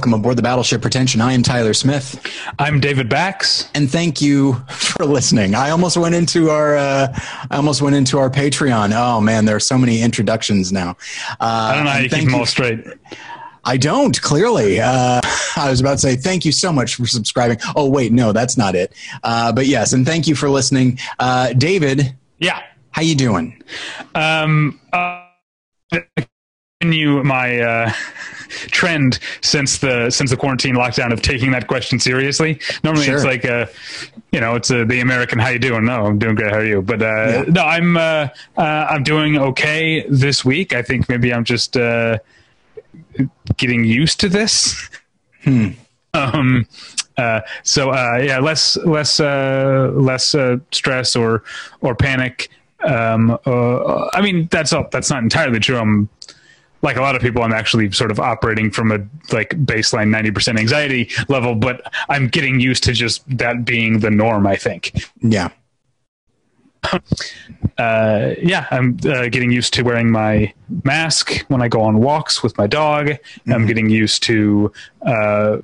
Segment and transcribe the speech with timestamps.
[0.00, 1.20] Welcome aboard the Battleship Pretension.
[1.20, 2.26] I am Tyler Smith.
[2.58, 3.68] I'm David Bax.
[3.74, 5.54] And thank you for listening.
[5.54, 7.08] I almost went into our uh,
[7.50, 8.92] I almost went into our Patreon.
[8.94, 10.96] Oh man, there are so many introductions now.
[11.32, 12.82] Uh, I don't know how you keep them all straight.
[13.62, 14.80] I don't clearly.
[14.80, 15.20] Uh,
[15.56, 17.58] I was about to say thank you so much for subscribing.
[17.76, 18.94] Oh wait, no, that's not it.
[19.22, 22.16] Uh, but yes, and thank you for listening, uh, David.
[22.38, 23.62] Yeah, how you doing?
[24.14, 25.26] Um, uh,
[26.80, 27.92] continue my uh,
[28.48, 32.58] trend since the since the quarantine lockdown of taking that question seriously.
[32.82, 33.16] Normally, sure.
[33.16, 33.68] it's like a,
[34.32, 36.50] you know, it's a, the American "How you doing?" No, I'm doing great.
[36.50, 36.80] How are you?
[36.80, 37.44] But uh, yeah.
[37.48, 40.74] no, I'm uh, uh, I'm doing okay this week.
[40.74, 42.18] I think maybe I'm just uh,
[43.58, 44.88] getting used to this.
[45.44, 45.68] Hmm.
[46.12, 46.66] Um,
[47.16, 51.44] uh, so uh, yeah, less less uh, less uh, stress or
[51.82, 52.50] or panic.
[52.82, 55.78] Um, uh, I mean, that's all, that's not entirely true.
[55.78, 56.08] I'm
[56.82, 58.98] like a lot of people, I'm actually sort of operating from a
[59.32, 64.46] like baseline 90% anxiety level, but I'm getting used to just that being the norm,
[64.46, 65.04] I think.
[65.20, 65.50] Yeah.
[67.78, 70.52] Uh, yeah, I'm uh, getting used to wearing my
[70.84, 73.06] mask when I go on walks with my dog.
[73.06, 73.52] Mm-hmm.
[73.54, 75.58] I'm getting used to uh,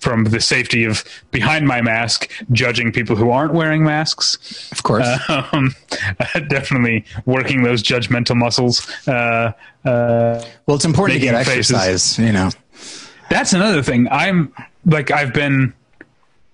[0.00, 4.70] from the safety of behind my mask, judging people who aren't wearing masks.
[4.72, 5.74] Of course, um,
[6.48, 8.88] definitely working those judgmental muscles.
[9.06, 9.52] Uh,
[9.84, 12.16] uh, well, it's important to get exercise.
[12.16, 12.18] Faces.
[12.18, 12.50] You know,
[13.30, 14.08] that's another thing.
[14.10, 14.52] I'm
[14.84, 15.72] like I've been.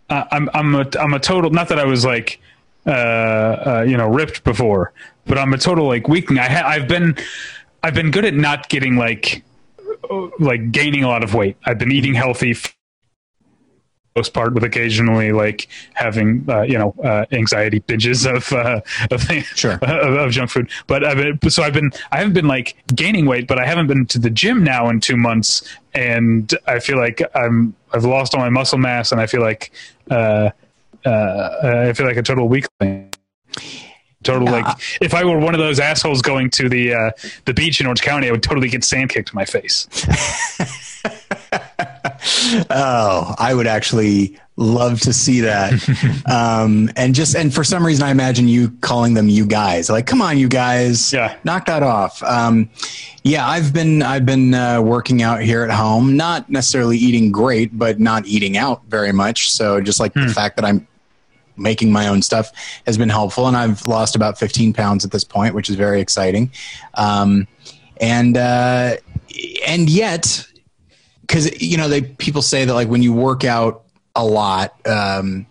[0.09, 1.51] Uh, I'm I'm a I'm a total.
[1.51, 2.41] Not that I was like
[2.87, 4.93] uh, uh, you know ripped before,
[5.27, 6.39] but I'm a total like weakling.
[6.39, 7.17] I ha- I've been
[7.83, 9.43] I've been good at not getting like
[10.39, 11.57] like gaining a lot of weight.
[11.65, 12.55] I've been eating healthy
[14.17, 18.81] most part with occasionally like having uh, you know uh, anxiety binges of uh,
[19.11, 19.23] of,
[19.57, 19.73] sure.
[19.83, 23.27] of, of, junk food but I've been, so I've been I haven't been like gaining
[23.27, 25.63] weight but I haven't been to the gym now in 2 months
[25.95, 29.73] and I feel like I'm I've lost all my muscle mass and I feel like
[30.11, 30.51] uh,
[31.05, 33.11] uh, I feel like a total weakling
[34.23, 34.63] total yeah.
[34.63, 37.11] like if I were one of those assholes going to the uh,
[37.45, 39.89] the beach in Orange County I would totally get sand kicked in my face
[42.71, 45.73] oh, I would actually love to see that.
[46.31, 50.07] um, and just and for some reason, I imagine you calling them "you guys." Like,
[50.07, 52.23] come on, you guys, yeah, knock that off.
[52.23, 52.71] Um,
[53.25, 57.77] yeah, I've been I've been uh, working out here at home, not necessarily eating great,
[57.77, 59.51] but not eating out very much.
[59.51, 60.27] So just like hmm.
[60.27, 60.87] the fact that I'm
[61.57, 62.51] making my own stuff
[62.87, 66.01] has been helpful, and I've lost about 15 pounds at this point, which is very
[66.01, 66.51] exciting.
[66.95, 67.47] Um,
[68.01, 68.97] and uh,
[69.67, 70.47] and yet
[71.33, 73.85] because you know they people say that like when you work out
[74.15, 75.47] a lot um,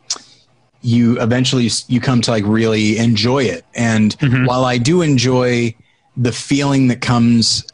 [0.83, 4.45] you eventually you come to like really enjoy it and mm-hmm.
[4.45, 5.73] while i do enjoy
[6.15, 7.65] the feeling that comes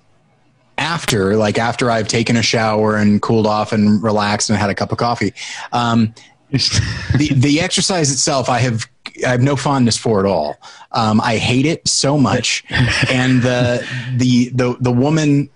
[0.78, 4.76] after like after i've taken a shower and cooled off and relaxed and had a
[4.76, 5.34] cup of coffee
[5.74, 6.14] um,
[6.52, 8.86] the the exercise itself i have
[9.26, 10.58] I have no fondness for at all.
[10.92, 12.64] Um, I hate it so much,
[13.10, 13.84] and the
[14.16, 15.50] the the the woman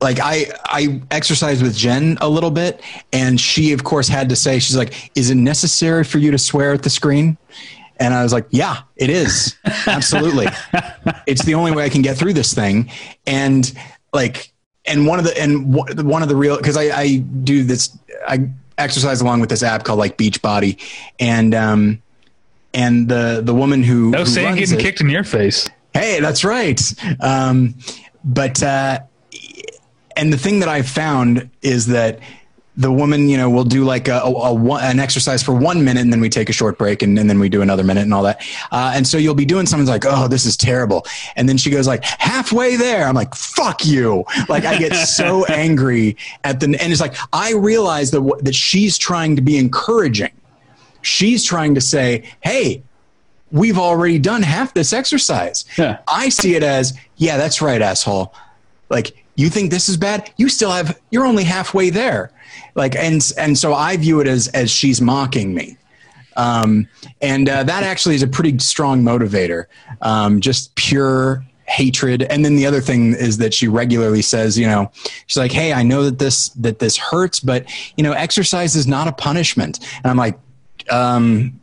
[0.00, 2.80] like I I exercised with Jen a little bit,
[3.12, 6.38] and she of course had to say she's like, "Is it necessary for you to
[6.38, 7.36] swear at the screen?"
[7.98, 9.56] And I was like, "Yeah, it is.
[9.86, 10.46] Absolutely.
[11.26, 12.90] it's the only way I can get through this thing."
[13.26, 13.70] And
[14.12, 14.52] like,
[14.86, 17.96] and one of the and one of the real because I, I do this
[18.26, 20.80] I exercise along with this app called like Beachbody,
[21.18, 22.02] and um
[22.72, 25.68] and the the woman who no saying getting it, kicked in your face.
[25.92, 26.80] Hey, that's right.
[27.20, 27.74] Um,
[28.24, 29.00] but uh,
[30.20, 32.20] and the thing that I've found is that
[32.76, 36.02] the woman, you know, will do like a, a, a, an exercise for one minute
[36.02, 38.12] and then we take a short break and, and then we do another minute and
[38.12, 38.46] all that.
[38.70, 41.06] Uh, and so you'll be doing something like, oh, this is terrible.
[41.36, 43.06] And then she goes like halfway there.
[43.06, 44.24] I'm like, fuck you.
[44.48, 48.98] Like I get so angry at the, and it's like, I realize that, that she's
[48.98, 50.32] trying to be encouraging.
[51.00, 52.82] She's trying to say, hey,
[53.50, 55.64] we've already done half this exercise.
[55.78, 55.98] Yeah.
[56.06, 58.34] I see it as, yeah, that's right, asshole.
[58.90, 60.30] Like you think this is bad?
[60.36, 62.30] You still have you're only halfway there.
[62.74, 65.76] Like and and so i view it as as she's mocking me.
[66.36, 66.88] Um,
[67.20, 69.66] and uh, that actually is a pretty strong motivator
[70.00, 72.22] um, just pure hatred.
[72.22, 74.90] And then the other thing is that she regularly says you know
[75.26, 77.64] she's like hey i know that this that this hurts but
[77.96, 79.80] you know exercise is not a punishment.
[80.02, 80.38] And i'm like
[80.90, 81.59] um,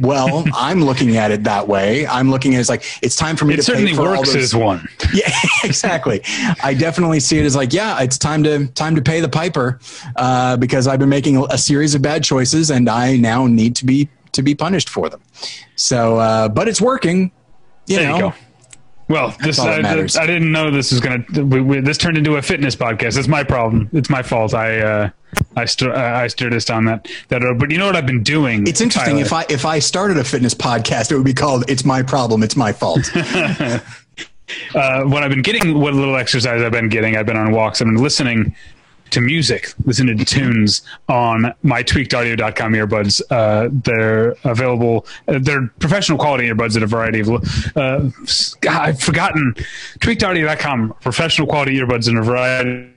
[0.00, 2.06] well, I'm looking at it that way.
[2.06, 4.02] I'm looking at it as like it's time for me it to certainly pay for
[4.02, 4.34] works all those.
[4.34, 5.12] It certainly works as one.
[5.14, 5.32] Yeah,
[5.64, 6.20] exactly.
[6.62, 9.80] I definitely see it as like, yeah, it's time to time to pay the piper
[10.16, 13.86] uh, because I've been making a series of bad choices and I now need to
[13.86, 15.22] be to be punished for them.
[15.76, 17.32] So, uh, but it's working.
[17.86, 18.34] You there know, you go.
[19.08, 19.78] Well, this I.
[19.78, 21.24] I didn't know this was gonna.
[21.42, 23.18] We, we, this turned into a fitness podcast.
[23.18, 23.88] It's my problem.
[23.92, 24.52] It's my fault.
[24.52, 25.10] I uh,
[25.56, 27.58] I st- I steered us down that that road.
[27.58, 28.66] But you know what I've been doing?
[28.66, 29.14] It's interesting.
[29.14, 29.26] Tyler?
[29.26, 32.42] If I if I started a fitness podcast, it would be called "It's My Problem,
[32.42, 33.80] It's My Fault." uh,
[35.04, 37.80] what I've been getting, what little exercise I've been getting, I've been on walks.
[37.80, 38.54] I've been listening
[39.10, 43.22] to music, listening to tunes on my tweakedaudio.com earbuds.
[43.30, 45.06] Uh, they're available.
[45.26, 47.30] Uh, they're professional quality earbuds at a variety of.
[47.76, 48.10] Uh,
[48.68, 49.54] I've forgotten
[50.00, 52.92] tweakedaudio.com professional quality earbuds in a variety.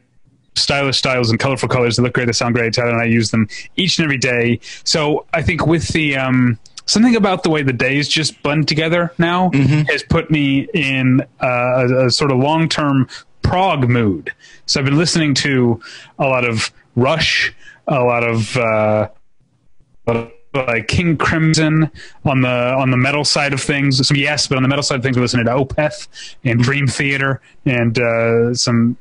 [0.55, 1.97] Of Stylish styles and colorful colors.
[1.97, 2.25] They look great.
[2.25, 2.73] They sound great.
[2.73, 4.59] Tyler and I use them each and every day.
[4.83, 9.13] So I think with the um, something about the way the days just blend together
[9.17, 9.51] now
[9.89, 13.07] has put me in a, a sort of long term
[13.41, 14.31] prog mood.
[14.65, 15.81] So I've been listening to
[16.19, 17.53] a lot of Rush,
[17.87, 19.07] a lot of uh,
[20.53, 21.89] like King Crimson
[22.25, 24.05] on the on the metal side of things.
[24.05, 26.07] Some yes, but on the metal side of things, we're listening to Opeth
[26.43, 28.97] and Dream Theater and uh, some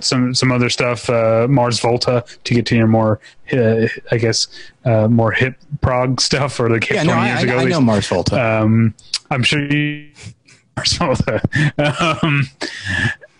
[0.00, 1.08] some some other stuff.
[1.08, 3.20] Uh, Mars Volta to get to your more,
[3.52, 4.48] uh, I guess,
[4.84, 7.58] uh, more hip prog stuff or like yeah, 20 I, years I, ago.
[7.58, 7.80] I at know.
[7.80, 8.60] Mars Volta.
[8.62, 8.94] Um,
[9.30, 10.10] I'm sure you.
[10.76, 11.40] Mars Volta.
[12.22, 12.46] um,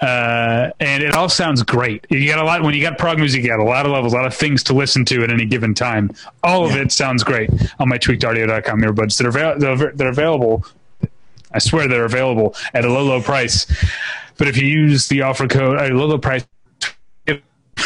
[0.00, 2.06] uh, and it all sounds great.
[2.10, 3.42] You got a lot when you got prog music.
[3.42, 5.46] You got a lot of levels, a lot of things to listen to at any
[5.46, 6.10] given time.
[6.42, 10.06] All of it sounds great on my tweakedaudio.com earbuds that are avail- that are, that
[10.06, 10.64] are available.
[11.52, 13.66] I swear they're available at a low, low price.
[14.38, 16.46] But if you use the offer code, a low, low price.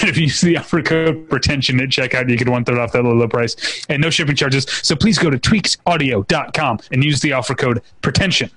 [0.03, 3.03] If you use the offer code pretension at checkout, you get one third off that
[3.03, 4.65] low, low price and no shipping charges.
[4.83, 8.51] So please go to tweakedaudio.com and use the offer code pretension.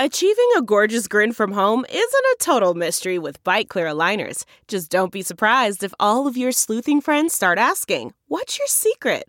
[0.00, 4.44] Achieving a gorgeous grin from home isn't a total mystery with Byte Clear aligners.
[4.68, 9.28] Just don't be surprised if all of your sleuthing friends start asking, What's your secret?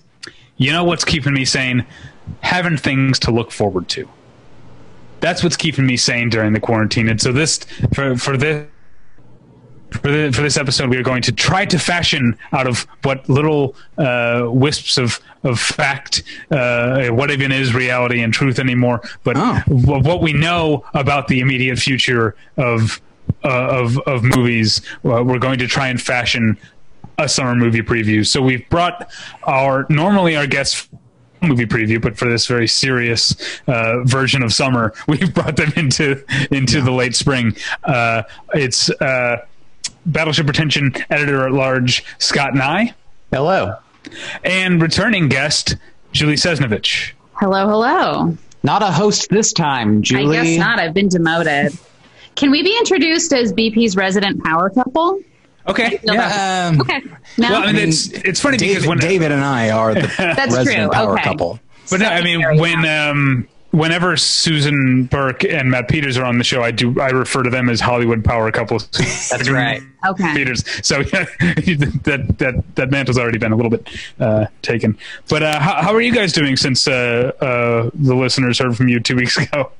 [0.61, 1.85] You know what's keeping me sane?
[2.41, 4.07] Having things to look forward to.
[5.19, 7.09] That's what's keeping me sane during the quarantine.
[7.09, 7.59] And so this
[7.93, 8.67] for for this
[9.91, 13.27] for, the, for this episode, we are going to try to fashion out of what
[13.27, 19.35] little uh, wisps of of fact, uh, what even is reality and truth anymore, but
[19.37, 19.55] Oh.
[19.67, 23.01] wh- what we know about the immediate future of
[23.43, 23.49] uh,
[23.81, 24.81] of of movies.
[25.03, 26.57] Uh, we're going to try and fashion
[27.23, 28.25] a summer movie preview.
[28.25, 29.11] So we've brought
[29.43, 30.89] our normally our guests
[31.41, 33.35] movie preview, but for this very serious
[33.67, 37.55] uh, version of summer, we've brought them into into the late spring.
[37.83, 38.23] Uh,
[38.53, 39.45] it's uh,
[40.05, 42.93] Battleship Pretension editor at large Scott Nye
[43.31, 43.77] Hello.
[44.43, 45.75] and returning guest
[46.11, 47.11] Julie Sesnovich.
[47.35, 48.37] Hello, hello.
[48.63, 50.37] Not a host this time, Julie.
[50.37, 50.79] I guess not.
[50.79, 51.77] I've been demoted.
[52.35, 55.19] Can we be introduced as BP's resident power couple?
[55.67, 55.99] Okay.
[56.03, 56.69] Yeah.
[56.71, 57.01] Um, Okay.
[57.37, 57.49] No.
[57.51, 60.55] Well, I mean, it's it's funny David, because when David and I are the That's
[60.55, 60.91] resident true.
[60.91, 61.23] power Okay.
[61.23, 61.59] couple.
[61.89, 66.43] But no, I mean, when um, whenever Susan Burke and Matt Peters are on the
[66.43, 68.87] show, I do I refer to them as Hollywood power couples.
[69.29, 69.81] That's right.
[70.07, 70.33] Okay.
[70.33, 70.63] Peters.
[70.85, 73.87] So yeah, that that that mantle's already been a little bit
[74.19, 74.97] uh, taken.
[75.29, 78.87] But uh, how, how are you guys doing since uh, uh, the listeners heard from
[78.87, 79.71] you two weeks ago?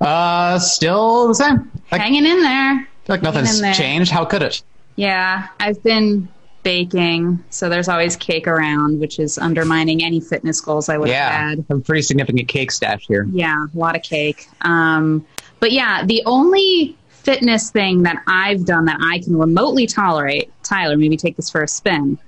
[0.00, 1.70] Uh, still the same.
[1.90, 2.88] Like, Hanging in there.
[3.08, 3.74] like nothing's there.
[3.74, 4.10] changed.
[4.10, 4.62] How could it?
[4.98, 6.28] Yeah, I've been
[6.64, 11.30] baking, so there's always cake around, which is undermining any fitness goals I would Yeah,
[11.30, 11.64] have had.
[11.70, 13.28] a pretty significant cake stash here.
[13.30, 14.48] Yeah, a lot of cake.
[14.62, 15.24] Um,
[15.60, 20.96] but yeah, the only fitness thing that I've done that I can remotely tolerate, Tyler,
[20.96, 22.18] maybe take this for a spin,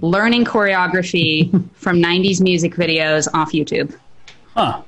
[0.00, 3.96] learning choreography from 90s music videos off YouTube.
[4.54, 4.82] Huh.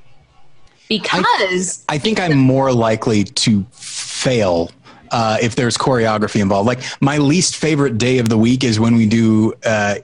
[0.89, 4.71] Because I think I'm more likely to fail
[5.11, 6.67] uh, if there's choreography involved.
[6.67, 9.97] Like my least favorite day of the week is when we do uh,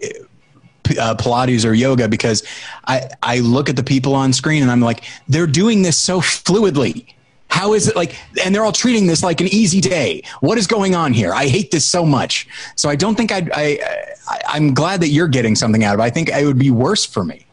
[0.98, 2.42] uh, Pilates or yoga because
[2.86, 6.20] I I look at the people on screen and I'm like they're doing this so
[6.20, 7.08] fluidly.
[7.48, 8.16] How is it like?
[8.44, 10.22] And they're all treating this like an easy day.
[10.40, 11.32] What is going on here?
[11.32, 12.48] I hate this so much.
[12.74, 13.78] So I don't think I'd, I,
[14.28, 16.02] I I'm glad that you're getting something out of it.
[16.02, 17.43] I think it would be worse for me.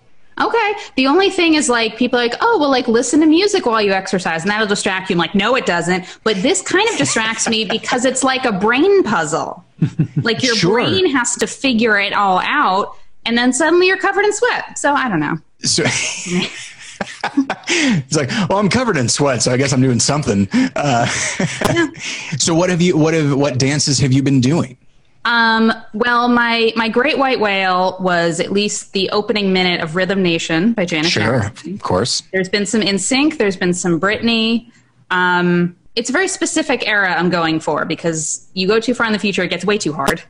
[0.42, 0.74] Okay.
[0.96, 3.82] The only thing is like people are like, oh, well, like listen to music while
[3.82, 5.14] you exercise and that'll distract you.
[5.16, 6.06] I'm like, no, it doesn't.
[6.24, 9.64] But this kind of distracts me because it's like a brain puzzle.
[10.18, 10.74] Like your Sure.
[10.74, 12.96] brain has to figure it all out
[13.26, 14.78] and then suddenly you're covered in sweat.
[14.78, 15.38] So I don't know.
[15.64, 15.84] So,
[17.24, 20.48] it's like, well, I'm covered in sweat, so I guess I'm doing something.
[20.76, 21.06] Uh,
[22.38, 22.98] so what have you?
[22.98, 24.78] What have what dances have you been doing?
[25.24, 30.24] Um, well, my my great white whale was at least the opening minute of Rhythm
[30.24, 31.74] Nation by Janet Sure, Jackson.
[31.76, 32.24] of course.
[32.32, 33.38] There's been some NSYNC.
[33.38, 34.72] There's been some Britney.
[35.12, 39.14] Um, it's a very specific era I'm going for because you go too far in
[39.14, 40.24] the future, it gets way too hard.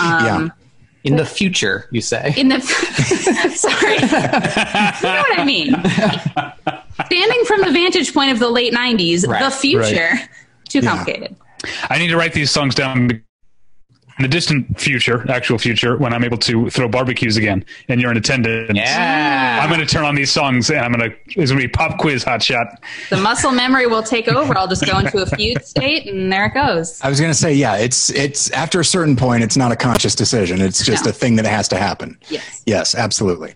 [0.00, 0.48] Um, yeah.
[1.04, 2.34] In the future, you say.
[2.36, 2.60] In the
[3.54, 4.00] sorry, you
[5.14, 5.70] know what I mean.
[7.06, 10.10] Standing from the vantage point of the late '90s, Right, the future,
[10.68, 10.90] too Yeah.
[10.90, 11.36] complicated.
[11.88, 13.22] I need to write these songs down
[14.18, 18.10] in the distant future, actual future, when I'm able to throw barbecues again and you're
[18.10, 18.70] in attendance.
[18.74, 19.60] Yeah.
[19.62, 21.68] I'm going to turn on these songs and I'm going to, it's going to be
[21.68, 22.80] pop quiz hot shot.
[23.10, 24.56] The muscle memory will take over.
[24.56, 26.98] I'll just go into a fugue state, and there it goes.
[27.02, 29.76] I was going to say, yeah, it's it's after a certain point, it's not a
[29.76, 30.60] conscious decision.
[30.62, 31.10] It's just No.
[31.10, 32.18] a thing that has to happen.
[32.30, 32.62] Yes.
[32.64, 33.54] Yes, absolutely.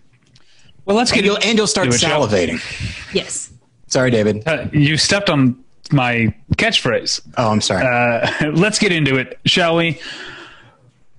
[0.85, 2.07] Well, let's And get you'll and you'll start Do it, Joe.
[2.27, 2.59] salivating.
[3.13, 3.51] Yes.
[3.87, 4.47] Sorry, David.
[4.47, 5.57] Uh, you stepped on
[5.91, 7.21] my catchphrase.
[7.37, 7.85] Oh, I'm sorry.
[7.85, 9.99] Uh, let's get into it, shall we?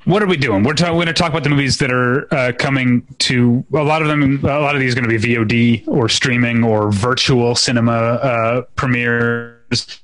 [0.04, 0.64] What are we doing?
[0.64, 3.82] We're, ta- we're going to talk about the movies that are uh, coming to a
[3.84, 4.44] lot of them.
[4.44, 8.62] A lot of these are going to be VOD or streaming or virtual cinema uh,
[8.74, 10.00] premieres.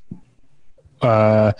[1.02, 1.52] Uh,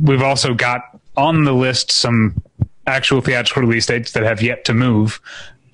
[0.00, 0.82] we've also got
[1.18, 2.42] on the list some
[2.86, 5.20] actual theatrical release dates that have yet to move.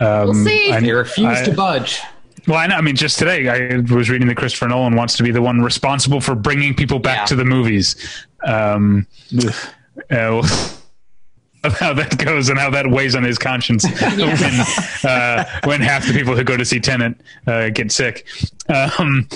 [0.00, 0.72] Um, We'll see.
[0.72, 2.00] I- They refuse I- to budge.
[2.48, 2.74] well, I know.
[2.74, 5.60] I mean, just today I was reading that Christopher Nolan wants to be the one
[5.60, 7.24] responsible for bringing people back Yeah.
[7.26, 7.94] to the movies.
[8.44, 9.06] Um,
[9.36, 9.46] uh,
[10.10, 10.42] we'll
[11.64, 16.12] how that goes and how that weighs on his conscience when, uh, when half the
[16.12, 18.26] people who go to see Tenet uh, get sick.
[18.68, 19.28] Um,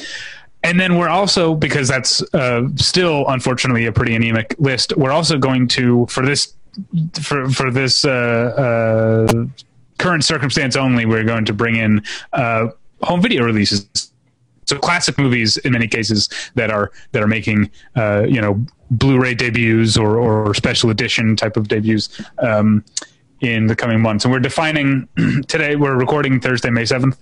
[0.62, 4.96] and then we're also because that's uh, still unfortunately a pretty anemic list.
[4.96, 6.54] We're also going to for this
[7.22, 9.46] for for this uh, uh,
[9.98, 11.06] current circumstance only.
[11.06, 12.02] We're going to bring in
[12.32, 12.68] uh,
[13.02, 14.10] home video releases.
[14.64, 19.34] So classic movies in many cases that are that are making uh, you know Blu-ray
[19.34, 22.84] debuts or, or special edition type of debuts um,
[23.40, 24.24] in the coming months.
[24.24, 25.08] And we're defining
[25.48, 25.76] today.
[25.76, 27.18] We're recording Thursday, May seventh.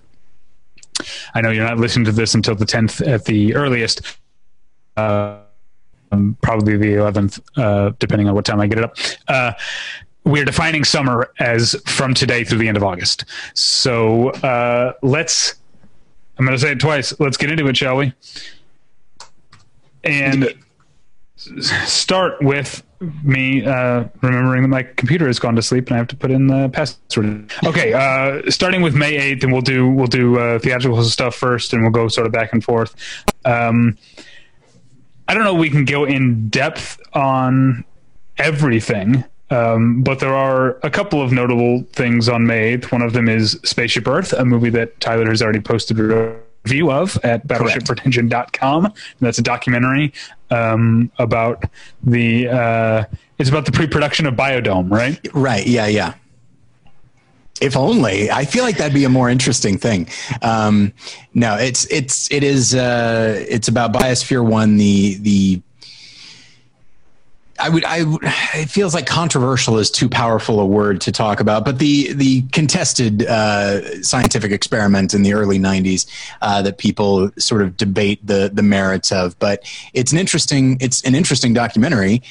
[1.33, 4.17] I know you're not listening to this until the 10th at the earliest.
[4.95, 5.39] Uh,
[6.41, 8.97] probably the 11th, uh, depending on what time I get it up.
[9.27, 9.51] Uh,
[10.23, 13.25] we're defining summer as from today through the end of August.
[13.53, 15.55] So uh, let's.
[16.37, 17.17] I'm going to say it twice.
[17.19, 18.13] Let's get into it, shall we?
[20.03, 20.53] And
[21.85, 22.83] start with
[23.23, 26.31] me uh, remembering that my computer has gone to sleep and I have to put
[26.31, 27.51] in the password.
[27.65, 31.73] Okay, uh, starting with May eighth, and we'll do we'll do uh, theatrical stuff first,
[31.73, 32.95] and we'll go sort of back and forth.
[33.43, 33.97] Um,
[35.27, 35.55] I don't know.
[35.55, 37.83] if We can go in depth on
[38.37, 42.91] everything, um, but there are a couple of notable things on May 8th.
[42.91, 46.91] One of them is Spaceship Earth, a movie that Tyler has already posted a review
[46.91, 48.93] of at battleshippretension.com.
[49.19, 50.13] That's a documentary
[50.51, 51.63] um, about
[52.03, 53.03] the uh,
[53.37, 55.19] it's about the pre-production of Biodome, right?
[55.33, 55.65] Right.
[55.65, 55.87] Yeah.
[55.87, 56.13] Yeah.
[57.61, 58.29] If only.
[58.29, 60.09] I feel like that'd be a more interesting thing.
[60.41, 60.91] Um,
[61.33, 64.75] no, it's it's it is uh, it's about Biosphere One.
[64.75, 65.61] The the
[67.57, 68.03] I would I
[68.53, 72.41] it feels like controversial is too powerful a word to talk about, but the the
[72.51, 76.05] contested uh, scientific experiment in the early '90s
[76.41, 79.39] uh, that people sort of debate the the merits of.
[79.39, 82.23] But it's an interesting it's an interesting documentary,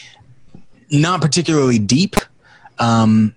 [0.91, 2.17] not particularly deep.
[2.79, 3.35] Um,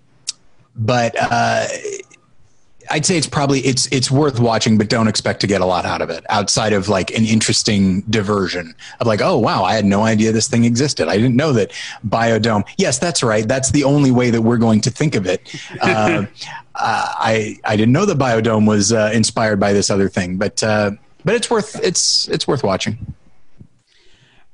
[0.75, 1.67] but uh,
[2.89, 5.85] I'd say it's probably it's it's worth watching, but don't expect to get a lot
[5.85, 9.85] out of it outside of like an interesting diversion of like, oh wow, I had
[9.85, 11.07] no idea this thing existed.
[11.07, 11.71] I didn't know that
[12.07, 12.65] biodome.
[12.77, 13.47] Yes, that's right.
[13.47, 15.41] That's the only way that we're going to think of it.
[15.81, 16.25] Uh,
[16.75, 20.63] uh, I I didn't know that biodome was uh, inspired by this other thing, but
[20.63, 20.91] uh,
[21.25, 22.97] but it's worth it's it's worth watching.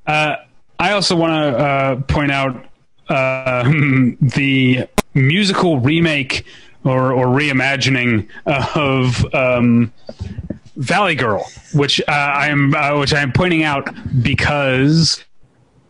[0.05, 0.37] Uh,
[0.79, 2.65] I also want to uh, point out
[3.09, 6.45] the musical remake
[6.83, 9.91] or, or reimagining of um,
[10.75, 13.87] Valley Girl, which uh, I am uh, which I am pointing out
[14.23, 15.23] because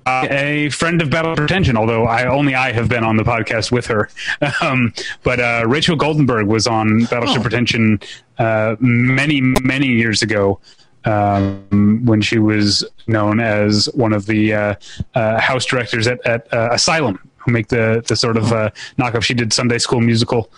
[0.06, 3.72] uh, a friend of Battle Pretension, although I only I have been on the podcast
[3.72, 4.10] with her.
[4.62, 7.44] Um, but uh, Rachel Goldenberg was on Battleship Oh.
[7.44, 8.00] Pretension
[8.38, 10.60] uh, many many years ago.
[11.06, 14.76] Um, when she was known as one of the uh,
[15.16, 19.24] uh, house directors at, at uh, Asylum, who make the the sort of uh, knockoff.
[19.24, 20.50] She did Sunday School Musical,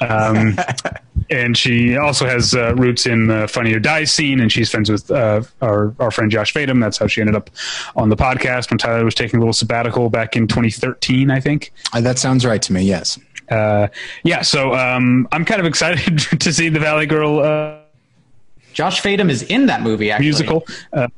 [0.00, 0.56] um,
[1.30, 4.40] and she also has uh, roots in the Funny or Die scene.
[4.40, 6.80] And she's friends with uh, our our friend Josh Fadem.
[6.80, 7.50] That's how she ended up
[7.96, 11.72] on the podcast when Tyler was taking a little sabbatical back in 2013, I think.
[11.92, 12.82] Uh, that sounds right to me.
[12.82, 13.18] Yes.
[13.50, 13.88] Uh,
[14.24, 17.78] yeah, so um, I'm kind of excited to see the Valley Girl uh,
[18.72, 20.10] Josh Fadem is in that movie.
[20.10, 20.66] Actually, musical.
[20.92, 21.08] Uh,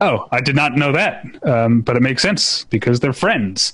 [0.00, 3.72] oh, I did not know that, um, but it makes sense because they're friends.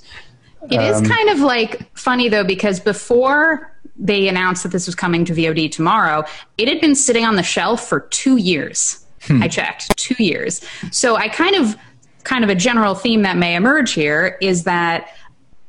[0.69, 4.95] It is um, kind of like funny though because before they announced that this was
[4.95, 6.23] coming to VOD tomorrow,
[6.57, 9.05] it had been sitting on the shelf for two years.
[9.23, 9.41] Hmm.
[9.41, 10.61] I checked two years.
[10.91, 11.75] So I kind of,
[12.23, 15.09] kind of a general theme that may emerge here is that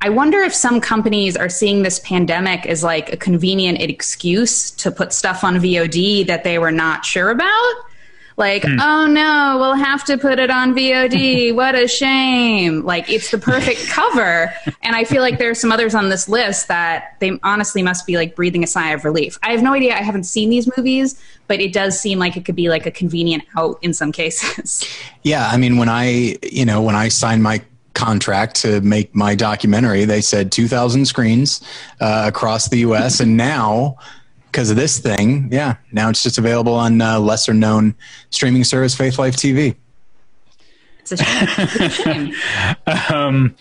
[0.00, 4.92] I wonder if some companies are seeing this pandemic as like a convenient excuse to
[4.92, 7.74] put stuff on VOD that they were not sure about.
[8.38, 11.54] Like, oh no, we'll have to put it on VOD.
[11.58, 12.84] What a shame.
[12.84, 14.54] Like, it's the perfect cover.
[14.82, 18.06] And I feel like there are some others on this list that they honestly must
[18.06, 19.38] be like breathing a sigh of relief.
[19.42, 19.94] I have no idea.
[19.94, 22.92] I haven't seen these movies, but it does seem like it could be like a
[22.92, 24.86] convenient out in some cases.
[25.24, 27.60] Yeah, I mean, when I, you know, when I signed my
[27.92, 31.60] contract to make my documentary, they said 2,000 screens
[32.00, 33.20] uh, across the U.S.
[33.20, 33.98] and now,
[34.50, 37.94] because of this thing, yeah, now it's just available on uh, lesser known
[38.30, 39.76] streaming service Faith Life TV.
[41.00, 41.48] It's a shame.
[41.58, 42.34] It's a shame.
[43.14, 43.54] Um,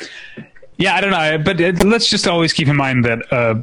[0.77, 3.55] yeah, I don't know, but it, let's just always keep in mind that uh,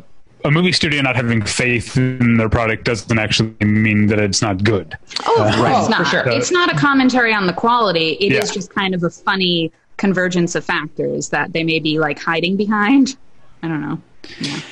[0.45, 4.62] a movie studio not having faith in their product doesn't actually mean that it's not
[4.64, 4.97] good.
[5.26, 5.99] Oh, of course Right, not.
[5.99, 6.28] for sure.
[6.28, 8.12] It's not a commentary on the quality.
[8.21, 8.54] It is Yeah.
[8.54, 13.16] just kind of a funny convergence of factors that they may be like hiding behind.
[13.62, 14.00] I don't know.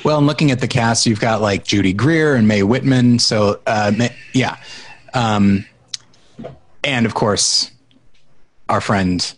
[0.03, 3.19] Well, and looking at the cast, you've got like Judy Greer and Mae Whitman.
[3.19, 3.91] So, uh,
[4.33, 4.57] yeah.
[5.13, 5.65] Um,
[6.83, 7.71] and of course,
[8.69, 9.33] our friend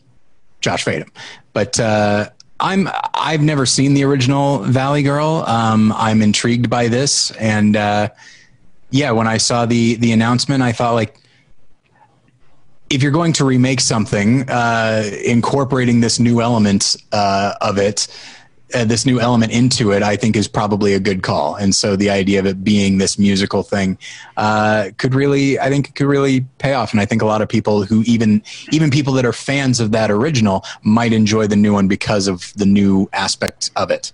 [0.62, 1.10] Josh Fadem.
[1.54, 2.30] But uh,
[2.60, 5.44] I'm I've never seen the original Valley Girl.
[5.46, 8.10] Um, I'm intrigued by this, and uh,
[8.90, 11.18] yeah, when I saw the the announcement, I thought like
[12.90, 18.08] if you're going to remake something, uh, incorporating this new element uh, of it,
[18.74, 21.56] uh, this new element into it, I think is probably a good call.
[21.56, 23.98] And so the idea of it being this musical thing
[24.38, 26.92] uh, could really, I think, it could really pay off.
[26.92, 29.92] And I think a lot of people who even even people that are fans of
[29.92, 34.12] that original might enjoy the new one because of the new aspect of it.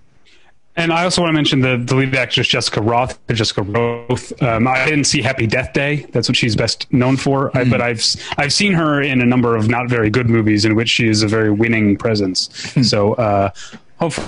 [0.77, 3.17] And I also want to mention the, the lead actress Jessica Rothe.
[3.29, 4.41] Jessica Rothe.
[4.41, 6.07] Um, I didn't see Happy Death Day.
[6.11, 7.55] That's what she's best known for.
[7.55, 8.03] I, but I've
[8.37, 11.23] I've seen her in a number of not very good movies in which she is
[11.23, 12.49] a very winning presence.
[12.87, 13.49] so uh,
[13.99, 14.27] hopefully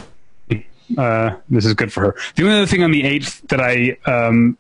[0.98, 2.16] uh, this is good for her.
[2.36, 4.58] The only other thing on the eighth that I um,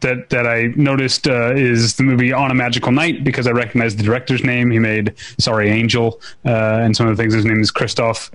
[0.00, 3.96] that that I noticed uh, is the movie On a Magical Night because I recognize
[3.96, 4.70] the director's name.
[4.70, 7.34] He made Sorry Angel uh, and some of the things.
[7.34, 8.30] His name is Christoph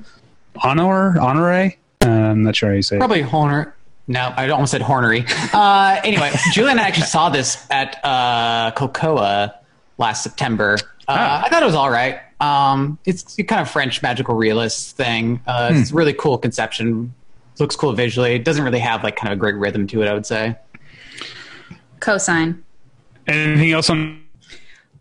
[0.64, 1.74] Honor Honore.
[2.02, 3.00] Uh, I'm not sure how you say it.
[3.00, 3.74] Probably Horner.
[4.10, 5.26] No, I almost said Hornery.
[5.54, 9.54] Uh, anyway, Julie and I actually saw this at uh, COLCOA
[9.98, 10.76] last September.
[11.10, 11.44] Uh, Ah.
[11.46, 12.20] I thought it was all right.
[12.40, 15.42] Um, it's kind of French magical realist thing.
[15.48, 17.14] Uh, It's a really cool conception.
[17.60, 18.36] Looks cool visually.
[18.36, 20.08] It doesn't really have like kind of a great rhythm to it.
[20.08, 20.56] I would say.
[22.00, 22.64] Cosine.
[23.28, 24.22] Anything else on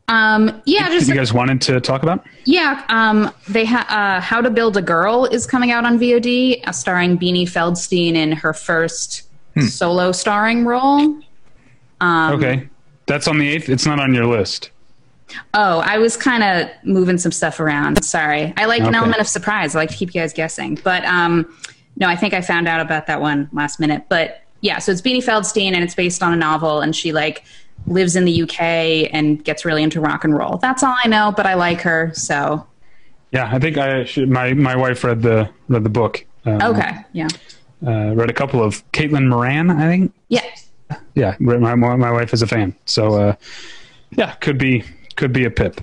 [0.09, 2.25] Um, yeah, just you guys wanted to talk about?
[2.45, 2.83] yeah.
[2.89, 6.73] Um, they ha- uh, How to Build a Girl is coming out on VOD, uh,
[6.73, 9.25] starring Beanie Feldstein in her first
[9.69, 11.21] solo starring role.
[12.01, 12.69] Um, Okay,
[13.07, 13.69] that's on the eighth.
[13.69, 14.71] It's not on your list.
[15.55, 18.03] Oh, I was kind of moving some stuff around.
[18.05, 18.53] Sorry.
[18.57, 19.75] I like an element of surprise.
[19.75, 20.79] I like to keep you guys guessing.
[20.83, 21.53] But um,
[21.97, 24.05] no, I think I found out about that one last minute.
[24.09, 27.45] But yeah, so it's Beanie Feldstein and it's based on a novel and she like
[27.87, 30.59] lives in the UK and gets really into rock and roll.
[30.59, 32.13] That's all I know, but I like her.
[32.15, 32.67] So
[33.33, 34.29] Yeah, I think I should.
[34.29, 36.25] My my wife read the read the book.
[36.45, 37.05] Um, okay.
[37.13, 37.29] Yeah.
[37.87, 39.71] Uh, read a couple of Caitlin Moran.
[39.71, 40.15] I think.
[40.29, 40.45] Yeah.
[41.15, 42.75] Yeah, my my my wife is a fan.
[42.85, 43.35] So uh,
[44.13, 44.85] yeah, could be
[45.17, 45.81] could be a pip.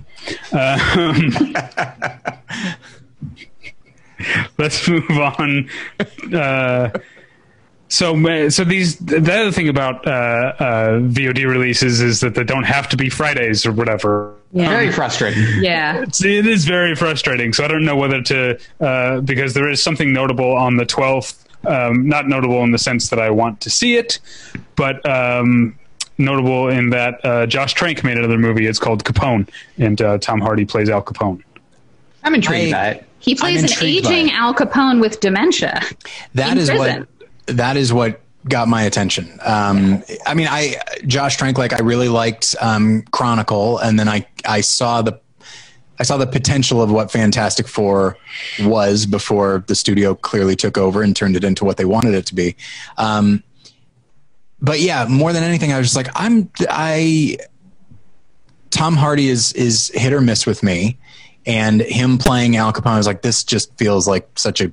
[0.52, 1.54] Um,
[4.58, 5.68] let's move on.
[6.32, 6.90] Uh,
[7.88, 12.42] so, uh, so these the other thing about uh, uh, VOD releases is that they
[12.44, 14.34] don't have to be Fridays or whatever.
[14.52, 14.68] Yeah.
[14.68, 15.44] Very frustrating.
[15.60, 16.02] yeah.
[16.02, 17.52] It's, it is very frustrating.
[17.52, 21.40] So I don't know whether to uh, because there is something notable on the twelfth.
[21.66, 24.18] Um, not notable in the sense that I want to see it,
[24.76, 25.78] but um,
[26.18, 28.66] notable in that uh, Josh Trank made another movie.
[28.66, 29.48] It's called Capone,
[29.78, 31.42] and uh, Tom Hardy plays Al Capone.
[32.22, 33.08] I'm intrigued I- by it.
[33.18, 34.32] He plays an aging.
[34.32, 35.80] Al Capone with dementia.
[36.34, 37.06] That In is prison.
[37.46, 39.38] what that is what got my attention.
[39.42, 44.26] Um, I mean, I Josh Trank like I really liked um, Chronicle, and then I
[44.44, 45.18] I saw the
[45.98, 48.18] I saw the potential of what Fantastic Four
[48.60, 52.26] was before the studio clearly took over and turned it into what they wanted it
[52.26, 52.56] to be.
[52.98, 53.42] Um,
[54.64, 57.36] but yeah, more than anything, I was just like, I'm I.
[58.70, 60.98] Tom Hardy is is hit or miss with me,
[61.46, 63.44] and him playing Al Capone is like this.
[63.44, 64.72] Just feels like such a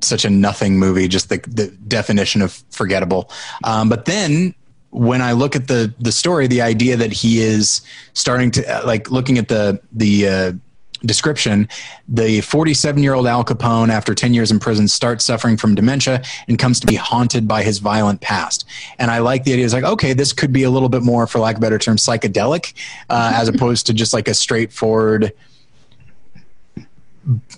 [0.00, 3.30] such a nothing movie, just the, the definition of forgettable.
[3.64, 4.54] Um, but then
[4.90, 7.82] when I look at the the story, the idea that he is
[8.14, 10.52] starting to uh, like looking at the the uh,
[11.00, 11.68] description,
[12.08, 16.22] the 47 year old Al Capone, after 10 years in prison, starts suffering from dementia
[16.48, 18.66] and comes to be haunted by his violent past.
[18.98, 19.64] And I like the idea.
[19.64, 21.78] It's like, okay, this could be a little bit more, for lack of a better
[21.78, 22.74] term, psychedelic,
[23.10, 25.32] uh, as opposed to just like a straightforward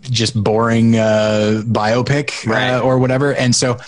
[0.02, 2.70] just boring uh, biopic Right.
[2.74, 3.32] uh, or whatever.
[3.34, 3.78] And so,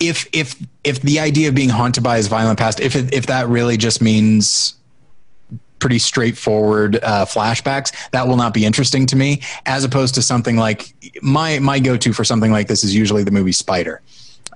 [0.00, 3.26] if if if the idea of being haunted by his violent past, if it, if
[3.26, 4.74] that really just means
[5.78, 9.42] pretty straightforward uh, flashbacks, that will not be interesting to me.
[9.66, 13.24] As opposed to something like my my go to for something like this is usually
[13.24, 14.02] the movie Spider.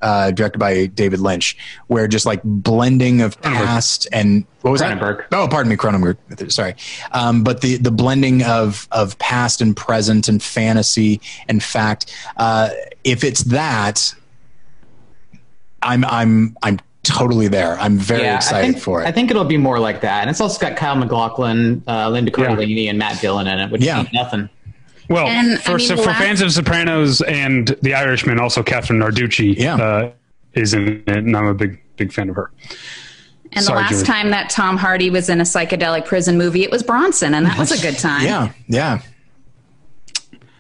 [0.03, 5.29] Uh, directed by David Lynch, where just like blending of past and what was Cronenberg.
[5.29, 5.39] that?
[5.39, 6.51] Oh, pardon me, Cronenberg.
[6.51, 6.75] Sorry,
[7.13, 12.17] um, but the the blending of of past and present and fantasy and fact.
[12.39, 12.71] Uh,
[13.05, 14.15] if it's that,
[15.83, 17.79] I'm I'm I'm totally there.
[17.79, 19.07] I'm very yeah, excited think, for it.
[19.07, 20.21] I think it'll be more like that.
[20.23, 22.47] And it's also got Kyle MacLachlan, uh, Linda Yeah.
[22.47, 24.01] Cardellini, and Matt Dillon in it, which Yeah.
[24.01, 24.49] ain't nothing.
[25.09, 28.63] Well, And, I for, mean, so for last- fans of Sopranos and The Irishman, also
[28.63, 29.75] Kathrine Narducci Yeah.
[29.77, 30.11] uh,
[30.55, 32.51] is in it, and I'm a big big fan of her.
[33.53, 34.05] And Sorry, the last Julie.
[34.05, 37.59] time that Tom Hardy was in a psychedelic prison movie, it was Bronson, and that
[37.59, 38.23] was a good time.
[38.25, 38.99] yeah, yeah.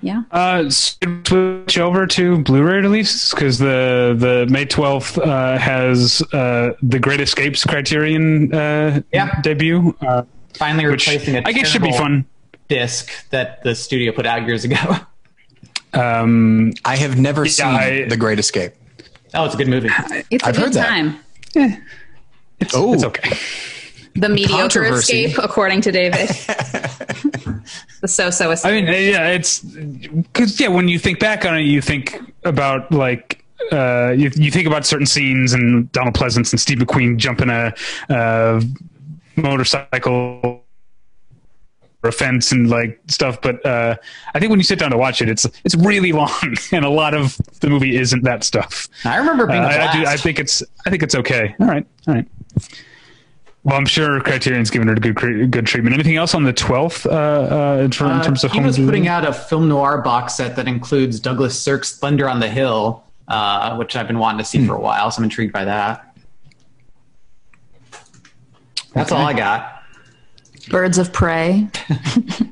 [0.03, 0.23] Yeah.
[0.31, 6.99] Uh, switch over to Blu-ray releases because the the May twelfth uh, has uh, the
[6.99, 9.41] Great Escapes Criterion uh, Yeah.
[9.43, 10.23] debut, uh,
[10.55, 12.25] Finally which replacing a I guess should be fun.
[12.69, 14.77] disc that the studio put out years ago.
[15.93, 18.75] Um, I have never seen I- The Great Escape.
[19.35, 19.89] oh, it's a good movie.
[20.31, 20.87] It's a I've good heard that.
[20.87, 21.19] time.
[22.61, 22.95] it's, Oh.
[22.95, 23.37] it's okay.
[24.15, 26.31] The mediocre escape, according to David.
[28.01, 28.71] the so-so escape.
[28.71, 32.19] I mean, uh, yeah, it's because yeah, when you think back on it, you think
[32.45, 37.17] about like uh, you you think about certain scenes and Donald Pleasence and Steve McQueen
[37.17, 37.75] jumping a
[38.09, 38.61] uh,
[39.37, 40.63] motorcycle
[42.03, 43.41] or a fence and like stuff.
[43.43, 43.97] But uh,
[44.35, 46.31] I think when you sit down to watch it, it's it's really long,
[46.73, 48.89] and a lot of the movie isn't that stuff.
[49.05, 51.55] I remember Uh, being a I, I, do, I think it's I think it's okay.
[51.61, 52.27] All right, all right.
[53.63, 55.93] Well, I'm sure Criterion's given her a good good treatment.
[55.95, 58.79] Anything else on the 12th uh, uh, in, ter- in Uh, terms of he was
[58.79, 63.05] putting out a film noir box set that includes Douglas Sirk's Thunder on the Hill,
[63.29, 66.07] uh, which I've been wanting to see for a while, so I'm intrigued by that.
[68.95, 69.83] That's all I got.
[70.71, 71.69] Birds of Prey.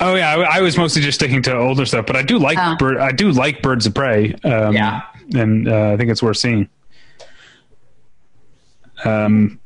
[0.00, 2.58] Oh yeah, I, I was mostly just sticking to older stuff, but I do like
[2.60, 2.74] Oh.
[2.76, 4.34] bird, I do like Birds of Prey.
[4.42, 5.02] Um, Yeah.
[5.36, 6.68] and uh, I think it's worth seeing.
[9.04, 9.60] Um,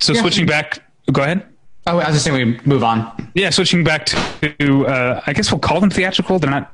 [0.00, 0.82] so switching back,
[1.12, 1.46] go ahead.
[1.86, 3.30] Oh, I was just saying we move on.
[3.34, 6.38] Yeah, switching back to, uh, I guess we'll call them theatrical.
[6.38, 6.72] They're not.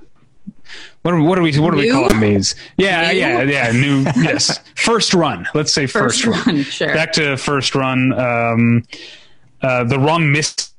[1.02, 1.56] What are, what are we?
[1.58, 2.56] What are we calling these?
[2.76, 3.18] Yeah, New?
[3.18, 3.72] yeah, yeah.
[3.72, 4.00] New.
[4.20, 5.46] Yes, first run.
[5.54, 6.56] Let's say first, First run.
[6.56, 6.92] run, sure.
[6.92, 8.12] Back to first run.
[8.12, 8.82] Um,
[9.62, 10.72] uh, the wrong miss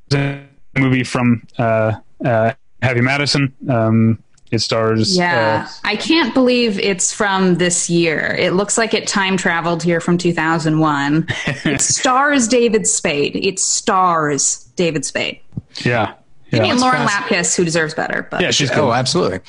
[0.77, 3.53] movie from uh, uh, Happy Madison.
[3.69, 5.17] Um, it stars.
[5.17, 8.35] Yeah, uh, I can't believe it's from this year.
[8.39, 11.27] It looks like it time traveled here from 2001.
[11.65, 13.35] it stars David Spade.
[13.35, 15.41] It stars David Spade
[15.85, 16.13] yeah.
[16.51, 16.65] Yeah.
[16.65, 18.27] and Lauren fast- Lapkus, who deserves better.
[18.29, 18.79] But Yeah, she's good.
[18.79, 19.39] Oh, absolutely.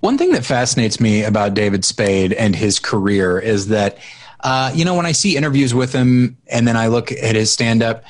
[0.00, 3.98] One thing that fascinates me about David Spade and his career is that,
[4.40, 7.52] uh, you know, when I see interviews with him and then I look at his
[7.52, 8.04] stand up,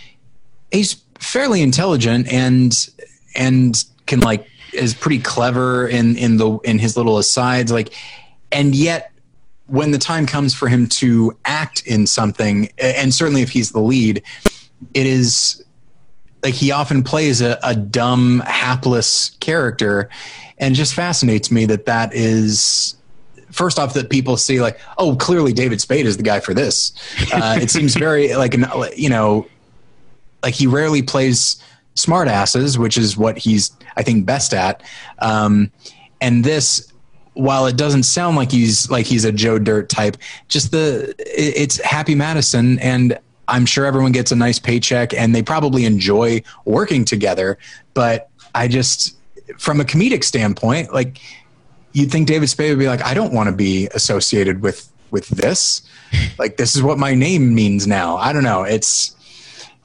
[0.71, 2.89] he's fairly intelligent and
[3.37, 7.93] and can like is pretty clever in in the in his little asides like
[8.51, 9.11] and yet
[9.67, 13.81] when the time comes for him to act in something and certainly if he's the
[13.81, 14.23] lead
[14.95, 15.63] it is
[16.43, 20.09] like he often plays a, a dumb hapless character.
[20.59, 22.95] And just fascinates me that that is
[23.51, 26.93] first off that people see like oh clearly david spade is the guy for this.
[27.33, 29.47] Uh, it seems very like an you know
[30.43, 31.61] like he rarely plays
[31.95, 34.83] smart asses which is what he's i think best at.
[35.19, 35.71] Um,
[36.21, 36.91] and this
[37.35, 40.17] while it doesn't sound like he's like he's a joe dirt type
[40.49, 45.35] just the it- it's happy madison and i'm sure everyone gets a nice paycheck and
[45.35, 47.59] they probably enjoy working together.
[47.95, 49.17] But i just
[49.59, 51.19] from a comedic standpoint like
[51.93, 55.29] you'd think david spade would be like i don't want to be associated with with
[55.29, 55.83] this.
[56.39, 58.17] Like this is what my name means now.
[58.17, 58.63] I don't know.
[58.63, 59.15] It's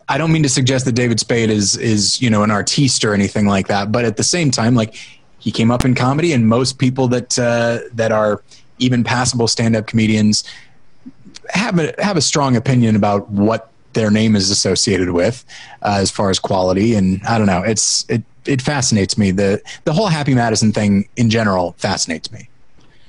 [0.09, 3.13] I don't mean to suggest that David Spade is is you know an artiste or
[3.13, 4.95] anything like that, but at the same time, like
[5.39, 8.41] he came up in comedy, and most people that uh, that are
[8.79, 10.43] even passable stand up comedians
[11.49, 15.43] have a have a strong opinion about what their name is associated with
[15.81, 16.93] uh, as far as quality.
[16.93, 21.07] And I don't know, it's it it fascinates me the the whole Happy Madison thing
[21.17, 22.49] in general fascinates me.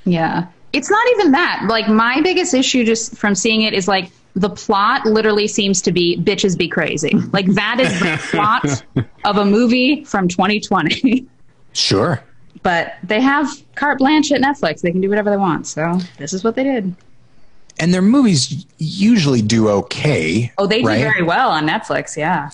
[0.04, 0.46] Yeah.
[0.72, 1.66] It's not even that.
[1.68, 5.92] Like my biggest issue just from seeing it is like the plot literally seems to
[5.92, 7.14] be bitches be crazy.
[7.32, 8.84] Like that is the plot
[9.24, 11.26] of a movie from 2020.
[11.72, 12.22] Sure.
[12.62, 14.80] but they have carte blanche at Netflix.
[14.80, 15.66] They can do whatever they want.
[15.66, 16.94] So this is what they did.
[17.80, 20.50] And their movies usually do okay.
[20.58, 22.16] Oh, they do very well on Netflix.
[22.16, 22.50] Yeah.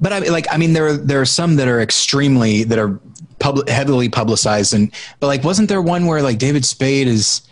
[0.00, 2.98] But I like, I mean, there are, there are some that are extremely that are
[3.38, 7.42] public, heavily publicized, and but like, wasn't there one where like David Spade is,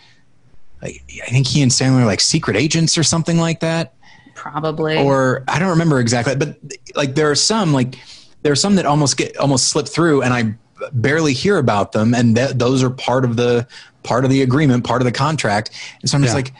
[0.83, 3.95] like, I think he and Sandler are like secret agents or something like that,
[4.35, 4.99] Probably.
[4.99, 6.35] or I don't remember exactly.
[6.37, 6.59] But
[6.95, 7.97] like, there are some like
[8.43, 10.55] there are some that almost get almost slip through, and I
[10.93, 13.67] barely hear about them, and th- those are part of the
[14.03, 16.43] part of the agreement, part of the contract, and so I'm just Yeah.
[16.43, 16.53] like.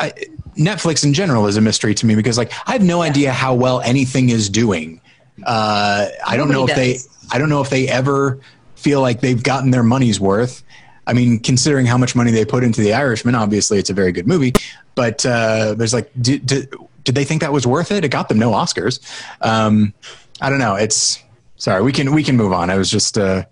[0.00, 0.12] I,
[0.56, 3.54] Netflix in general is a mystery to me because like I have no idea how
[3.54, 5.00] well anything is doing.
[5.44, 6.98] Uh, I don't know if Nobody they.
[7.30, 8.40] I don't know if they ever
[8.74, 10.63] feel like they've gotten their money's worth.
[11.06, 14.12] I mean, considering how much money they put into The Irishman, obviously it's a very
[14.12, 14.52] good movie.
[14.94, 18.04] But uh, there's like, did, did, did they think that was worth it?
[18.04, 19.00] It got them no Oscars.
[19.40, 19.92] Um,
[20.40, 20.74] I don't know.
[20.74, 21.22] It's
[21.56, 21.82] sorry.
[21.82, 22.70] We can we can move on.
[22.70, 23.44] I was just uh,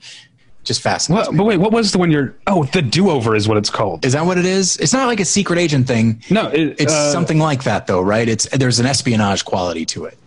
[0.65, 1.29] just fascinated.
[1.29, 2.35] What, but wait, what was the one you're?
[2.47, 4.05] Oh, the do over is what it's called.
[4.05, 4.77] Is that what it is?
[4.79, 6.23] It's not like a secret agent thing.
[6.31, 8.29] No, it, It's uh, something like that, though, right?
[8.29, 10.19] It's there's an espionage quality to it.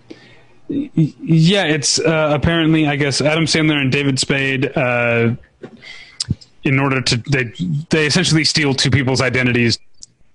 [0.68, 4.76] Yeah, it's uh, apparently, I guess, Adam Sandler and David Spade.
[4.76, 5.36] Uh,
[6.66, 7.46] in order to, they
[7.90, 9.80] they essentially steal two people's identities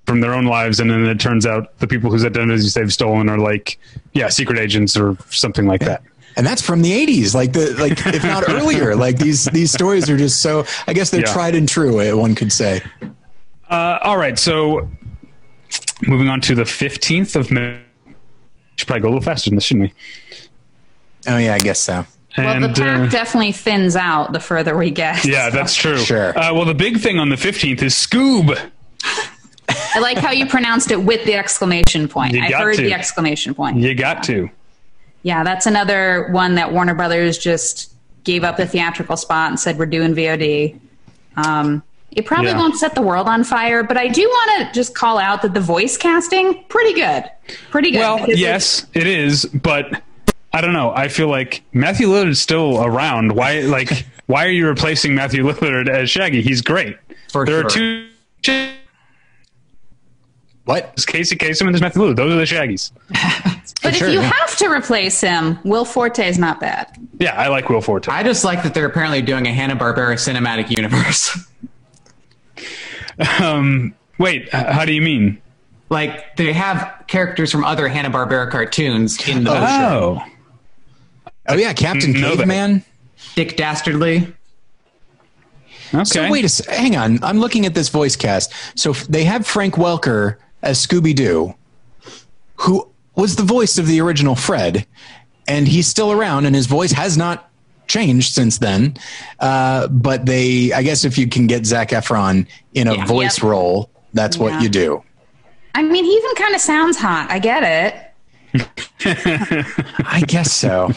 [0.07, 3.29] from their own lives, and then it turns out the people whose identities they've stolen
[3.29, 3.79] are like,
[4.15, 6.03] yeah, secret agents or something like that.
[6.37, 10.09] and that's from the 80s like the like if not earlier like these these stories
[10.09, 11.33] are just so i guess they're Yeah.
[11.33, 12.81] tried and true eh, one could say
[13.69, 14.89] Uh, all right, so
[16.07, 17.81] moving on to the fifteenth of May.
[18.77, 19.95] Should probably go a little faster than this, shouldn't we?
[21.33, 22.07] oh yeah i guess so
[22.39, 25.25] well, the pack uh, definitely thins out the further we get.
[25.25, 25.99] yeah, that's true.
[25.99, 26.37] Sure.
[26.39, 28.59] Uh, well, the big thing on the fifteenth is Scoob.
[29.93, 32.35] I like how you pronounced it with the exclamation point.
[32.35, 32.83] You I got heard to.
[32.83, 33.79] the exclamation point.
[33.79, 34.49] You got to.
[35.23, 37.93] Yeah, that's another one that Warner Brothers just
[38.25, 40.79] gave up the theatrical spot and said we're doing VOD.
[41.37, 42.59] Um, it probably Yeah.
[42.59, 45.55] won't set the world on fire, but I do want to just call out that
[45.55, 47.25] the voice casting pretty good,
[47.71, 47.99] pretty good.
[48.01, 50.03] Well, yes, it is, but
[50.53, 50.93] I don't know.
[50.93, 53.33] I feel like Matthew Lillard's still around.
[53.33, 56.43] Why, like, why are you replacing Matthew Lillard as Shaggy?
[56.43, 56.97] He's great.
[57.31, 58.09] For there are two.
[60.65, 62.17] what There's Casey Kasem and there's Matthew Lillard.
[62.17, 62.93] Those are the Shaggies.
[63.83, 64.31] But sure, if you yeah.
[64.31, 66.95] have to replace him, Will Forte is not bad.
[67.19, 68.11] Yeah, I like Will Forte.
[68.11, 71.47] I just like that they're apparently doing a Hanna Barbera cinematic universe.
[73.43, 75.43] Um, wait, how do you mean?
[75.91, 80.23] like they have characters from other Hanna Barbera cartoons in the Oh,
[81.51, 82.37] oh yeah captain Know that.
[82.39, 82.85] caveman
[83.35, 84.33] Dick Dastardly.
[85.95, 86.05] okay.
[86.05, 89.25] so wait a s- hang on i'm looking at this voice cast so f- they
[89.25, 91.55] have frank welker as scooby-doo
[92.57, 94.87] who was the voice of the original fred
[95.49, 97.51] and he's still around and his voice has not
[97.89, 98.97] changed since then
[99.41, 103.05] uh, but they i guess if you can get zach efron in a Yeah.
[103.07, 103.45] voice Yep.
[103.51, 105.03] role that's what you do
[105.73, 107.31] I mean, he even kind of sounds hot.
[107.31, 108.10] I get it.
[109.05, 110.91] I guess so.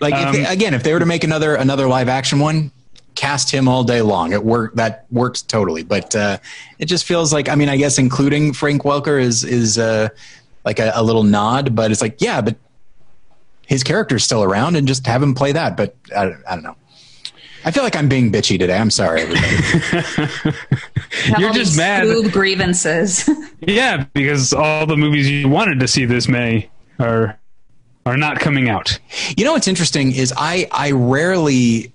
[0.00, 2.70] like if they, again, if they were to make another another live action one,
[3.14, 4.32] cast him all day long.
[4.32, 5.82] It work that works totally.
[5.82, 6.38] But uh,
[6.78, 10.08] it just feels like I mean, I guess including Frank Welker is is uh,
[10.64, 12.56] like a, a little nod, but it's like yeah, but
[13.66, 15.76] his character's still around, and just have him play that.
[15.76, 16.76] But I, I don't know.
[17.64, 18.76] I feel like I'm being bitchy today.
[18.76, 20.56] I'm sorry, everybody.
[21.38, 22.04] You're just mad.
[22.04, 23.28] Scoob grievances.
[23.60, 27.38] yeah, because all the movies you wanted to see this May are
[28.06, 28.98] are not coming out.
[29.36, 31.92] You know what's interesting is I I rarely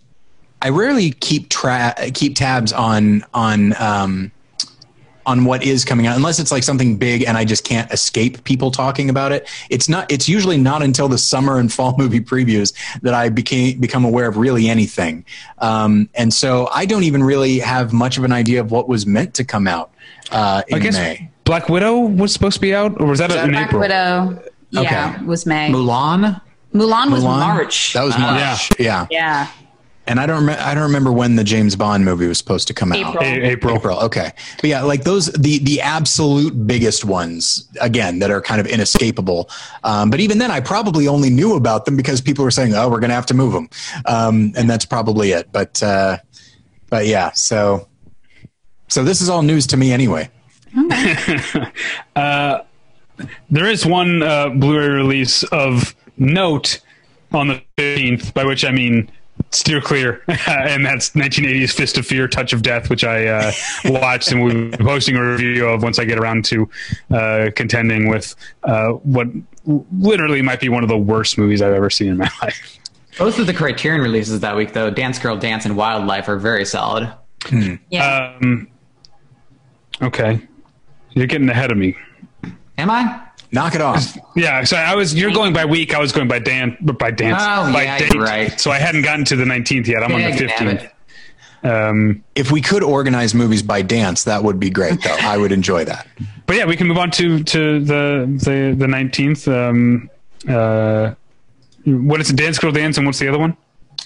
[0.61, 4.31] I rarely keep tra- keep tabs on on um,
[5.25, 8.43] on what is coming out unless it's like something big and I just can't escape
[8.43, 9.47] people talking about it.
[9.69, 10.11] It's not.
[10.11, 14.27] It's usually not until the summer and fall movie previews that I became become aware
[14.27, 15.25] of really anything.
[15.59, 19.05] Um, and so I don't even really have much of an idea of what was
[19.05, 19.91] meant to come out
[20.31, 21.29] uh, in I guess May.
[21.43, 23.81] Black Widow was supposed to be out, or was that, in Black April?
[23.81, 25.25] Widow, yeah, Okay.
[25.25, 25.69] was May.
[25.69, 26.41] Mulan.
[26.73, 27.39] Mulan was Mulan?
[27.39, 27.93] March.
[27.93, 28.71] That was March.
[28.79, 29.07] Yeah, yeah.
[29.11, 29.47] yeah,
[30.07, 32.73] And I don't rem- I don't remember when the James Bond movie was supposed to
[32.73, 32.97] come out.
[32.97, 33.23] April.
[33.23, 33.75] A- April.
[33.75, 33.99] April.
[34.01, 34.31] Okay.
[34.61, 39.49] But yeah, like those, the, the absolute biggest ones, again, that are kind of inescapable.
[39.83, 42.89] Um, but even then, I probably only knew about them because people were saying, oh,
[42.89, 43.69] we're going to have to move them.
[44.05, 45.51] Um, and that's probably it.
[45.51, 46.17] But, uh,
[46.89, 47.87] but yeah, so,
[48.87, 50.29] so this is all news to me anyway.
[53.49, 56.79] There is one uh, Blu-ray release of note
[57.31, 59.09] on the 15th, by which I mean
[59.51, 63.51] steer clear, and that's 1980's Fist of Fear, Touch of Death, which I uh,
[63.85, 66.69] watched and we'll be posting a review of once I get around to
[67.11, 69.27] uh, contending with uh, what
[69.65, 72.79] literally might be one of the worst movies I've ever seen in my life.
[73.17, 76.65] Both of the Criterion releases that week, though, Dance Girl Dance and Wildlife, are very
[76.65, 77.11] solid.
[77.89, 78.35] Yeah.
[78.41, 78.67] Um,
[80.01, 80.41] okay,
[81.11, 81.95] you're getting ahead of me.
[82.77, 83.21] Am I?
[83.51, 84.17] Knock it off.
[84.35, 85.13] Yeah, so I was.
[85.13, 85.93] You're going by week.
[85.95, 87.41] I was going by dan by dance.
[87.41, 88.59] Oh, by yeah, you're right.
[88.59, 90.03] So I hadn't gotten to the 19th yet.
[90.03, 90.91] I'm on the 15th.
[91.63, 95.15] Um, If we could organize movies by dance, that would be great, though.
[95.21, 96.05] I would enjoy that.
[96.47, 99.47] but yeah, we can move on to to the the the 19th.
[99.47, 100.09] Um,
[100.49, 101.15] uh,
[101.85, 102.35] what is it?
[102.35, 103.55] Dance Girl Dance, and what's the other one?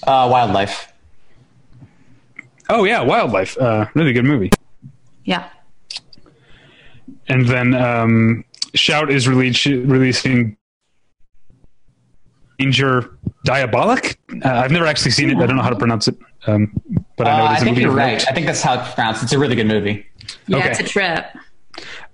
[0.04, 0.94] Uh, Wildlife.
[2.70, 3.58] Oh yeah, Wildlife.
[3.58, 4.52] Uh, really good movie.
[5.26, 5.50] yeah.
[7.28, 8.44] And then um,
[8.76, 10.56] Shout is release, releasing
[12.60, 14.18] Danger Diabolik.
[14.46, 15.38] Uh, I've never actually seen it.
[15.38, 16.72] I don't know how to pronounce it, um,
[17.18, 18.28] but I know Uh, it I is a think movie you're right.
[18.30, 19.24] I think that's how it's pronounced.
[19.24, 20.06] It's a really good movie.
[20.48, 20.70] Yeah, Okay.
[20.72, 21.26] it's a trip.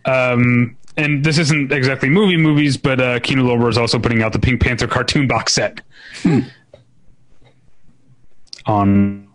[0.05, 4.31] Um, and this isn't exactly movie movies, but uh, Kino Lorber is also putting out
[4.33, 5.81] the Pink Panther cartoon box set.
[8.67, 9.27] On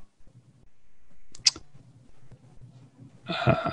[3.28, 3.70] uh,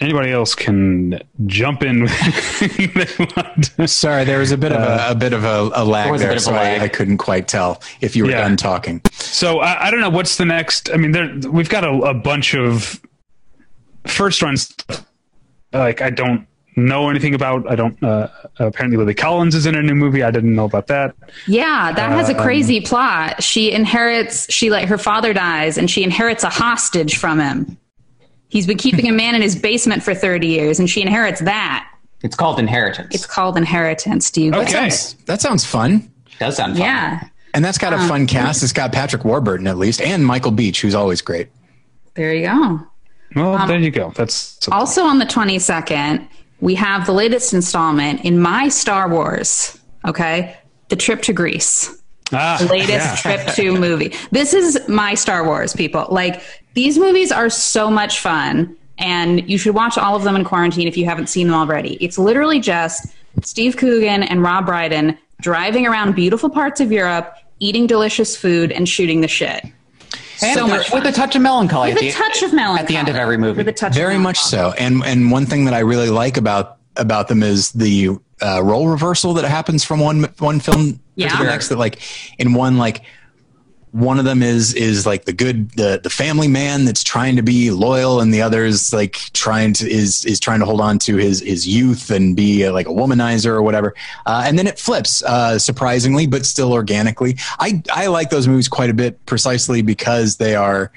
[0.00, 2.02] anybody else can jump in.
[2.02, 2.18] with
[3.18, 3.90] they want.
[3.90, 6.32] Sorry, there was a bit of a, a bit of a, a lag There there,
[6.36, 6.80] a so lag.
[6.80, 8.40] I, I couldn't quite tell if you were Yeah.
[8.42, 9.00] done talking.
[9.12, 10.90] So I, I don't know what's the next.
[10.92, 13.00] I mean, there we've got a, a bunch of
[14.06, 14.74] first runs.
[15.72, 17.70] Like I don't know anything about.
[17.70, 18.00] I don't.
[18.02, 18.28] Uh,
[18.58, 20.22] apparently, Lily Collins is in a new movie.
[20.22, 21.14] I didn't know about that.
[21.46, 23.42] Yeah, that has a Um, crazy plot.
[23.42, 27.76] She inherits, she like, her father dies and she inherits a hostage from him.
[28.56, 31.86] He's been keeping a man in his basement for 30 years and she inherits that.
[32.22, 33.14] It's called Inheritance.
[33.14, 34.30] It's called inheritance.
[34.30, 34.70] Do you Okay.
[34.88, 36.10] Sounds- that sounds fun.
[36.38, 36.80] does sound fun.
[36.80, 38.62] Yeah, And that's got a fun cast.
[38.62, 41.48] It's got Patrick Warburton at least, and Michael Beach, who's always great.
[42.14, 42.80] there you go.
[43.34, 44.10] Well, there you go.
[44.16, 46.26] That's Also on the 22nd,
[46.60, 50.56] we have the latest installment in my Star Wars, okay?
[50.88, 51.94] The Trip to Greece.
[52.32, 53.16] ah, latest yeah.
[53.16, 54.14] trip to movie.
[54.30, 56.06] This is my Star Wars, people.
[56.10, 56.40] Like
[56.76, 60.86] these movies are so much fun, and you should watch all of them in quarantine
[60.86, 61.94] if you haven't seen them already.
[62.00, 63.06] It's literally just
[63.42, 68.88] Steve Coogan and Rob Brydon driving around beautiful parts of Europe, eating delicious food, and
[68.88, 69.64] shooting the shit.
[70.42, 71.88] And So much with a touch of melancholy.
[71.94, 73.56] With at a the- touch of melancholy At the end of every movie.
[73.58, 74.72] With a touch, Very of much so.
[74.78, 78.10] And and one thing that I really like about about them is the
[78.42, 81.30] uh, role reversal that happens from one one film Yeah.
[81.30, 81.68] to the next.
[81.68, 82.00] That like
[82.38, 83.02] in one like
[83.92, 87.42] one of them is is like the good the the family man that's trying to
[87.42, 90.98] be loyal and the other is like trying to is is trying to hold on
[90.98, 93.94] to his his youth and be uh, like a womanizer or whatever.
[94.26, 97.36] Uh, and then it flips uh, surprisingly but still organically.
[97.58, 100.92] I i like those movies quite a bit precisely because they are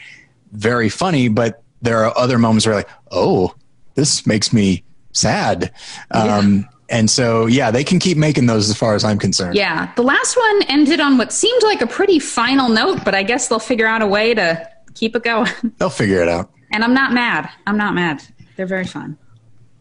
[0.51, 3.53] very funny but there are other moments where like oh
[3.93, 5.71] this makes me sad.
[6.11, 9.91] Um and so yeah they can keep making those as far as i'm concerned Yeah,
[9.95, 13.47] the last one ended on what seemed like a pretty final note, but I guess
[13.47, 15.49] they'll figure out a way to keep it going.
[15.77, 17.49] they'll figure it out And I'm not mad.
[17.67, 18.21] I'm not mad.
[18.57, 19.17] They're very fun.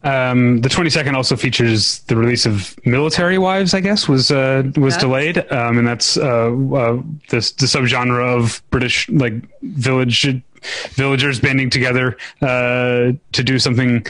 [0.04, 3.74] Um, the 22nd also features the release of Military Wives.
[3.74, 5.00] I guess was uh, was Yeah.
[5.00, 10.24] delayed, um, and that's uh, uh, this the subgenre of British like village
[10.94, 14.06] villagers banding together uh, to do something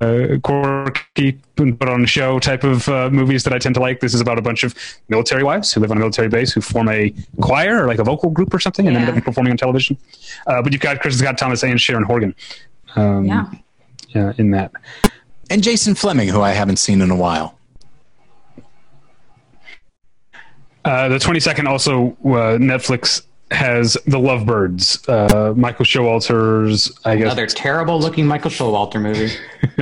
[0.00, 4.00] uh, quirky put on a show type of uh, movies that I tend to like.
[4.00, 4.74] This is about a bunch of
[5.08, 8.04] military wives who live on a military base who form a choir or like a
[8.04, 9.06] vocal group or something and Yeah.
[9.06, 9.98] end up performing on television.
[10.46, 12.34] Uh, but you've got Kristin Scott Thomas and Sharon Horgan.
[12.96, 13.46] Um, Yeah.
[14.08, 14.72] yeah, in that.
[15.50, 17.58] and Jason Flemyng, who I haven't seen in a while.
[20.84, 27.46] Uh, the 22nd also, uh, Netflix has The Lovebirds, uh, Michael Showalter's, I guess, Another
[27.46, 29.34] terrible looking Michael Showalter movie.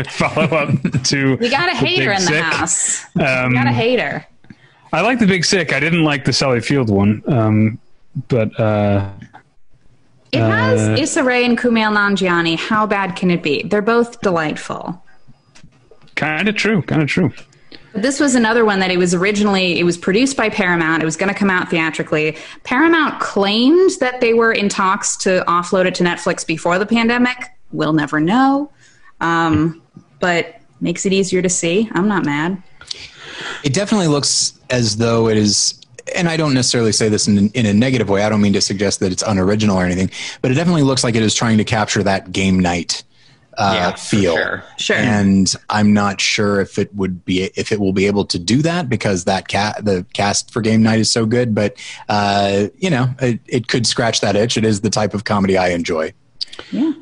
[0.10, 0.70] follow up
[1.04, 1.36] to.
[1.36, 2.42] We got a hater Big in the Sick.
[2.42, 3.04] house.
[3.16, 4.26] Um, we got a hater.
[4.92, 5.72] I like The Big Sick.
[5.74, 7.78] I didn't like the Sally Field one, um,
[8.28, 9.10] but uh,
[10.32, 12.58] It uh, has Issa Rae and Kumail Nanjiani.
[12.58, 13.62] How bad can it be?
[13.64, 15.02] They're both delightful.
[16.16, 16.80] kind of true.
[16.82, 17.32] Kind of true.
[18.02, 21.02] This was another one that it was originally it was produced by Paramount.
[21.02, 22.36] It was going to come out theatrically.
[22.64, 27.36] Paramount claimed that they were in talks to offload it to Netflix before the pandemic.
[27.72, 28.70] We'll never know.
[29.20, 29.82] Um,
[30.20, 31.88] but makes it easier to see.
[31.92, 32.62] I'm not mad.
[33.64, 35.80] It definitely looks as though it is,
[36.14, 38.22] and I don't necessarily say this in, in a negative way.
[38.22, 40.10] I don't mean to suggest that it's unoriginal or anything,
[40.42, 43.02] but it definitely looks like it is trying to capture that game night
[43.58, 44.34] uh, Yeah, feel.
[44.36, 44.64] sure.
[44.78, 44.96] Sure.
[44.96, 48.62] And I'm not sure if it would be if it will be able to do
[48.62, 51.54] that because that cat the cast for game night is so good.
[51.54, 51.76] But
[52.08, 54.56] uh, you know, it, it could scratch that itch.
[54.56, 56.12] It is the type of comedy I enjoy.
[56.72, 56.92] Yeah.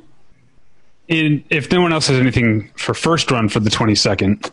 [1.09, 4.51] in, if no one else has anything for first run for the 22nd,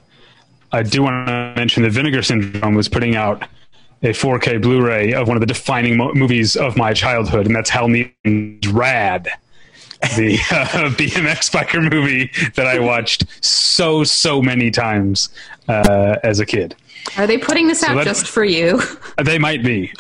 [0.72, 3.48] I do want to mention that Vinegar Syndrome was putting out
[4.02, 7.70] a 4K Blu-ray of one of the defining mo- movies of my childhood, and that's
[7.70, 9.30] Hal Needham's Rad,
[10.18, 15.30] the uh, BMX biker movie that I watched so so many times
[15.68, 16.76] uh, as a kid.
[17.18, 18.82] Are they putting this out that- just for you?
[19.24, 19.92] They might be.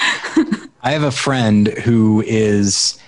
[0.81, 2.99] I have a friend who is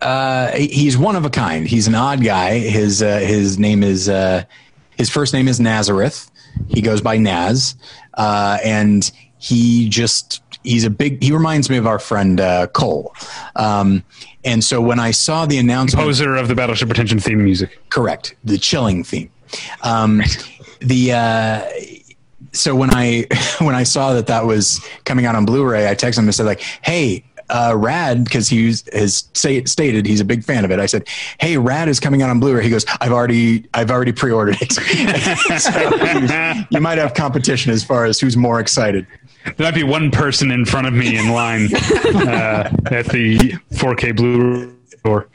[0.00, 1.66] uh, he's one of a kind.
[1.66, 2.58] He's an odd guy.
[2.58, 4.44] His uh, his name is uh,
[4.96, 6.30] his first name is Nazareth.
[6.68, 7.74] He goes by Naz,
[8.14, 11.22] uh, and he just he's a big.
[11.22, 13.14] He reminds me of our friend uh, Cole.
[13.56, 14.04] Um,
[14.48, 17.78] and so when I saw the announcement, Poser of the Battleship Pretension theme music.
[17.90, 18.34] correct.
[18.44, 19.30] The chilling theme.
[19.82, 20.22] Um,
[20.80, 21.68] the uh,
[22.52, 23.26] so when i
[23.58, 26.46] when i saw that that was coming out on blu-ray i texted him and said
[26.46, 30.78] like hey uh, rad because he has say, stated he's a big fan of it.
[30.78, 31.08] I said
[31.40, 32.62] hey rad is coming out on blu-ray.
[32.62, 34.72] He goes i've already i've already pre-ordered it.
[35.58, 35.70] So
[36.70, 39.06] you might have competition as far as who's more excited
[39.56, 43.38] There might be one person in front of me in line uh, at the
[43.72, 45.28] 4K Blu-ray store.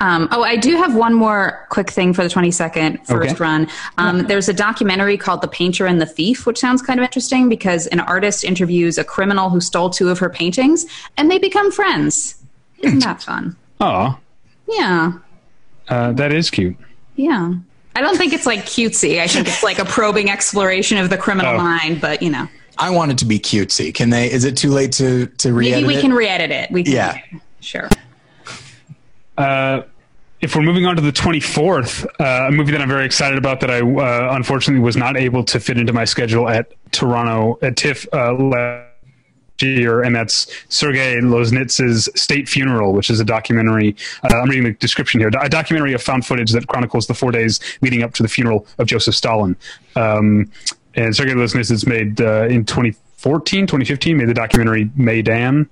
[0.00, 3.42] Um, oh, I do have one more quick thing for the 22nd first Okay.
[3.42, 3.68] run.
[3.96, 7.48] Um, There's a documentary called The Painter and the Thief, which sounds kind of interesting
[7.48, 11.72] because an artist interviews a criminal who stole two of her paintings and they become
[11.72, 12.36] friends.
[12.78, 13.56] Isn't that fun?
[13.80, 14.16] Oh,
[14.68, 15.14] Yeah.
[15.88, 16.76] uh, that is cute.
[17.16, 17.54] Yeah.
[17.96, 19.18] I don't think it's like cutesy.
[19.20, 21.58] I think it's like a probing exploration of the criminal Oh.
[21.58, 22.46] mind, but you know,
[22.78, 25.70] i want it to be cutesy can they is it too late to to re
[25.70, 26.70] maybe we can re edit it.
[26.70, 27.20] We can, Yeah.
[27.60, 27.88] Sure.
[29.36, 29.82] Uh,
[30.40, 33.60] if we're moving on to the 24th, uh, a movie that I'm very excited about
[33.60, 37.76] that I uh, unfortunately was not able to fit into my schedule at Toronto at
[37.76, 38.88] TIFF uh, last
[39.60, 43.96] year, and that's Sergei Loznitsa's State Funeral, which is a documentary.
[44.22, 45.30] Uh, I'm reading the description here.
[45.40, 48.66] A documentary of found footage that chronicles the four days leading up to the funeral
[48.78, 49.56] of Joseph Stalin.
[49.96, 50.50] Um,
[50.94, 55.68] and Sergei Loznitsa's made uh, in 2014, 2015, made the documentary Maidan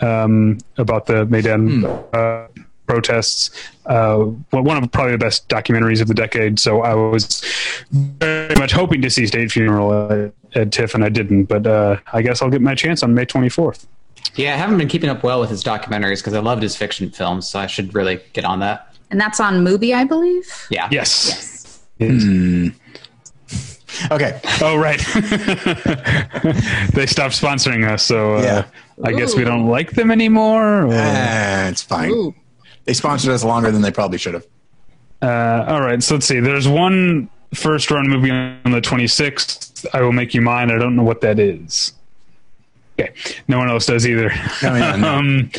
[0.00, 2.48] um, about the Maidan uh,
[2.86, 3.50] protests.
[3.86, 4.18] Uh,
[4.50, 6.58] one of probably the best documentaries of the decade.
[6.58, 7.42] So I was
[7.90, 11.44] very much hoping to see State Funeral at, at TIFF, and I didn't.
[11.44, 13.86] But uh, I guess I'll get my chance on May 24th.
[14.34, 17.10] Yeah, I haven't been keeping up well with his documentaries because I loved his fiction
[17.10, 18.94] films, so I should really get on that.
[19.10, 20.66] And that's on Mubi, I believe.
[20.70, 20.88] Yeah.
[20.90, 21.80] Yes.
[21.98, 22.24] Yes.
[24.10, 24.98] Okay Oh, right.
[26.92, 28.64] they stopped sponsoring us, so uh, Yeah.
[29.04, 30.86] I guess we don't like them anymore.
[30.86, 32.34] or- Eh, it's fine
[32.84, 34.46] they sponsored us longer than they probably should have
[35.22, 36.40] Uh, all right, so let's see.
[36.40, 39.86] There's one first run movie on the 26th.
[39.94, 40.70] I will make you mine.
[40.70, 41.92] I don't know what that is.
[43.00, 43.12] Okay,
[43.48, 44.30] no one else does either.
[44.62, 45.08] Oh, yeah, no.
[45.18, 45.50] um,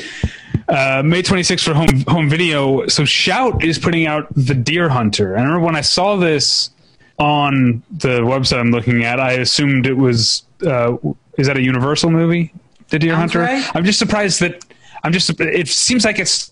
[0.70, 2.88] uh, May 26th for home home video.
[2.88, 5.34] So Shout is putting out The Deer Hunter.
[5.34, 6.70] And I remember when I saw this
[7.18, 10.44] on the website I'm looking at, I assumed it was.
[10.66, 10.98] Uh,
[11.38, 12.54] is that a Universal movie?
[12.90, 13.40] The Deer Sounds Hunter.
[13.54, 13.76] right.
[13.76, 14.64] I'm just surprised that.
[15.04, 15.30] I'm just.
[15.40, 16.52] It seems like it's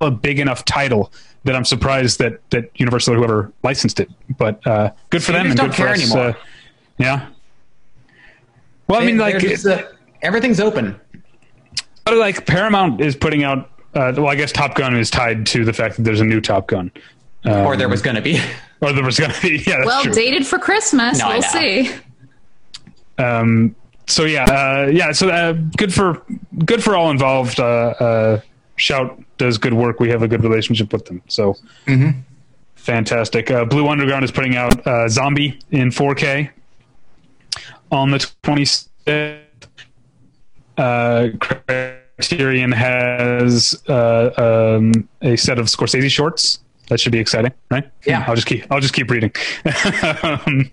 [0.00, 1.12] a big enough title
[1.44, 4.10] that I'm surprised that that Universal or whoever licensed it.
[4.38, 6.00] But uh, good for They them and good for us.
[6.02, 6.28] anymore.
[6.30, 6.32] Uh,
[6.98, 7.28] yeah.
[8.88, 9.84] Well, I mean, like, just, uh,
[10.22, 10.98] everything's open.
[12.04, 13.70] but, like Paramount is putting out.
[13.94, 16.40] Uh, well, I guess Top Gun is tied to the fact that there's a new
[16.40, 16.90] Top Gun,
[17.44, 18.40] um, or there was going to be.
[18.80, 19.58] or there was going to be.
[19.66, 20.12] Yeah, that's Well, true.
[20.12, 21.18] dated for Christmas.
[21.18, 21.90] No, we'll see.
[23.18, 23.74] um,
[24.06, 25.12] so yeah, uh, yeah.
[25.12, 26.22] So uh, good for
[26.64, 27.60] good for all involved.
[27.60, 28.40] Uh, uh,
[28.76, 30.00] Shout does good work.
[30.00, 31.22] We have a good relationship with them.
[31.28, 31.54] So
[32.76, 33.50] fantastic.
[33.50, 36.48] Uh, Blue Underground is putting out uh, Zombie in 4K
[37.92, 38.88] on the 26th.
[40.78, 44.30] Uh, Criterion has uh,
[44.78, 46.60] um, a set of Scorsese shorts.
[46.90, 47.88] That should be exciting, right?
[48.04, 48.24] Yeah.
[48.26, 48.66] I'll just keep.
[48.68, 49.32] I'll just keep reading.
[50.24, 50.68] um,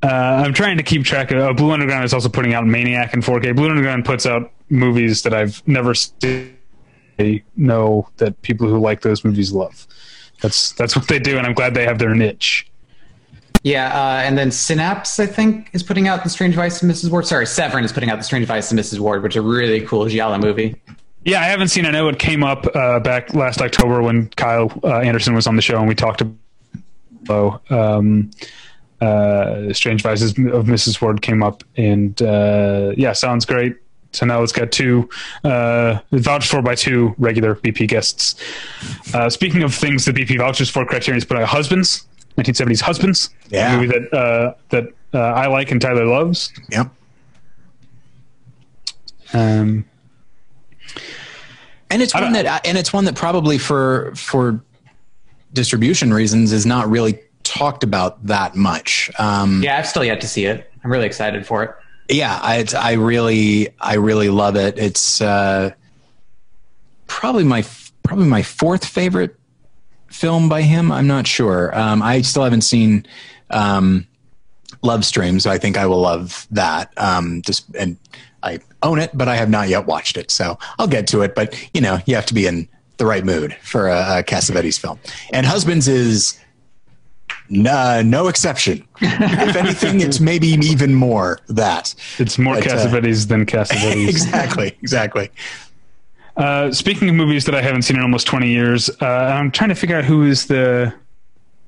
[0.00, 1.38] uh, I'm trying to keep track of.
[1.38, 3.56] Uh, Blue Underground is also putting out Maniac in 4K.
[3.56, 6.56] Blue Underground puts out movies that I've never seen.
[7.16, 9.88] They know that people who like those movies love.
[10.40, 12.70] That's that's what they do, and I'm glad they have their niche.
[13.64, 17.10] Yeah, uh, and then Synapse, I think, is putting out The Strange Vice of Mrs.
[17.10, 17.26] Wardh.
[17.26, 19.00] Sorry, Severin is putting out The Strange Vice of Mrs.
[19.00, 20.80] Wardh, which is a really cool Giallo movie.
[21.24, 21.86] Yeah, I haven't seen.
[21.86, 25.54] I know it came up uh, back last October when Kyle uh, Anderson was on
[25.56, 28.30] the show, and we talked about um,
[29.00, 30.98] uh, Strange Vices of Mrs.
[30.98, 33.76] Wardh came up, and uh, yeah, sounds great.
[34.10, 35.08] So now it's got two
[35.44, 38.34] uh, vouched for by two regular BP guests.
[39.14, 42.04] Uh, speaking of things that BP vouchers for, Criterion's put out Husbands,
[42.36, 43.72] 1970s Husbands, Yeah.
[43.72, 46.52] a movie that uh, that I like and Tyler loves.
[46.70, 46.88] Yep.
[49.34, 49.84] Um,
[51.92, 54.62] And it's one that, and it's one that probably for for
[55.52, 59.10] distribution reasons is not really talked about that much.
[59.18, 60.70] Um, Yeah, I've still yet to see it.
[60.82, 61.70] I'm really excited for it.
[62.08, 64.78] yeah, I, it's, I really, I really love it.
[64.78, 65.70] It's uh,
[67.06, 67.64] probably my
[68.02, 69.36] probably my fourth favorite
[70.08, 70.90] film by him.
[70.90, 71.76] I'm not sure.
[71.78, 73.06] Um, I still haven't seen
[73.50, 74.06] um,
[74.82, 76.92] Love Stream, so I think I will love that.
[76.96, 77.96] Um, just and
[78.42, 81.34] I own it, but I have not yet watched it, so I'll get to it.
[81.34, 82.68] But you know, you have to be in
[82.98, 84.98] the right mood for a, a Cassavetes film,
[85.32, 86.38] and Husbands is.
[87.48, 88.86] No, no exception.
[89.00, 91.94] if anything, it's maybe even more that.
[92.18, 94.08] it's more But, uh, than Cassavetes.
[94.08, 95.30] exactly, exactly.
[96.36, 99.68] Uh, speaking of movies that I haven't seen in almost 20 years, uh, I'm trying
[99.68, 100.94] to figure out who is the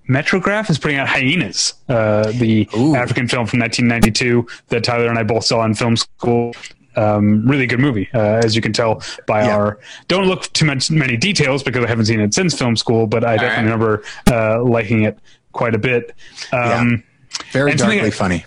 [0.09, 2.95] Metrograph is putting out Hyenas, uh, the Ooh.
[2.95, 6.55] African film from 1992 that Tyler and I both saw in film school.
[6.97, 9.57] Um, really good movie, uh, as you can tell by Yeah.
[9.57, 9.79] our.
[10.07, 13.25] Don't look too much many details because I haven't seen it since film school, but
[13.25, 13.63] I definitely right.
[13.65, 15.19] remember uh, liking it
[15.53, 16.15] quite a bit.
[16.53, 17.03] Um,
[17.51, 18.45] Very And something darkly I- funny.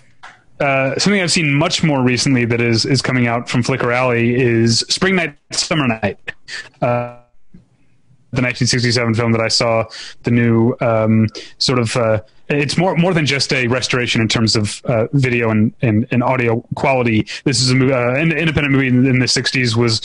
[0.60, 4.34] uh, something I've seen much more recently that is is coming out from Flicker Alley
[4.40, 6.18] is Spring Night, Summer Night.
[6.80, 7.16] Uh,
[8.30, 9.84] the 1967 film that I saw,
[10.24, 11.96] the new um, sort of.
[11.96, 12.20] Uh,
[12.50, 16.22] it's more more than just a restoration in terms of uh, video and, and, and
[16.22, 17.26] audio quality.
[17.44, 20.00] This is uh, an independent movie in, in the 60s was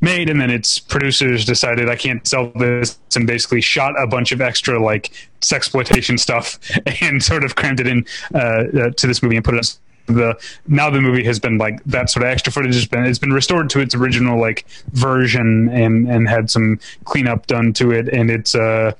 [0.00, 4.32] made, and then its producers decided I can't sell this, and basically shot a bunch
[4.32, 6.58] of extra like sexploitation stuff
[7.02, 9.78] and sort of crammed it in uh, uh, to this movie and put it.
[10.08, 13.18] The now the movie has been like that sort of extra footage has been it's
[13.18, 18.08] been restored to its original like version and and had some cleanup done to it
[18.08, 18.92] and it's uh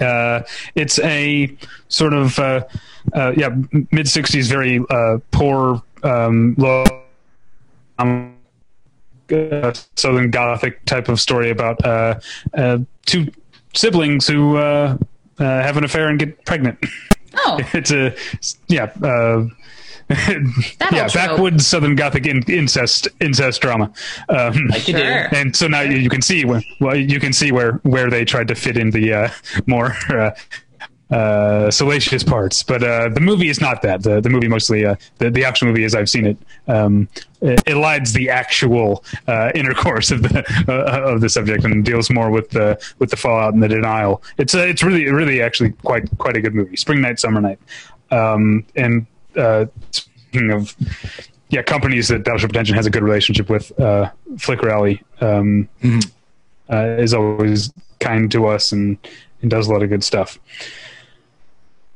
[0.00, 0.42] uh,
[0.74, 1.54] it's a
[1.88, 2.64] sort of uh,
[3.12, 6.84] uh, yeah mid '60s, very uh, poor, um, low,
[7.98, 8.36] um,
[9.30, 12.18] uh, Southern Gothic type of story about uh,
[12.54, 13.30] uh, two
[13.74, 14.96] siblings who uh,
[15.38, 16.78] uh, have an affair and get pregnant.
[17.36, 18.14] Oh, It's a
[18.68, 18.92] yeah.
[20.10, 21.14] Yeah, trope.
[21.14, 23.92] backwoods Southern Gothic in, incest incest drama.
[24.28, 25.28] Um, Like you Sure.
[25.34, 28.24] and so now you, you can see where well you can see where where they
[28.24, 29.28] tried to fit in the uh,
[29.66, 30.30] more uh,
[31.10, 32.62] uh, salacious parts.
[32.62, 34.02] But uh, the movie is not that.
[34.02, 36.36] The, the movie mostly uh, the the actual movie as I've seen it
[36.66, 37.08] um,
[37.40, 42.30] it elides the actual uh, intercourse of the uh, of the subject and deals more
[42.30, 44.22] with the with the fallout and the denial.
[44.38, 46.76] It's uh, it's really really actually quite quite a good movie.
[46.76, 47.58] Spring night, summer night,
[48.10, 50.76] um, and uh, speaking of
[51.48, 53.78] yeah, companies that Battleship Pretension has a good relationship with.
[53.78, 55.68] Uh, Flicker Alley um,
[56.70, 58.98] uh, is always kind to us and,
[59.42, 60.38] and does a lot of good stuff.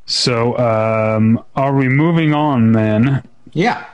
[0.06, 3.22] So, um, are we moving on then?
[3.52, 3.84] Yeah.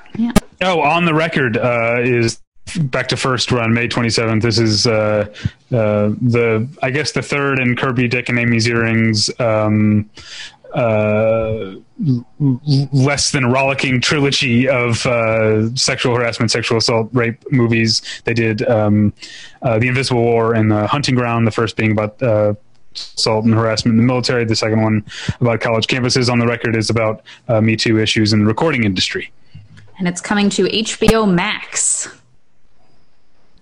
[0.61, 2.41] Oh, on the record uh, is
[2.83, 4.43] back to first run May 27th.
[4.43, 5.27] This is uh,
[5.73, 10.09] uh, the I guess the third in Kirby Dick and Amy Ziering's um,
[10.75, 18.03] uh, l- l- less than rollicking trilogy of uh, sexual harassment, sexual assault, rape movies.
[18.25, 19.13] They did um,
[19.63, 21.47] uh, the Invisible War and the Hunting Ground.
[21.47, 22.23] The first being about.
[22.23, 22.55] Uh,
[23.17, 24.45] assault and harassment in the military.
[24.45, 25.05] The second one
[25.41, 26.31] about college campuses.
[26.31, 29.33] On the record is about uh, Me Too issues in the recording industry.
[29.99, 32.07] and it's coming to HBO Max.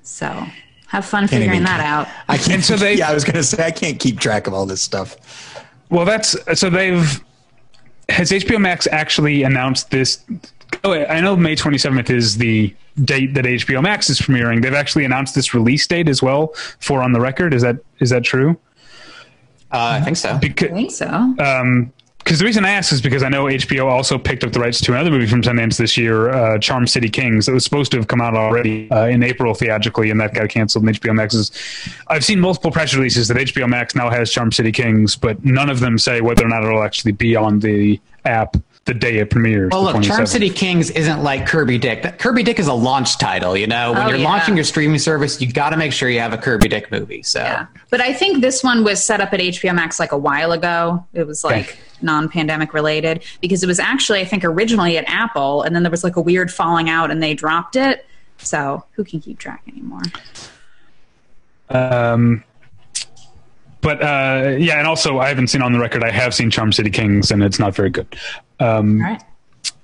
[0.02, 0.46] So
[0.88, 2.08] have fun figuring that keep- out.
[2.28, 2.62] I can't.
[2.62, 5.16] So they- yeah, I was gonna say I can't keep track of all this stuff.
[5.92, 7.22] Well, that's so they've
[8.08, 10.24] has HBO Max actually announced this.
[10.84, 12.74] Oh, I know May 27th is the
[13.04, 14.62] date that HBO Max is premiering.
[14.62, 17.52] They've actually announced this release date as well for On the Record.
[17.52, 18.58] Is that is that true?
[19.70, 20.30] Uh, I think so.
[20.30, 21.06] I think so.
[21.06, 21.92] um,
[22.24, 24.80] because the reason I ask is because I know HBO also picked up the rights
[24.82, 27.48] to another movie from Sundance this year, uh, Charm City Kings.
[27.48, 30.48] It was supposed to have come out already uh, in April theatrically, and that got
[30.48, 30.84] canceled.
[30.86, 31.50] And HBO Max is.
[32.08, 35.68] I've seen multiple press releases that HBO Max now has Charm City Kings, but none
[35.68, 39.30] of them say whether or not it'll actually be on the app the day it
[39.30, 39.70] premieres.
[39.70, 42.02] Well, look, Charm City Kings isn't like Kirby Dick.
[42.02, 43.56] That- Kirby Dick is a launch title.
[43.56, 44.24] You know, when Oh, you're yeah.
[44.28, 47.22] launching your streaming service, you got to make sure you have a Kirby Dick movie.
[47.22, 47.66] So Yeah.
[47.90, 51.04] But I think this one was set up at HBO Max like a while ago.
[51.14, 51.78] It was like Okay.
[52.02, 55.90] non pandemic related because it was actually, I think, originally at Apple and then there
[55.90, 58.04] was like a weird falling out and they dropped it.
[58.38, 60.02] So who can keep track anymore?
[61.70, 62.42] Um,
[63.82, 66.02] but uh, yeah, and also I haven't seen on the record.
[66.02, 68.06] I have seen Charm City Kings, and it's not very good.
[68.60, 69.22] Um, right.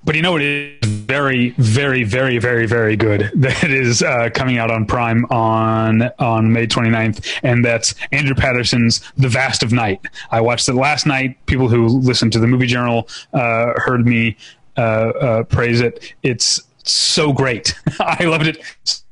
[0.05, 3.30] but you know it is very, very, very, very, very good.
[3.34, 9.01] That is uh, coming out on Prime on on May 29th, and that's Andrew Patterson's
[9.16, 10.01] The Vast of Night.
[10.30, 11.44] I watched it last night.
[11.46, 14.36] People who listen to the Movie Journal uh, heard me
[14.76, 16.14] uh, uh praise it.
[16.22, 17.74] It's so great.
[17.99, 19.03] I loved it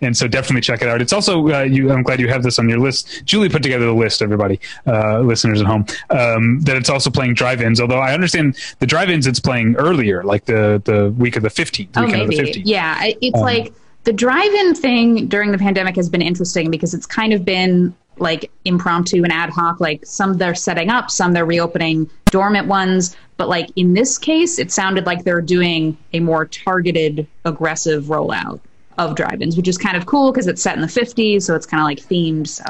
[0.00, 1.00] and so definitely check it out.
[1.00, 1.92] It's also uh, you.
[1.92, 3.24] I'm glad you have this on your list.
[3.24, 4.22] Julie put together the list.
[4.22, 7.80] Everybody, uh, listeners at home, um, that it's also playing drive-ins.
[7.80, 11.88] Although I understand the drive-ins, it's playing earlier, like the the week of the 15th.
[11.96, 12.62] Oh, maybe.
[12.64, 13.72] Yeah, it's um, like
[14.04, 18.50] the drive-in thing during the pandemic has been interesting because it's kind of been like
[18.64, 19.80] impromptu and ad hoc.
[19.80, 23.16] Like some they're setting up, some they're reopening dormant ones.
[23.36, 28.60] But like in this case, it sounded like they're doing a more targeted, aggressive rollout
[28.98, 31.66] of drive-ins, which is kind of cool because it's set in the 50s, so it's
[31.66, 32.46] kind of like themed.
[32.48, 32.64] So,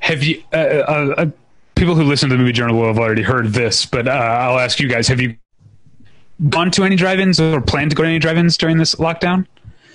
[0.00, 0.42] have you?
[0.52, 1.26] Uh, uh, uh,
[1.74, 4.58] people who listen to the movie journal will have already heard this, but uh, I'll
[4.58, 5.36] ask you guys: Have you
[6.48, 9.46] gone to any drive-ins or plan to go to any drive-ins during this lockdown?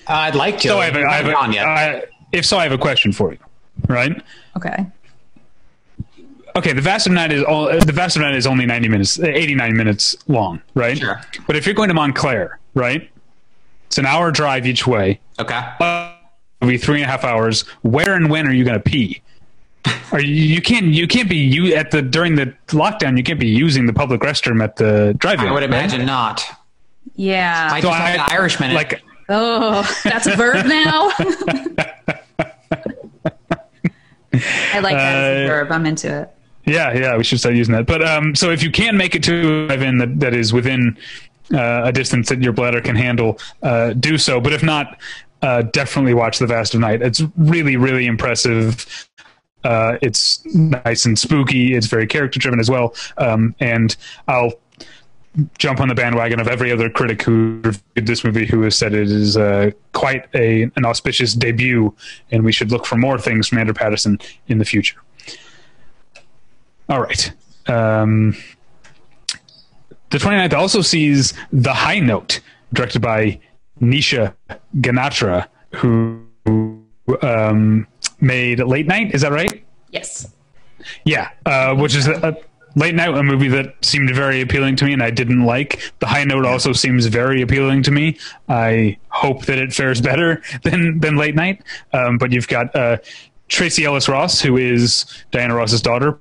[0.08, 0.70] Uh, I'd like to.
[0.70, 1.68] So I have a, I have a, on yet.
[1.68, 3.40] I, if so, I have a question for you.
[3.88, 4.22] Right?
[4.58, 4.86] Okay.
[6.56, 9.20] Okay, the Vast of Night is all, the Vast of Night is only ninety minutes,
[9.20, 10.98] eighty nine minutes long, right?
[10.98, 11.22] Sure.
[11.48, 13.10] But if you're going to Montclair, right?
[13.92, 15.20] It's an hour drive each way.
[15.38, 15.62] Okay.
[15.82, 16.14] Uh,
[16.62, 17.64] it'll be three and a half hours.
[17.82, 19.22] Where and when are you going to pee?
[20.14, 23.40] Are you, you can't you can't be you at the during the lockdown you can't
[23.40, 25.48] be using the public restroom at the drive-in.
[25.48, 26.06] I would imagine right?
[26.06, 26.44] not.
[27.18, 27.68] Yeah.
[27.70, 28.74] I just so I, the Irishman.
[28.74, 31.12] Like oh, that's a verb now.
[34.74, 35.72] I like that as a uh, verb.
[35.74, 36.30] I'm into it.
[36.66, 37.88] Yeah, yeah, we should start using that.
[37.88, 40.98] But um, so if you can make it to a drive-in that, that is within
[41.54, 44.40] uh, a distance that your bladder can handle, uh, do so.
[44.40, 45.00] But if not,
[45.42, 47.02] uh, definitely watch The Vast of Night.
[47.02, 49.08] It's really, really impressive.
[49.64, 51.76] Uh, it's nice and spooky.
[51.76, 52.96] It's very character driven as well.
[53.18, 53.96] Um, and
[54.28, 54.54] I'll
[55.58, 58.94] jump on the bandwagon of every other critic who reviewed this movie who has said
[58.94, 61.96] it is uh, quite a, an auspicious debut,
[62.32, 65.00] and we should look for more things from Andrew Patterson in the future.
[66.90, 67.32] All right.
[67.68, 68.36] Um,
[70.12, 72.42] the 29th also sees The High Note,
[72.74, 73.40] directed by
[73.82, 74.34] Nisha
[74.78, 76.22] Ganatra, who
[77.22, 77.88] um,
[78.20, 79.14] made Late Night.
[79.14, 79.66] Is that right?
[79.90, 80.34] Yes.
[81.06, 82.38] Yeah, uh, which is a, a,
[82.76, 85.94] Late Night, a movie that seemed very appealing to me and I didn't like.
[86.00, 88.18] The High Note also seems very appealing to me.
[88.48, 91.64] I hope that it fares better than than Late Night.
[91.94, 92.98] Um, but you've got uh,
[93.50, 96.20] Tracee Ellis Ross, who is Diana Ross's daughter,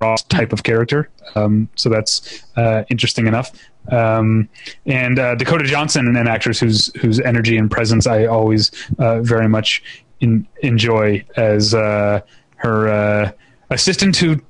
[0.00, 1.10] Ross type of character.
[1.34, 3.52] Um, so that's uh, interesting enough.
[3.90, 4.48] Um,
[4.86, 9.48] and uh, Dakota Johnson, an actress whose whose energy and presence I always uh, very
[9.48, 9.82] much
[10.20, 12.20] in, enjoy as uh,
[12.56, 13.32] her uh,
[13.70, 14.40] assistant, who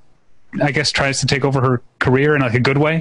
[0.63, 3.01] I guess tries to take over her career in like a good way.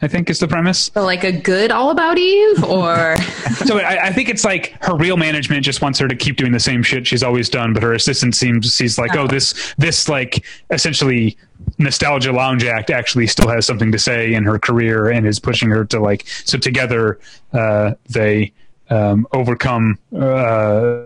[0.00, 0.90] I think is the premise.
[0.94, 3.16] So like a good All About Eve, or
[3.66, 6.52] so I, I, think it's like her real management just wants her to keep doing
[6.52, 9.74] the same shit she's always done, but her assistant seems sees like, oh, oh this
[9.76, 11.36] this like essentially
[11.78, 15.70] nostalgia lounge act actually still has something to say in her career and is pushing
[15.70, 17.18] her to like so together
[17.52, 18.52] uh, they
[18.90, 19.98] um, overcome.
[20.16, 21.04] Uh,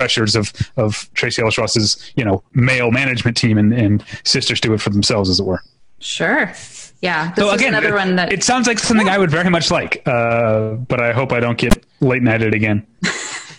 [0.00, 4.72] pressures of of Tracee Ellis Ross's you know male management team and, and sisters do
[4.72, 5.62] it for themselves, as it were.
[6.00, 6.52] Sure.
[7.02, 7.32] Yeah.
[7.34, 9.14] This so again, another one that it sounds like something yeah.
[9.14, 12.86] I would very much like, uh, but I hope I don't get late nighted again.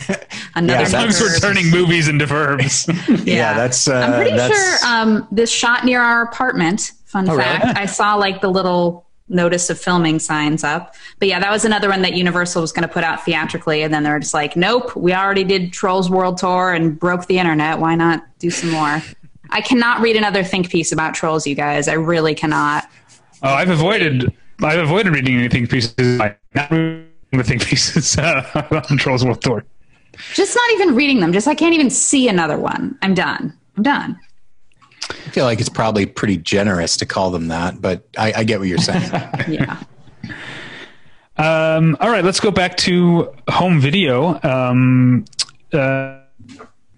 [0.55, 0.89] another.
[0.89, 2.87] Yeah, we're turning movies into verbs.
[3.07, 3.15] yeah.
[3.25, 3.53] yeah.
[3.53, 3.87] that's.
[3.87, 4.79] Uh, I'm pretty that's...
[4.79, 6.91] sure um, this shot near our apartment.
[7.05, 7.75] Fun oh, fact: really?
[7.75, 10.95] I saw like the little notice of filming signs up.
[11.19, 13.93] But yeah, that was another one that Universal was going to put out theatrically, and
[13.93, 17.79] then they're just like, "Nope, we already did Trolls World Tour and broke the internet.
[17.79, 19.01] Why not do some more?"
[19.53, 21.89] I cannot read another think piece about trolls, you guys.
[21.89, 22.89] I really cannot.
[23.43, 24.33] Oh, I've avoided
[24.63, 25.95] I've avoided reading any think pieces.
[25.97, 26.37] Not
[26.71, 29.63] reading the think pieces uh, on Trolls World Tour.
[30.33, 31.33] Just not even reading them.
[31.33, 32.97] Just I can't even see another one.
[33.01, 33.57] I'm done.
[33.77, 34.19] I'm done.
[35.09, 38.59] I feel like it's probably pretty generous to call them that, but I, I get
[38.59, 39.11] what you're saying.
[39.47, 39.81] yeah.
[41.37, 44.39] Um, all right, let's go back to home video.
[44.43, 45.25] Um,
[45.73, 46.20] uh,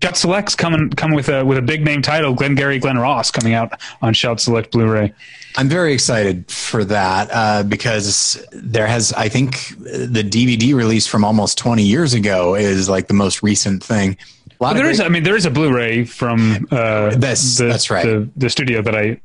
[0.04, 3.54] Shout Select's coming coming with a with a big name title, Glengarry Glen Ross, coming
[3.54, 5.14] out on Shout Select Blu-ray.
[5.56, 11.24] I'm very excited for that uh, because there has, I think, the DVD release from
[11.24, 14.18] almost 20 years ago is like the most recent thing.
[14.60, 18.06] There great- is, I mean, there is a Blu-ray from uh, that's the, that's right.
[18.06, 19.22] The, the studio that I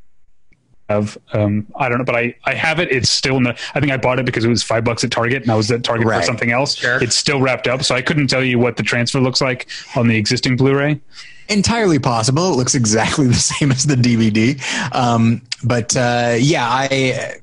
[0.88, 2.90] have um, I don't know, but I, I have it.
[2.90, 3.58] It's still in the.
[3.74, 5.70] I think I bought it because it was five bucks at Target, and I was
[5.70, 6.20] at Target right.
[6.20, 6.76] for something else.
[6.76, 7.02] Sure.
[7.02, 10.08] It's still wrapped up, so I couldn't tell you what the transfer looks like on
[10.08, 11.00] the existing Blu-ray.
[11.48, 12.52] Entirely possible.
[12.52, 14.60] It looks exactly the same as the DVD.
[14.94, 17.40] Um, but uh, yeah, I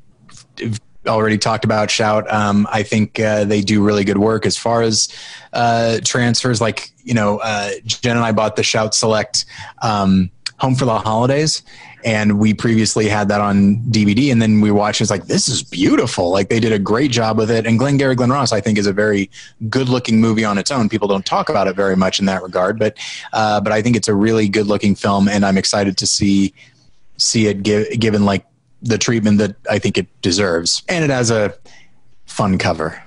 [1.08, 4.82] already talked about shout um, i think uh, they do really good work as far
[4.82, 5.08] as
[5.54, 9.46] uh, transfers like you know uh, jen and i bought the shout select
[9.84, 11.62] um, home for the holidays
[12.06, 15.64] and we previously had that on dvd and then we watched it's like this is
[15.64, 18.78] beautiful like they did a great job with it and glengarry glen ross i think
[18.78, 19.30] is a very
[19.70, 22.42] good looking movie on its own people don't talk about it very much in that
[22.42, 22.96] regard but
[23.34, 26.54] uh, but i think it's a really good looking film and i'm excited to see
[27.18, 28.46] see it give, given like
[28.82, 31.54] the treatment that I think it deserves, and it has a
[32.26, 33.02] fun cover.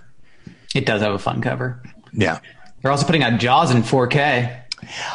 [0.75, 1.83] It does have a fun cover.
[2.13, 2.41] Yeah,
[2.83, 4.63] They're also putting out Jaws in 4K.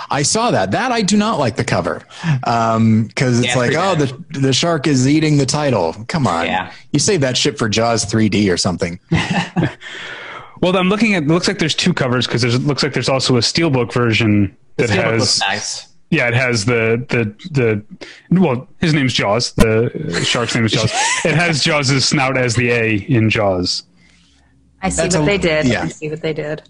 [0.09, 0.71] I saw that.
[0.71, 2.01] That I do not like the cover
[2.41, 3.99] because it's Yeah, like, oh, bad.
[4.31, 5.93] the the shark is eating the title.
[6.07, 6.71] Come on, Yeah.
[6.91, 8.99] you save that shit for Jaws 3D or something.
[10.61, 11.23] Well, I'm looking at.
[11.23, 14.55] It looks like there's two covers because it looks like there's also a steelbook version
[14.77, 15.19] The that steelbook has.
[15.19, 15.87] looks nice.
[16.09, 17.83] Yeah, it has the the the.
[18.39, 19.51] Well, his name's Jaws.
[19.53, 20.89] The shark's name is Jaws.
[21.25, 23.83] It has Jaws' snout as the A in Jaws.
[24.81, 25.67] I see That's what a- they did.
[25.67, 25.83] yeah.
[25.83, 26.61] I see what they did.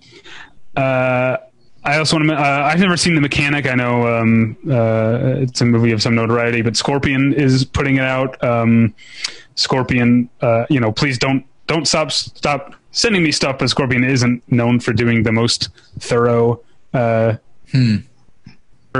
[0.75, 1.37] Uh,
[1.85, 2.35] I also want to.
[2.35, 3.67] Uh, I've never seen The Mechanic.
[3.67, 8.03] I know um, uh, it's a movie of some notoriety, but Scorpion is putting it
[8.05, 8.41] out.
[8.43, 8.93] Um,
[9.55, 13.59] Scorpion, uh, you know, please don't don't stop stop sending me stuff.
[13.59, 15.69] But Scorpion isn't known for doing the most
[15.99, 16.61] thorough.
[16.93, 17.35] Uh,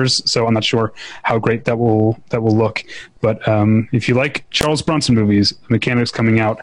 [0.06, 2.84] So I'm not sure how great that will that will look.
[3.22, 6.62] But um, if you like Charles Bronson movies, The Mechanic's coming out.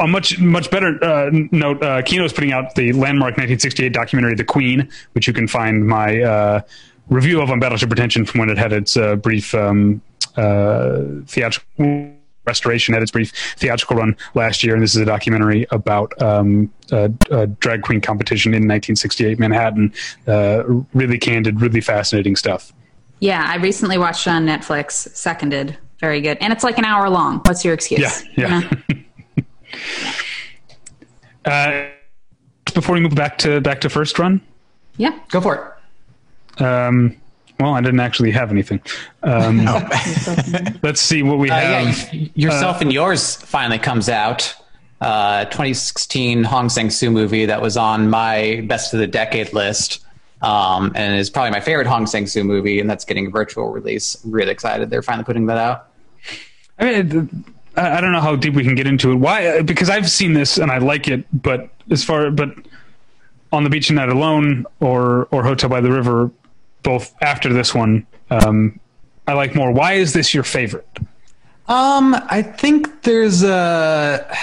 [0.00, 4.44] A much much better uh, note, uh, Kino's putting out the landmark 1968 documentary "The
[4.44, 6.60] Queen," which you can find my uh,
[7.08, 10.02] review of on Battleship Pretension from when it had its uh, brief um,
[10.36, 12.12] uh, theatrical
[12.46, 16.72] restoration, had its brief theatrical run last year, and this is a documentary about um,
[16.90, 19.92] a, a drag queen competition in 1968 Manhattan.
[20.26, 22.72] Uh, really candid, really fascinating stuff.
[23.20, 24.92] Yeah, I recently watched it on Netflix.
[25.14, 27.38] Seconded, very good, and it's like an hour long.
[27.46, 28.00] What's your excuse?
[28.00, 28.60] Yeah, yeah.
[28.60, 29.00] You know?
[31.44, 31.86] Uh,
[32.74, 34.40] before we move back to back to first run,
[34.96, 35.18] yeah.
[35.30, 35.76] Go for
[36.56, 36.62] it.
[36.62, 37.16] Um,
[37.60, 38.80] well, I didn't actually have anything.
[39.22, 39.64] Um,
[40.82, 42.08] let's see what we Uh, have.
[42.12, 44.54] y- yourself and yours finally comes out.
[45.00, 50.00] Uh, 2016 Hong Sang Soo movie that was on my best of the decade list,
[50.40, 53.68] um, and is probably my favorite Hong Sang Soo movie, and that's getting a virtual
[53.70, 54.16] release.
[54.24, 55.90] I'm really excited they're finally putting that out.
[56.78, 57.44] I mean,
[57.76, 59.16] I don't know how deep we can get into it.
[59.16, 59.62] Why?
[59.62, 62.54] Because I've seen this and I like it, but as far but
[63.52, 66.30] on the beach at night alone or or Hotel by the River,
[66.82, 68.78] both after this one, um,
[69.26, 69.72] I like more.
[69.72, 70.86] Why is this your favorite?
[71.66, 74.36] Um, I think there's a.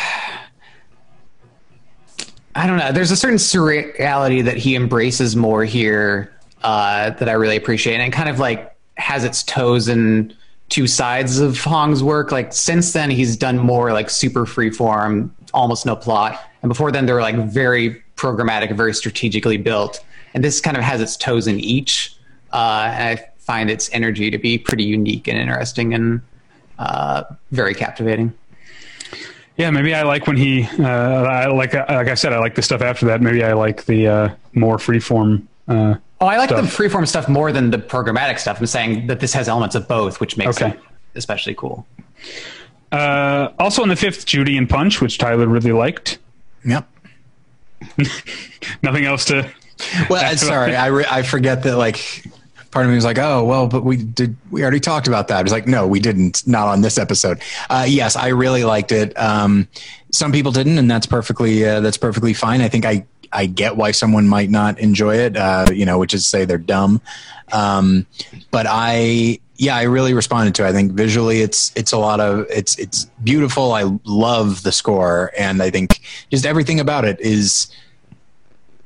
[2.53, 2.91] I don't know.
[2.91, 8.11] There's a certain surreality that he embraces more here uh, that I really appreciate, and
[8.11, 10.35] kind of like has its toes in
[10.71, 12.31] two sides of Hong's work.
[12.31, 17.05] Like since then, he's done more like super freeform, almost no plot, and before then
[17.05, 20.03] they were like very programmatic, very strategically built.
[20.33, 22.15] And this kind of has its toes in each,
[22.53, 26.21] uh, and I find its energy to be pretty unique and interesting and
[26.79, 28.33] uh, very captivating.
[29.57, 30.63] Yeah, maybe I like when he.
[30.79, 33.21] Uh, I like like I said, I like the stuff after that.
[33.21, 35.45] Maybe I like the uh, more freeform.
[35.67, 36.77] Uh, Oh, I like the Stuff.
[36.77, 38.59] freeform stuff more than the programmatic stuff.
[38.59, 40.71] I'm saying that this has elements of both, which makes Okay.
[40.75, 40.79] it
[41.15, 41.85] especially cool.
[42.91, 46.19] uh, also on the fifth, Judy and Punch, which Tyler really liked.
[46.63, 46.87] Yep.
[48.83, 49.49] Nothing else to.
[50.09, 52.23] Well, That's sorry, what- I re- I forget that like
[52.69, 55.41] part of me was like, oh well, but we did we already talked about that.
[55.41, 56.45] It's like no, we didn't.
[56.47, 57.41] Not on this episode.
[57.69, 59.17] Uh, yes, I really liked it.
[59.17, 59.67] Um,
[60.11, 62.61] some people didn't, and that's perfectly uh, that's perfectly fine.
[62.61, 65.37] I think I I get why someone might not enjoy it.
[65.37, 67.01] Uh, you know, which is to say they're dumb.
[67.51, 68.05] Um,
[68.51, 70.65] but I yeah, I really responded to.
[70.65, 70.69] it.
[70.69, 73.73] I think visually, it's it's a lot of it's it's beautiful.
[73.73, 76.01] I love the score, and I think
[76.31, 77.67] just everything about it is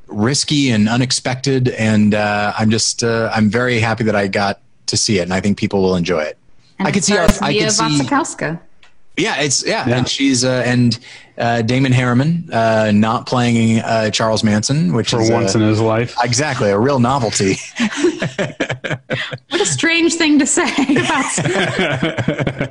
[0.08, 4.98] risky and unexpected and uh, i'm just uh, i'm very happy that i got to
[4.98, 6.38] see it and i think people will enjoy it
[6.78, 8.08] And i could see our, i could see.
[9.18, 9.98] Yeah it's yeah, Yeah.
[9.98, 10.98] and she's uh, and
[11.38, 15.68] uh, damon herriman uh, not playing uh, charles manson which For is once uh, in
[15.68, 17.56] his life, exactly a real novelty
[19.50, 22.70] What a strange thing to say about.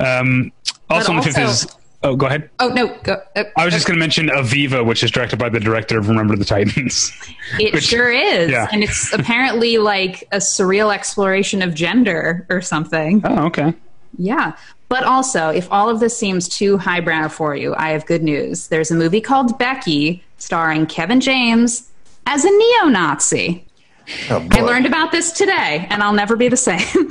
[0.00, 0.52] um,
[0.90, 1.66] also on the fifth is.
[2.02, 2.50] Oh, go ahead.
[2.58, 2.94] Oh no!
[3.02, 5.98] Go, uh, I was just going to mention Aviva, which is directed by the director
[5.98, 7.10] of Remember the Titans.
[7.58, 8.68] It which- sure is, yeah.
[8.72, 13.22] and it's apparently like a surreal exploration of gender or something.
[13.24, 13.72] oh, okay.
[14.18, 14.56] Yeah.
[14.88, 18.68] But also, if all of this seems too highbrow for you, I have good news.
[18.68, 21.90] There's a movie called Becky starring Kevin James
[22.26, 23.66] as a neo Nazi.
[24.30, 27.10] Oh, I learned about this today, and I'll never be the same.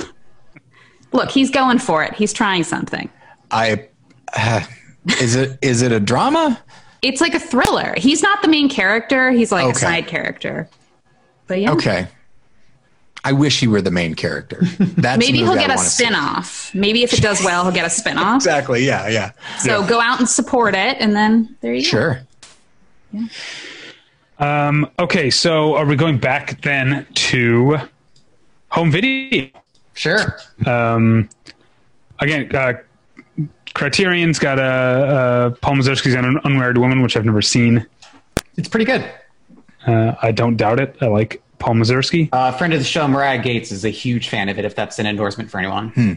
[1.12, 2.14] Look, he's going for it.
[2.14, 3.10] He's trying something.
[3.52, 3.88] I,
[4.36, 4.62] uh,
[5.20, 6.62] Is it is it a drama?
[7.02, 7.94] It's like a thriller.
[7.98, 9.32] He's not the main character.
[9.32, 10.70] He's like a side character.
[11.48, 11.74] But yeah.
[11.74, 12.08] Okay.
[13.26, 14.60] I wish he were the main character.
[14.80, 16.04] That's Maybe he'll get a wanna see.
[16.04, 16.74] spin off.
[16.76, 18.36] Maybe if it does well, he'll get a spin off.
[18.44, 18.86] Exactly.
[18.86, 19.08] Yeah.
[19.08, 19.32] Yeah.
[19.60, 21.88] So go out and support it, and then there you go.
[21.88, 22.22] Sure.
[24.40, 27.78] Um, okay, so are we going back then to
[28.70, 29.48] home video?
[29.94, 30.38] Sure.
[30.66, 31.30] Um,
[32.20, 32.74] again, uh,
[33.76, 37.86] Criterion's got a, uh Paul Mazursky's an unmarried woman, which I've never seen.
[38.58, 39.10] It's pretty good.
[39.88, 40.96] Uh, I don't doubt it.
[41.02, 42.28] I like Paul Mazursky.
[42.34, 44.66] Uh, friend of the show, Mariah Gates, is a huge fan of it.
[44.66, 45.90] If that's an endorsement for anyone.
[45.90, 46.14] Hmm.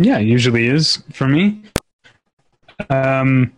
[0.00, 1.62] Yeah, usually is for me.
[2.88, 3.52] Um,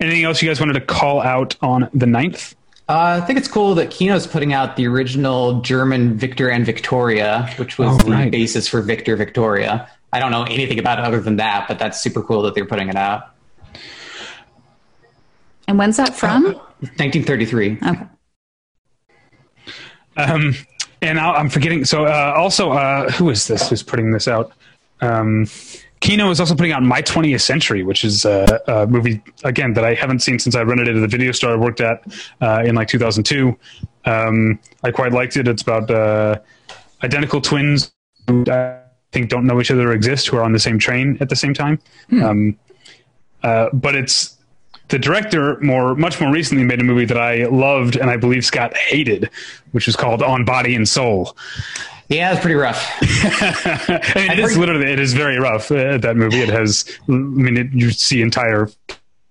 [0.00, 2.54] anything else you guys wanted to call out on the 9th?
[2.88, 7.50] Uh, I think it's cool that Kino's putting out the original German Victor and Victoria,
[7.56, 9.88] which was Oh, the basis for Victor Victoria.
[10.12, 12.66] I don't know anything about it other than that, but that's super cool that they're
[12.66, 13.34] putting it out.
[15.66, 16.44] And when's that from?
[16.44, 17.78] 1933.
[17.82, 18.04] Okay.
[20.16, 20.54] Um,
[21.02, 21.84] and I'll, I'm forgetting.
[21.84, 23.68] So uh, also, uh, who is this?
[23.68, 24.52] Who's putting this out?
[25.00, 25.46] Um,
[26.00, 29.84] Kino is also putting out My 20th Century, which is uh, a movie again that
[29.84, 32.04] I haven't seen since I rented it at the video store I worked at
[32.40, 33.56] uh, in like 2002.
[34.04, 35.48] Um, I quite liked it.
[35.48, 36.38] It's about uh,
[37.02, 37.92] identical twins
[38.28, 38.80] who I
[39.12, 41.36] think don't know each other or exist who are on the same train at the
[41.36, 41.78] same time.
[42.22, 42.58] Um,
[43.42, 44.35] uh, but it's
[44.88, 48.44] the director more much more recently made a movie that I loved and I believe
[48.44, 49.30] Scott hated,
[49.72, 51.36] which was called On Body and Soul.
[52.08, 52.84] Yeah, it's pretty rough.
[54.18, 55.70] It is literally it is very rough.
[55.70, 56.40] Uh, that movie.
[56.40, 56.84] It has.
[57.08, 58.68] I mean, it, you see entire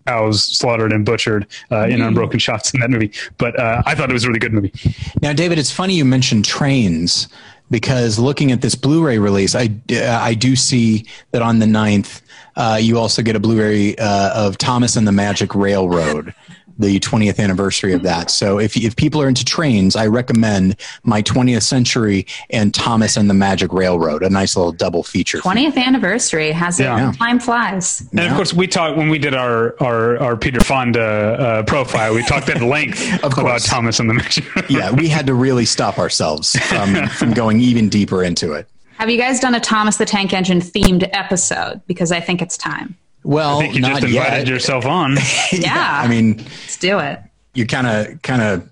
[0.07, 3.11] cows slaughtered and butchered uh, in unbroken shots in that movie.
[3.37, 4.73] But uh, I thought it was a really good movie.
[5.21, 7.27] Now, David, it's funny you mentioned trains
[7.71, 12.21] because looking at this Blu-ray release, I, uh, I do see that on the 9th,
[12.55, 16.33] uh, you also get a Blu-ray uh, of Thomas and the Magic Railroad,
[16.77, 18.29] the 20th anniversary of that.
[18.29, 23.29] So if, if people are into trains, I recommend my 20th century and Thomas and
[23.29, 25.37] the Magic Railroad, a nice little double feature.
[25.37, 26.83] 20th anniversary has it.
[26.83, 27.13] Yeah.
[27.17, 28.01] Time flies.
[28.11, 32.13] And of course, we talked when we did our our, our Peter Fonda uh, profile.
[32.13, 33.65] We talked at length Of about course.
[33.67, 34.43] Thomas and the Magic.
[34.69, 38.67] yeah, we had to really stop ourselves from, from going even deeper into it.
[38.97, 41.81] Have you guys done a Thomas the Tank Engine themed episode?
[41.87, 42.97] Because I think it's time.
[43.23, 44.47] Well, I think you not just invited yet.
[44.47, 45.17] yourself on.
[45.51, 45.99] Yeah.
[46.03, 47.19] I mean, Let's do it.
[47.53, 48.69] you kind of kind of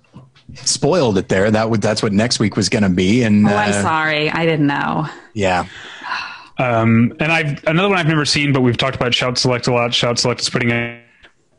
[0.65, 1.49] spoiled it there.
[1.51, 4.29] That would that's what next week was going to be, and Oh, I'm uh, sorry.
[4.29, 5.07] I didn't know.
[5.33, 5.65] yeah,
[6.59, 9.73] Um, and I've another one I've never seen, but we've talked about Shout Select a
[9.73, 9.93] lot.
[9.93, 11.01] Shout Select is putting a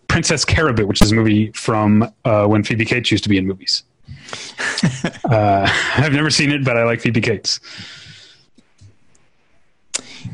[0.09, 3.47] Princess Caraboo, which is a movie from uh, when Phoebe Cates used to be in
[3.47, 3.83] movies.
[5.31, 7.59] uh, I've never seen it, but I like Phoebe Cates.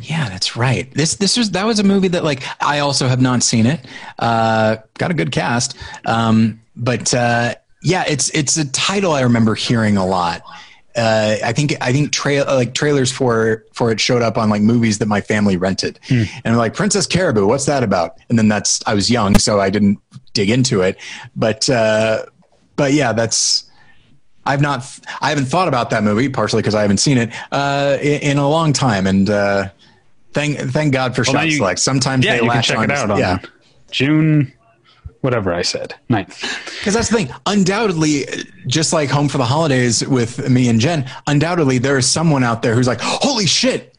[0.01, 0.93] Yeah, that's right.
[0.95, 3.81] This this was that was a movie that like I also have not seen it.
[4.19, 5.77] Uh, got a good cast,
[6.07, 10.43] um, but uh, yeah, it's it's a title I remember hearing a lot.
[10.97, 14.63] Uh, I think I think tra- like trailers for for it showed up on like
[14.63, 18.19] movies that my family rented, and I'm like Princess Caraboo, what's that about?
[18.29, 19.99] And then that's I was young, so I didn't
[20.33, 20.99] dig into it.
[21.37, 22.27] But uh,
[22.77, 23.71] but yeah, that's
[24.45, 24.85] I've not
[25.21, 28.39] I haven't thought about that movie partially because I haven't seen it uh, in, in
[28.39, 29.69] a long time, and uh,
[30.33, 31.81] thank thank God for Well, now Shot you- Select.
[31.81, 33.39] Sometimes Yeah, they you can check on it out on yeah.
[33.91, 34.53] June,
[35.21, 36.41] whatever I said, ninth.
[36.79, 37.31] Because that's the thing.
[37.47, 38.25] Undoubtedly,
[38.67, 42.63] just like Home for the Holidays with me and Jen, undoubtedly there is someone out
[42.63, 43.95] there who's like, "Holy shit!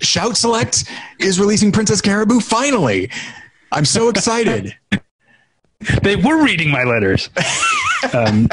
[0.00, 0.84] Shout Select
[1.18, 3.10] is releasing Princess Caraboo finally!
[3.72, 4.74] I'm so excited!"
[6.04, 7.28] They were reading my letters.
[8.14, 8.48] um,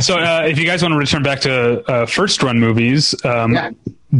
[0.00, 3.52] so, uh, if you guys want to return back to uh, first run movies, um,
[3.52, 3.70] Yeah.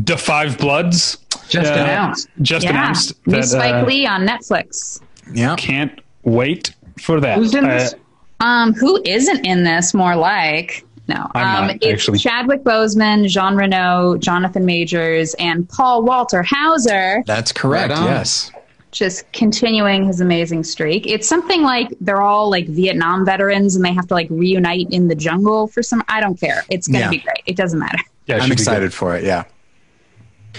[0.04, 1.18] The Five Bloods
[1.48, 2.28] Just uh, announced.
[2.42, 2.70] Just yeah.
[2.70, 5.00] announced New that Spike uh, Lee on Netflix.
[5.32, 7.38] yeah, can't wait for that.
[7.38, 7.94] Who's in Uh, this?
[8.40, 9.94] Um, who isn't in this?
[9.94, 11.30] More like no.
[11.34, 12.18] I'm um, not, it's actually.
[12.18, 17.22] Chadwick Boseman, Jean Reno, Jonathan Majors, and Paul Walter Hauser.
[17.26, 17.90] that's correct.
[17.92, 18.50] Right yes.
[18.92, 21.06] Just continuing his amazing streak.
[21.06, 25.08] It's something like they're all like Vietnam veterans and they have to like reunite in
[25.08, 26.02] the jungle for some.
[26.08, 26.64] I don't care.
[26.70, 27.10] It's gonna Yeah.
[27.10, 27.42] be great.
[27.46, 27.98] It doesn't matter.
[28.26, 29.22] yeah, I'm excited for it.
[29.24, 29.44] Yeah.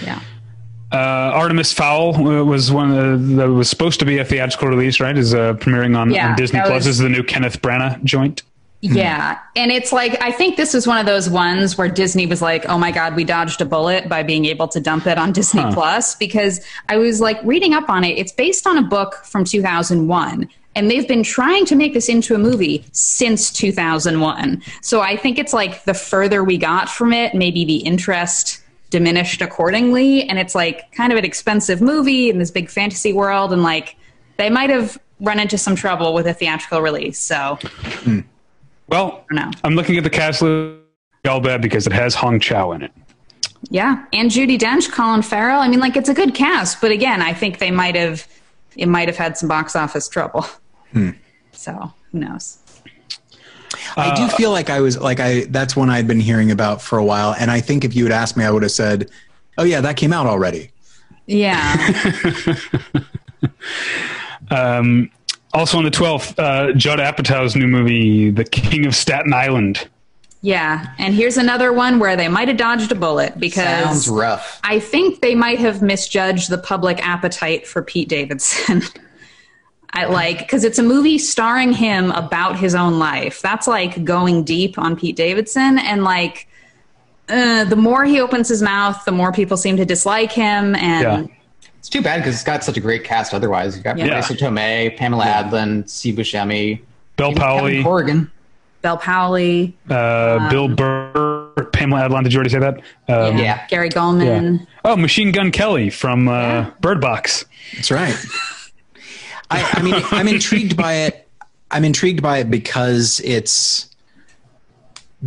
[0.04, 0.20] Yeah.
[0.90, 5.16] Uh, Artemis Fowl uh, was one that was supposed to be a theatrical release, right?
[5.18, 6.72] Is uh, premiering on, Yeah, on Disney Plus.
[6.72, 8.42] was- This is the new Kenneth Branagh joint.
[8.80, 9.38] Yeah.
[9.56, 12.64] And it's like, I think this is one of those ones where Disney was like,
[12.68, 15.62] oh my God, we dodged a bullet by being able to dump it on Disney
[15.62, 15.72] Huh.
[15.74, 18.16] Plus because I was like reading up on it.
[18.16, 20.48] It's based on a book from 2001.
[20.76, 24.62] And they've been trying to make this into a movie since 2001.
[24.80, 29.42] So I think it's like the further we got from it, maybe the interest diminished
[29.42, 30.28] accordingly.
[30.28, 33.52] And it's like kind of an expensive movie in this big fantasy world.
[33.52, 33.96] And like,
[34.36, 37.18] they might have run into some trouble with a theatrical release.
[37.18, 38.20] So hmm.
[38.88, 39.26] Well,
[39.64, 40.80] I'm looking at the cast list
[41.24, 42.92] y'all bad because it has Hong Chau in it.
[43.70, 45.60] Yeah, and Judi Dench, Colin Farrell.
[45.60, 48.26] I mean, like it's a good cast, but again, I think they might have
[48.76, 50.46] it might have had some box office trouble.
[50.92, 51.10] Hmm.
[51.52, 52.58] So who knows?
[53.96, 56.98] I do feel like I was like I that's one I'd been hearing about for
[56.98, 59.10] a while, and I think if you had asked me, I would have said,
[59.56, 60.70] "Oh yeah, that came out already."
[61.26, 61.76] Yeah,
[64.50, 65.10] Um,
[65.52, 69.88] also on the 12th, uh, Judd Apatow's new movie, The King of Staten Island.
[70.40, 70.86] yeah.
[70.98, 74.60] And here's another one where they might have dodged a bullet because Sounds rough.
[74.64, 78.82] I think they might have misjudged the public appetite for Pete Davidson.
[79.92, 83.40] I like because it's a movie starring him about his own life.
[83.40, 86.46] That's like going deep on Pete Davidson, and like
[87.28, 90.74] uh, the more he opens his mouth, the more people seem to dislike him.
[90.76, 91.28] And
[91.78, 93.34] It's too bad because it's got such a great cast.
[93.34, 94.20] Otherwise, you've got Yeah.
[94.20, 96.80] Marisa Tomei, Pamela Adlon, Steve Buscemi,
[97.16, 98.30] Bel even Kevin Powley, Corrigan.
[98.80, 102.22] Bel Powley, uh, Bill Burr, Pamela Adlon.
[102.22, 102.80] Did you already say that?
[103.08, 103.66] Um, Yeah.
[103.68, 104.66] Gary Goldman.
[104.84, 106.70] Oh, Machine Gun Kelly from uh, Yeah.
[106.80, 107.44] Bird Box.
[107.74, 108.14] That's right.
[109.50, 111.28] I, I mean, I'm intrigued by it.
[111.70, 113.88] I'm intrigued by it because it's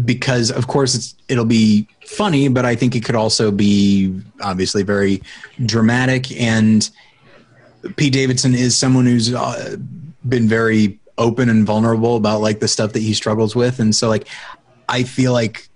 [0.06, 4.84] because, of course, it's it'll be funny, but I think it could also be obviously
[4.84, 5.22] very
[5.66, 6.32] dramatic.
[6.40, 6.90] And
[7.96, 9.78] Pete Davidson is someone who's uh,
[10.28, 14.08] been very open and vulnerable about like the stuff that he struggles with, and so
[14.08, 14.28] like
[14.90, 15.68] I feel like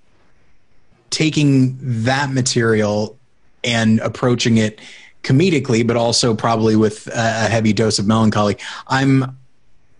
[1.09, 3.17] taking that material
[3.63, 4.79] and approaching it
[5.25, 8.57] comedically, but also probably with a heavy dose of melancholy.
[8.87, 9.37] I'm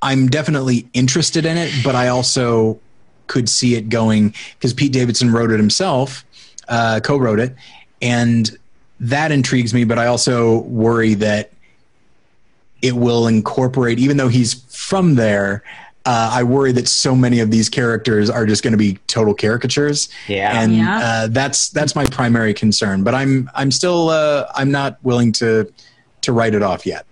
[0.02, 2.80] I'm definitely interested in it, but I also
[3.28, 6.24] could see it going because Pete Davidson wrote it himself,
[6.68, 7.56] uh, co-wrote it,
[8.02, 8.56] and
[9.00, 9.84] that intrigues me.
[9.84, 11.52] But I also worry that
[12.82, 15.64] it will incorporate, even though he's from there.
[16.06, 19.34] Uh, I worry that so many of these characters are just going to be total
[19.34, 20.10] caricatures.
[20.28, 20.62] Yeah.
[20.62, 21.00] and Yeah.
[21.00, 23.04] Uh, that's that's my primary concern.
[23.04, 25.72] But I'm I'm still uh, I'm not willing to
[26.22, 27.06] to write it off yet.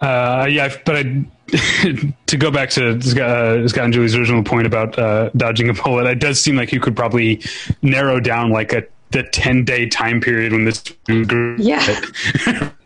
[0.00, 1.24] Uh, yeah, but I,
[2.26, 6.06] to go back to uh, Scott and Julie's original point about uh, dodging a bullet,
[6.06, 7.42] it does seem like you could probably
[7.80, 10.82] narrow down like a the ten day time period when this.
[11.08, 12.70] Yeah.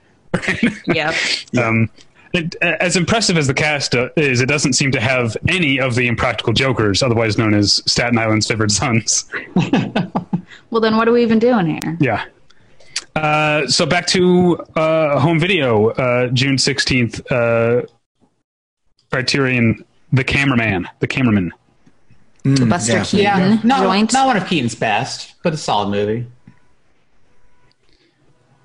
[0.86, 1.14] Yep.
[1.56, 1.90] Um,
[2.32, 5.94] it, as impressive as the cast uh, is, it doesn't seem to have any of
[5.94, 9.30] the impractical jokers, otherwise known as Staten Island's favorite sons.
[10.70, 11.96] Well, then what are we even doing here?
[12.00, 12.24] Yeah.
[13.16, 17.20] Uh, so back to uh, home video, uh, June sixteenth.
[17.30, 17.82] Uh,
[19.10, 21.52] Criterion, the cameraman, the cameraman.
[22.44, 23.04] Buster yeah.
[23.04, 24.12] Keaton Yeah, not, joint.
[24.12, 26.26] not one of Keaton's best, but a solid movie.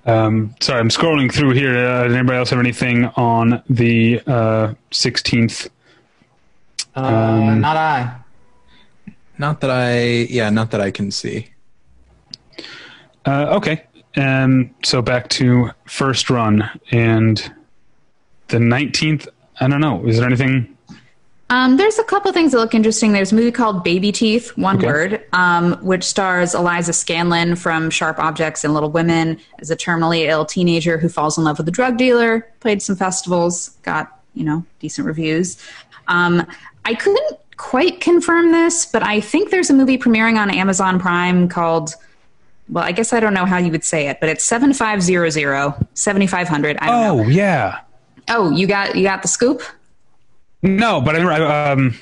[0.05, 1.77] Um, sorry, I'm scrolling through here.
[1.77, 5.69] Uh, does anybody else have anything on the uh, sixteenth?
[6.95, 8.15] Uh, Um, not I.
[9.37, 11.49] Not that I yeah, not that I can see.
[13.25, 13.83] Uh, okay.
[14.17, 17.51] Um, so back to first run and
[18.49, 19.27] the nineteenth.
[19.59, 20.05] I don't know.
[20.05, 20.72] Is there anything?
[21.49, 23.11] Um, there's a couple things that look interesting.
[23.11, 24.87] There's a movie called Baby Teeth, one Okay.
[24.87, 30.27] word, um, which stars Eliza Scanlen from Sharp Objects and Little Women as a terminally
[30.27, 32.47] ill teenager who falls in love with a drug dealer.
[32.59, 35.57] Played some festivals, got you know decent reviews.
[36.07, 36.47] Um,
[36.85, 41.47] I couldn't quite confirm this, but I think there's a movie premiering on Amazon Prime
[41.49, 41.93] called.
[42.69, 46.77] Well, I guess I don't know how you would say it, but it's 7500, 7500.
[46.77, 47.23] I don't know.
[47.25, 47.79] Oh yeah.
[48.29, 49.61] Oh, you got you got the scoop?
[50.63, 51.95] No, but I, um,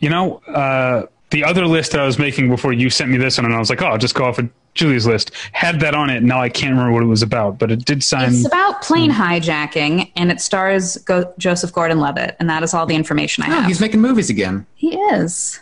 [0.00, 3.38] you know, uh, the other list that I was making before you sent me this
[3.38, 5.30] one, and I was like, oh, I'll just go off of Julie's list.
[5.52, 6.22] Had that on it.
[6.22, 8.32] Now I can't remember what it was about, but it did sign.
[8.34, 12.94] It's about plane hijacking, and it stars Go- Joseph Gordon-Levitt, and that is all the
[12.94, 13.66] information I Oh, have.
[13.66, 14.66] he's making movies again.
[14.74, 15.58] he is.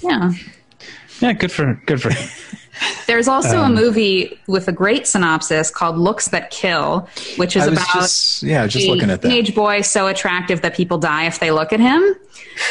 [0.00, 0.32] Yeah.
[1.20, 2.28] yeah, good for good for him.
[3.06, 7.66] There's also Um, a movie with a great synopsis called "Looks That Kill," which is
[7.66, 9.28] about just yeah, just a looking at that.
[9.28, 12.02] teenage boy so attractive that people die if they look at him.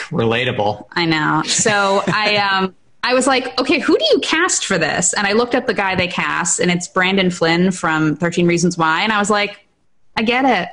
[0.10, 0.86] Relatable.
[0.92, 1.42] I know.
[1.46, 5.14] So I um I was like, okay, who do you cast for this?
[5.14, 8.78] And I looked up the guy they cast, and it's Brandon Flynn from Thirteen Reasons
[8.78, 9.66] Why, and I was like,
[10.18, 10.70] I get it.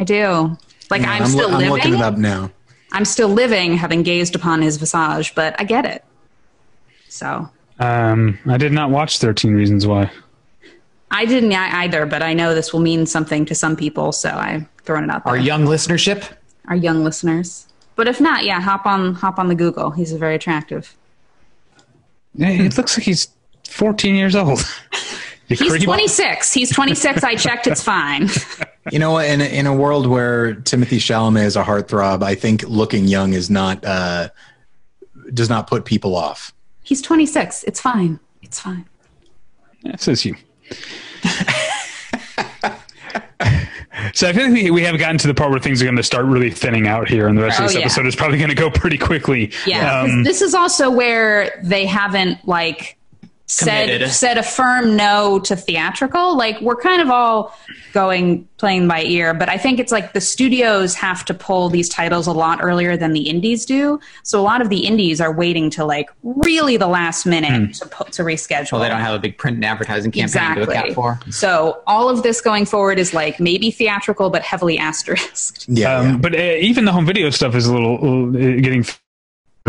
[0.00, 0.56] I do.
[0.90, 1.70] Like Yeah, I'm, I'm, still I'm living.
[1.70, 2.50] looking it up now.
[2.92, 6.02] I'm still living, having gazed upon his visage, but I get it.
[7.08, 7.48] So
[7.78, 10.10] Um, I did not watch Thirteen Reasons Why.
[11.10, 14.68] I didn't either, but I know this will mean something to some people, so I'm
[14.82, 15.32] throwing it out there.
[15.32, 16.30] Our young listenership.
[16.66, 17.66] Our young listeners.
[17.96, 19.90] But if not, yeah, hop on hop on the Google.
[19.90, 20.94] He's very attractive.
[22.38, 23.28] It looks like he's
[23.68, 24.60] 14 years old.
[25.48, 25.82] He's creep.
[25.82, 26.52] 26.
[26.52, 27.24] He's 26.
[27.24, 27.66] I checked.
[27.66, 28.28] It's fine.
[28.92, 32.64] you know, in a, in a world where Timothée Chalamet is a heartthrob, I think
[32.64, 34.28] looking young is not uh,
[35.32, 36.52] does not put people off.
[36.88, 37.64] He's 26.
[37.64, 38.18] It's fine.
[38.40, 38.86] It's fine.
[39.82, 40.34] Yeah, says you.
[44.14, 45.96] so I feel like we, we have gotten to the part where things are going
[45.96, 47.80] to start really thinning out here, and the rest of Oh, this yeah.
[47.82, 49.52] episode is probably going to go pretty quickly.
[49.66, 52.97] Yeah, 'cause Um, this is also where they haven't like said
[53.56, 54.10] Committed.
[54.10, 56.36] said a firm no to theatrical.
[56.36, 57.56] Like we're kind of all
[57.92, 61.88] going playing by ear, but I think it's like the studios have to pull these
[61.88, 64.00] titles a lot earlier than the indies do.
[64.22, 67.86] So a lot of the indies are waiting to like really the last minute to
[67.86, 68.72] pu- to reschedule.
[68.72, 70.66] Well, they don't have a big print and advertising campaign exactly.
[70.66, 71.20] to account for.
[71.30, 75.66] So all of this going forward is like maybe theatrical, but heavily asterisked.
[75.68, 76.16] Yeah, Um, yeah.
[76.18, 78.84] But uh, even the home video stuff is a little uh, getting.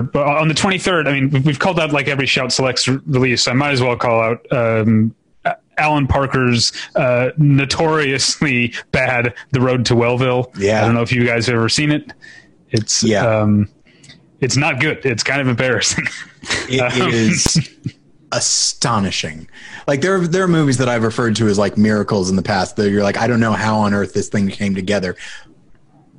[0.01, 3.47] But on the 23rd, I mean, we've- called out like every Shout Selects re- release.
[3.47, 5.13] I might as well call out um,
[5.77, 10.81] Alan Parker's uh, notoriously bad "The Road to Wellville." Yeah.
[10.81, 12.11] I don't know if you guys have ever seen it.
[12.69, 13.25] It's Yeah.
[13.25, 13.67] um,
[14.41, 15.05] it's not good.
[15.05, 16.05] It's kind of embarrassing.
[16.69, 17.69] It, it is
[18.31, 19.49] astonishing.
[19.87, 22.41] Like there, are, there are movies that I've referred to as like miracles in the
[22.43, 25.15] past that you're like, I don't know how on earth this thing came together.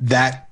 [0.01, 0.50] That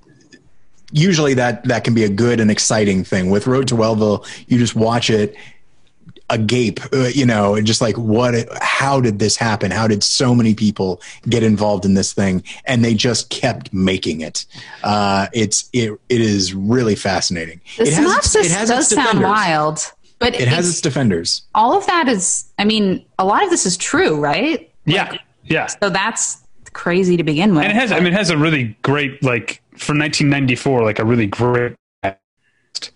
[0.92, 3.30] usually that that can be a good and exciting thing.
[3.30, 5.34] With Road to Wellville, you just watch it
[6.30, 8.34] agape, uh, you know, and just like what?
[8.60, 9.70] How did this happen?
[9.70, 12.42] How did so many people get involved in this thing?
[12.66, 14.44] And they just kept making it.
[14.82, 17.60] Uh, it's it it is really fascinating.
[17.78, 19.24] The it synopsis its- it has does sound defenders.
[19.24, 21.42] wild, but It has it's- its defenders.
[21.54, 25.66] all of that is i mean a lot of this is true right yeah, yeah.
[25.66, 26.38] so that's
[26.78, 29.60] crazy to begin with and it has i mean it has a really great like
[29.70, 31.74] for 1994 like a really great
[32.04, 32.92] cast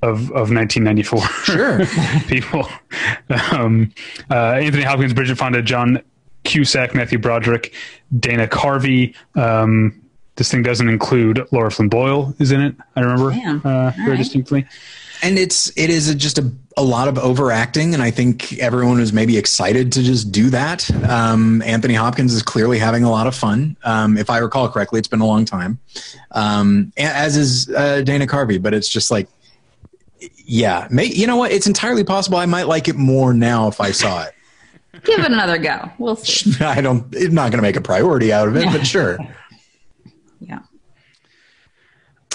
[0.00, 1.80] of of 1994 Sure.
[2.28, 2.66] people
[3.52, 3.92] um
[4.30, 6.02] uh anthony hopkins bridget fonda john
[6.44, 7.74] cusack matthew broderick
[8.18, 10.00] dana carvey um
[10.36, 13.32] this thing doesn't include lara flynn boyle is in it i remember
[13.68, 14.16] uh very right.
[14.16, 14.66] distinctly
[15.22, 19.12] and it's it is just a, a lot of overacting and i think everyone was
[19.12, 20.90] maybe excited to just do that.
[21.08, 23.76] Um, anthony hopkins is clearly having a lot of fun.
[23.84, 25.78] Um, if i recall correctly it's been a long time.
[26.32, 29.28] Um, as is uh, dana carvey but it's just like
[30.36, 31.52] yeah may, you know what?
[31.52, 34.34] It's entirely possible i might like it more now if i saw it.
[35.04, 35.90] Give it another go.
[35.98, 36.52] We'll see.
[36.64, 39.18] I don't i'm not going to make a priority out of it but sure.
[40.42, 40.60] Yeah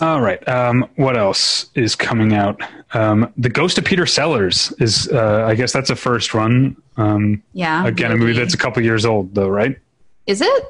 [0.01, 0.45] All right.
[0.47, 2.59] Um, what else is coming out?
[2.93, 6.75] Um, the Ghost of Peter Sellers is, uh, I guess that's a first run.
[6.97, 9.77] Um, yeah again, a movie that's a couple years old, though, right?
[10.27, 10.63] is it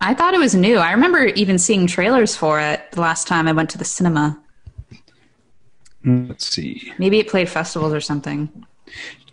[0.00, 3.46] i thought it was new i remember even seeing trailers for it the last time
[3.46, 4.36] i went to the cinema
[6.04, 6.92] Let's see.
[6.98, 8.66] maybe it played festivals or something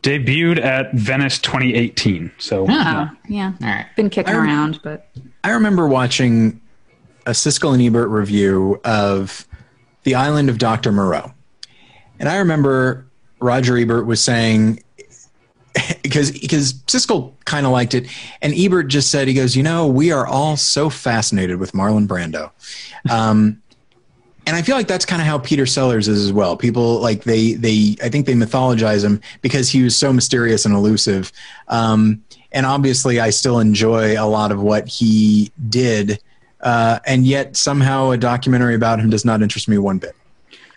[0.03, 2.31] Debuted at Venice 2018.
[2.37, 3.87] So oh yeah All right.
[3.95, 5.09] been kicking I rem- around but
[5.43, 6.60] I remember watching
[7.25, 9.47] a Siskel and Ebert review of
[10.03, 10.91] The Island of Dr.
[10.91, 11.31] Moreau.
[12.19, 13.05] And I remember
[13.39, 14.83] Roger Ebert was saying,
[16.03, 18.07] because because Siskel kind of liked it,
[18.41, 22.07] and Ebert just said, he goes, you know, we are all so fascinated with Marlon
[22.07, 22.51] Brando.
[23.09, 23.61] Um,
[24.47, 26.57] and I feel like that's kind of how Peter Sellers is as well.
[26.57, 30.73] People like they they I think they mythologize him because he was so mysterious and
[30.73, 31.31] elusive.
[31.67, 36.21] Um, and obviously, I still enjoy a lot of what he did,
[36.61, 40.15] uh, and yet somehow a documentary about him does not interest me one bit.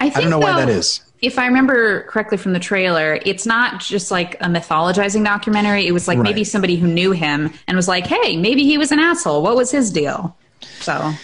[0.00, 1.00] I, think, I don't know why that is.
[1.22, 5.86] If I remember correctly from the trailer, it's not just like a mythologizing documentary.
[5.86, 8.92] It was like maybe somebody who knew him and was like, "Hey, maybe he was
[8.92, 9.42] an asshole.
[9.42, 10.36] What was his deal?"
[10.80, 11.14] So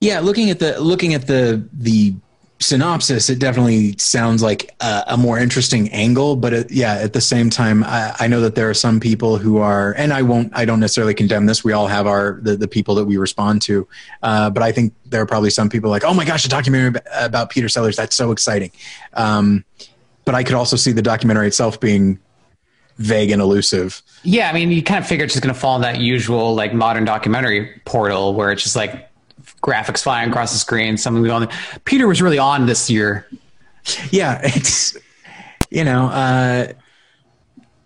[0.00, 2.14] Yeah, looking at the looking at the the
[2.60, 6.36] synopsis, it definitely sounds like a, a more interesting angle.
[6.36, 9.38] But it, yeah, at the same time, I, I know that there are some people
[9.38, 11.62] who are, and I won't, I don't necessarily condemn this.
[11.62, 13.86] We all have our the, the people that we respond to,
[14.22, 17.00] uh, but I think there are probably some people like, oh my gosh, a documentary
[17.18, 18.72] about Peter Sellers, that's so exciting.
[19.14, 19.64] Um,
[20.24, 22.18] but I could also see the documentary itself being
[22.98, 24.02] vague and elusive.
[24.24, 26.54] Yeah, I mean, you kind of figure it's just going to fall in that usual
[26.54, 29.07] like modern documentary portal where it's just like
[29.62, 30.96] graphics flying across the screen.
[30.96, 31.48] Something going.
[31.84, 33.26] Peter was really on this year.
[34.10, 34.96] yeah it's
[35.70, 36.72] you know uh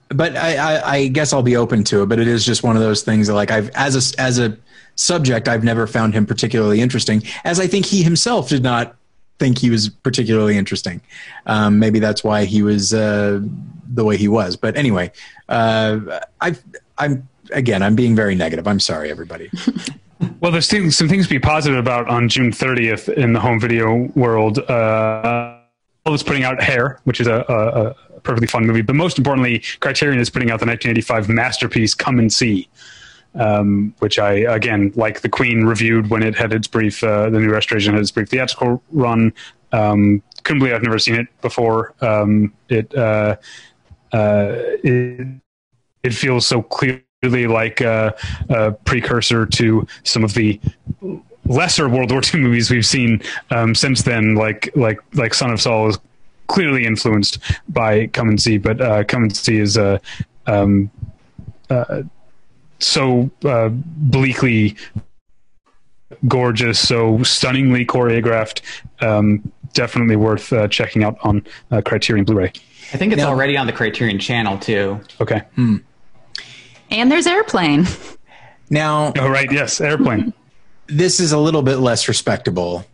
[0.08, 2.76] but I, I i guess i'll be open to it but it is just one
[2.76, 4.56] of those things that like i've as a as a
[4.96, 8.96] subject i've never found him particularly interesting as i think he himself did not
[9.38, 11.00] think he was particularly interesting
[11.46, 13.40] um maybe that's why he was uh
[13.94, 15.10] the way he was but anyway
[15.48, 16.54] uh i
[16.98, 19.50] i'm again i'm being very negative i'm sorry everybody
[20.40, 24.10] Well, there's some things to be positive about on June 30th in the home video
[24.14, 24.58] world.
[24.58, 25.58] Uh,
[26.12, 29.62] was putting out Hair, which is a, a, a perfectly fun movie, but most importantly,
[29.80, 32.68] Criterion is putting out the 1985 masterpiece Come and See,
[33.34, 37.40] um, which I again like the Queen reviewed when it had its brief, uh, the
[37.40, 39.32] new restoration had its brief theatrical run.
[39.72, 41.94] Um, couldn't believe I've never seen it before.
[42.00, 43.36] Um, it, uh,
[44.12, 44.52] uh,
[44.84, 45.26] it
[46.02, 46.62] it feels so
[47.22, 48.14] clearly like a,
[48.48, 50.60] a, precursor to some of the
[51.46, 55.60] lesser World War II movies we've seen um, since then, like like like Son of
[55.60, 55.98] Saul is
[56.48, 57.38] clearly influenced
[57.68, 60.00] by Come and See, but uh, Come and See is a
[60.46, 60.90] um,
[61.70, 62.02] uh,
[62.80, 64.76] so uh, bleakly
[66.26, 68.62] gorgeous, so stunningly choreographed.
[69.00, 72.52] Um, definitely worth uh, checking out on uh, Criterion Blu-ray.
[72.92, 75.00] I think it's now, already on the Criterion channel too.
[75.20, 75.42] Okay.
[75.54, 75.78] Hmm.
[76.92, 77.86] And there's Airplane.
[78.68, 80.32] Now, oh right, yes, Airplane.
[80.88, 82.84] this is a little bit less respectable,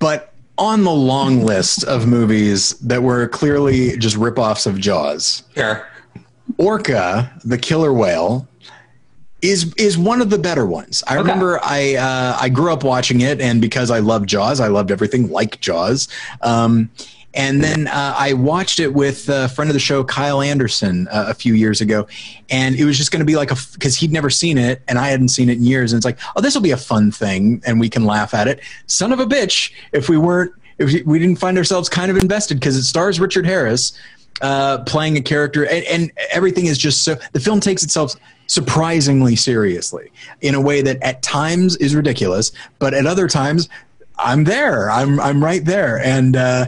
[0.00, 5.44] but on the long list of movies that were clearly just ripoffs of Jaws.
[5.54, 5.86] Sure.
[6.56, 8.48] Orca, the killer whale,
[9.40, 11.04] is is one of the better ones.
[11.06, 11.20] I okay.
[11.20, 14.90] remember I uh, I grew up watching it, and because I loved Jaws, I loved
[14.90, 16.08] everything like Jaws.
[16.42, 16.90] Um,
[17.38, 21.26] and then uh, I watched it with a friend of the show, Kyle Anderson, uh,
[21.28, 22.08] a few years ago.
[22.50, 24.98] And it was just going to be like a, because he'd never seen it and
[24.98, 25.92] I hadn't seen it in years.
[25.92, 28.48] And it's like, oh, this will be a fun thing and we can laugh at
[28.48, 28.60] it.
[28.88, 32.58] Son of a bitch, if we weren't, if we didn't find ourselves kind of invested
[32.58, 33.96] because it stars Richard Harris
[34.40, 38.16] uh, playing a character and, and everything is just so, the film takes itself
[38.48, 40.10] surprisingly seriously
[40.40, 42.50] in a way that at times is ridiculous,
[42.80, 43.68] but at other times
[44.18, 44.90] I'm there.
[44.90, 46.66] I'm I'm right there, and uh,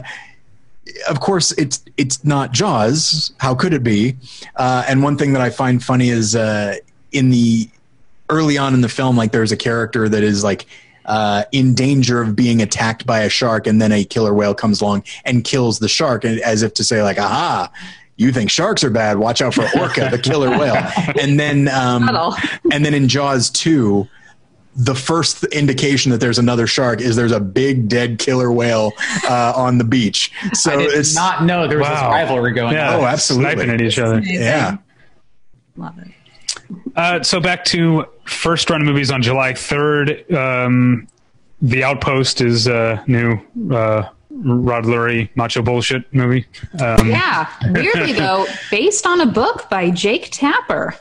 [1.09, 3.33] of course, it's it's not Jaws.
[3.37, 4.15] How could it be?
[4.55, 6.77] Uh, and one thing that I find funny is uh,
[7.11, 7.69] in the
[8.29, 10.65] early on in the film, like there's a character that is like
[11.05, 14.81] uh, in danger of being attacked by a shark, and then a killer whale comes
[14.81, 17.71] along and kills the shark, as if to say, like, "Aha."
[18.17, 19.17] You think sharks are bad?
[19.17, 20.75] Watch out for Orca, the killer whale.
[21.19, 22.07] And then, um,
[22.71, 24.07] and then in Jaws two,
[24.75, 28.93] the first indication that there's another shark is there's a big dead killer whale
[29.29, 30.31] uh, on the beach.
[30.53, 31.95] So I did it's not know there was wow.
[31.95, 33.01] this rivalry going yeah, on.
[33.01, 34.19] Oh, absolutely, sniping at each other.
[34.21, 34.77] Yeah,
[35.75, 36.07] love it.
[36.95, 40.33] Uh, so back to first run movies on July 3rd.
[40.33, 41.07] Um,
[41.61, 43.33] the Outpost is a new
[43.71, 46.45] uh, Rod Lurie macho bullshit movie.
[46.79, 50.95] Um, yeah, weirdly though, based on a book by Jake Tapper.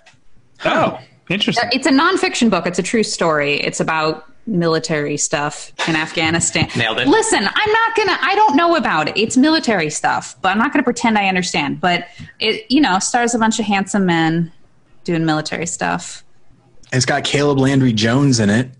[0.65, 0.99] Oh.
[1.31, 1.71] Interesting.
[1.73, 2.67] It's a nonfiction book.
[2.67, 3.55] It's a true story.
[3.61, 6.69] It's about military stuff in Afghanistan.
[6.77, 7.07] Nailed it.
[7.07, 8.19] Listen, I'm not gonna.
[8.21, 9.17] I don't know about it.
[9.17, 11.81] It's military stuff, but I'm not gonna pretend I understand.
[11.81, 12.09] But
[12.41, 14.53] it, you know, stars a bunch of handsome men
[15.05, 16.25] doing military stuff.
[16.93, 18.71] It's got Caleb Landry Jones in it.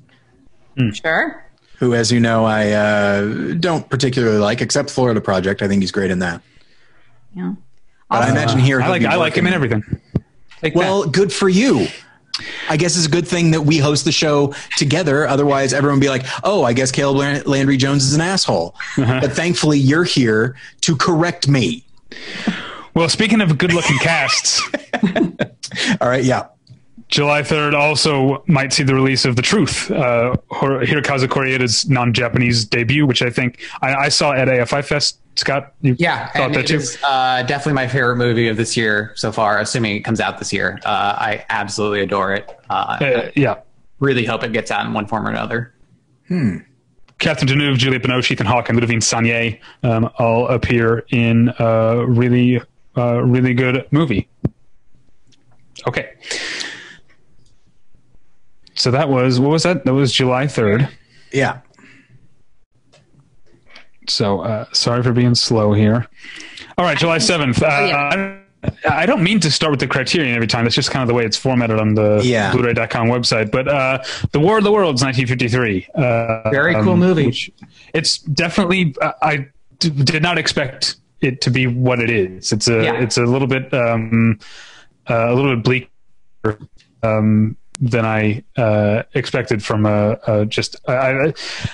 [0.77, 0.95] Mm.
[0.95, 1.47] Sure.
[1.79, 5.63] Who, as you know, I uh, don't particularly like, except Florida Project.
[5.63, 6.43] I think he's great in that.
[7.35, 7.55] Yeah.
[8.11, 9.85] But uh, I imagine here, I like I like him in everything.
[10.61, 11.13] Take well, that.
[11.13, 11.87] good for you.
[12.69, 15.27] I guess it's a good thing that we host the show together.
[15.27, 19.21] Otherwise, everyone would be like, "Oh, I guess Caleb Landry Jones is an asshole." Uh-huh.
[19.21, 21.85] But thankfully, you're here to correct me.
[22.95, 24.63] Well, speaking of good-looking casts,
[26.01, 26.47] all right, yeah.
[27.09, 33.05] July 3rd also might see the release of The Truth, uh, Hirokazu Koreeda's non-Japanese debut,
[33.05, 36.77] which I think I, I saw at AFI Fest Scott, you yeah, thought that too?
[36.77, 40.39] Is, uh, definitely my favorite movie of this year so far, assuming it comes out
[40.39, 40.79] this year.
[40.85, 42.61] Uh, I absolutely adore it.
[42.69, 43.57] Uh, uh yeah,
[44.01, 45.75] really hope it gets out in one form or another.
[46.29, 46.59] Hmm.
[47.21, 52.61] Catherine Deneuve, Juliette Binoche, Ethan Hawke, and Ludivine Sagnier um, all appear in a really,
[52.97, 54.29] uh, really good movie.
[55.87, 56.13] Okay.
[58.75, 59.87] So that was what was that?
[59.87, 60.87] That was July third.
[61.33, 61.61] Yeah.
[64.11, 66.07] So uh, sorry for being slow here.
[66.79, 67.63] All right, July 7th.
[67.63, 68.41] Uh, oh, yeah.
[68.85, 70.65] I, I don't mean to start with the criterion every time.
[70.65, 72.53] That's just kind of the way it's formatted on the yeah.
[72.53, 73.51] Blu-ray.com website.
[73.51, 75.89] But uh, The War of the Worlds, 1953.
[75.95, 77.55] Uh, Very cool um, movie.
[77.95, 82.53] It's definitely, uh, I d- did not expect it to be what it is.
[82.53, 83.01] It's a, yeah.
[83.01, 84.39] it's a little bit, um,
[85.09, 85.91] uh, a little bit bleak.
[87.03, 90.77] Um, than I uh, expected from a, a just.
[90.87, 91.33] I,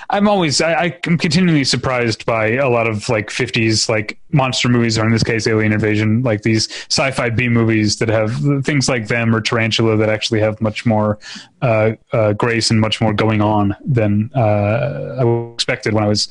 [0.09, 4.97] am always I, I'm continually surprised by a lot of like 50s like monster movies,
[4.97, 9.07] or in this case, Alien Invasion, like these sci-fi B movies that have things like
[9.07, 11.19] them or Tarantula that actually have much more
[11.61, 16.29] uh, uh, grace and much more going on than uh, I expected when I was,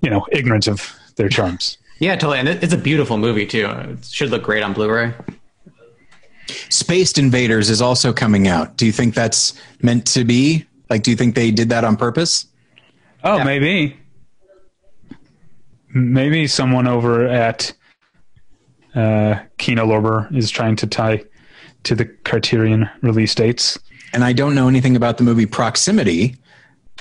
[0.00, 1.76] you know, ignorant of their charms.
[1.98, 3.66] Yeah, totally, and it's a beautiful movie too.
[3.66, 5.12] It should look great on Blu-ray.
[6.70, 8.76] Spaced Invaders is also coming out.
[8.76, 10.66] Do you think that's meant to be?
[10.90, 12.46] Like, do you think they did that on purpose?
[13.24, 13.44] Oh, yeah.
[13.44, 13.96] maybe.
[15.94, 17.72] Maybe someone over at
[18.94, 21.24] uh, Kino Lorber is trying to tie
[21.84, 23.78] to the Criterion release dates.
[24.12, 26.36] And I don't know anything about the movie Proximity,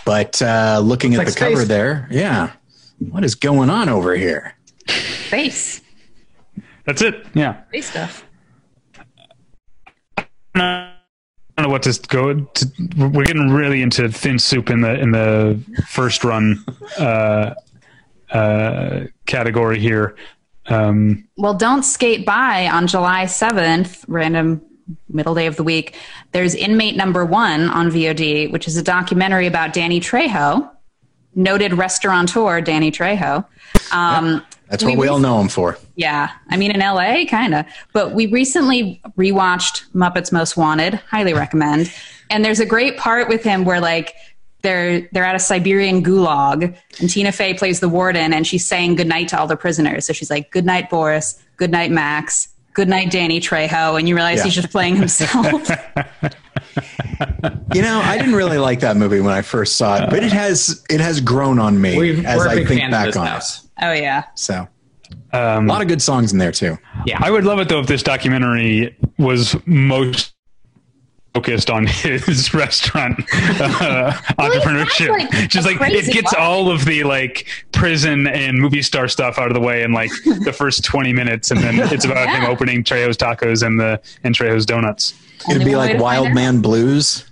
[0.06, 2.52] but uh, looking at like the cover there, yeah,
[2.99, 4.56] what is going on over here?
[4.88, 5.82] Space.
[6.86, 7.26] That's it.
[7.34, 7.64] Yeah.
[7.68, 8.26] Space stuff.
[10.61, 10.93] I
[11.57, 12.34] don't know what to go.
[12.34, 16.63] To, we're getting really into thin soup in the in the first run
[16.99, 17.53] uh,
[18.31, 20.15] uh, category here.
[20.67, 24.61] Um, Well, don't skate by on July 7th, random
[25.09, 25.95] middle day of the week.
[26.31, 30.69] There's Inmate Number One on VOD, which is a documentary about Danny Trejo,
[31.35, 33.45] noted restaurateur Danny Trejo.
[33.91, 35.77] Um, That's what we all know him for.
[35.95, 37.65] Yeah, I mean in LA, kind of.
[37.94, 40.95] But we recently rewatched Muppets Most Wanted.
[41.10, 41.91] Highly recommend.
[42.30, 44.14] And there's a great part with him where like
[44.64, 48.95] they're they're at a Siberian gulag, and Tina Fey plays the warden, and she's saying
[48.95, 50.06] goodnight to all the prisoners.
[50.06, 51.41] So she's like, goodnight, Boris.
[51.57, 52.49] Goodnight, Max.
[52.73, 54.44] Goodnight, Danny Trejo." And you realize Yeah.
[54.45, 55.69] he's just playing himself.
[57.73, 60.31] You know, I didn't really like that movie when I first saw it, but it
[60.31, 63.27] has it has grown on me We've, as we're a I big think back on
[63.27, 63.44] it.
[63.81, 64.67] Oh yeah, So
[65.33, 66.77] um, a lot of good songs in there too.
[67.05, 67.19] Yeah.
[67.21, 70.33] I would love it though if this documentary was most
[71.33, 73.19] focused on his restaurant
[73.61, 75.09] uh, entrepreneurship.
[75.09, 76.41] like Just like it gets life.
[76.41, 80.09] all of the like prison and movie star stuff out of the way in like
[80.43, 84.33] the first twenty minutes, and then it's about him opening Trejo's Tacos and the and
[84.35, 85.13] Trejo's Donuts.
[85.49, 86.35] It'd be like to Wild find out.
[86.35, 87.29] Man Blues,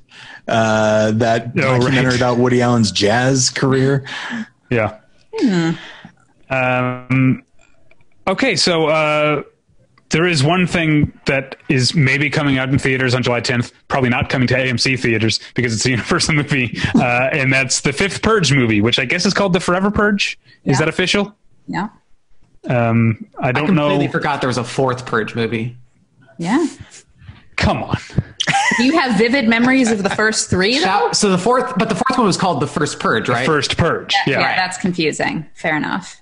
[0.47, 1.79] uh, that Oh, right.
[1.81, 4.05] documentary about Woody Allen's jazz career.
[4.69, 4.99] Yeah.
[5.39, 5.71] Hmm.
[6.49, 7.43] Um,
[8.27, 9.43] okay, so uh,
[10.09, 14.09] there is one thing that is maybe coming out in theaters on July 10th, probably
[14.09, 18.21] not coming to AMC theaters because it's a Universal movie, uh, and that's the fifth
[18.21, 20.37] Purge movie, which I guess is called The Forever Purge.
[20.63, 21.35] Is that official?
[21.67, 21.89] yeah,
[22.67, 23.89] Um, I I don't completely know.
[23.89, 25.77] Completely forgot there was a fourth Purge movie.
[26.37, 26.65] yeah.
[27.57, 27.95] Come on.
[28.77, 30.77] Do you have vivid memories of the first three?
[30.77, 31.09] Though?
[31.13, 33.45] So the fourth, but the fourth one was called the First Purge, right?
[33.45, 34.13] First Purge.
[34.27, 34.55] yeah, Yeah.
[34.57, 35.45] that's confusing.
[35.55, 36.21] Fair enough.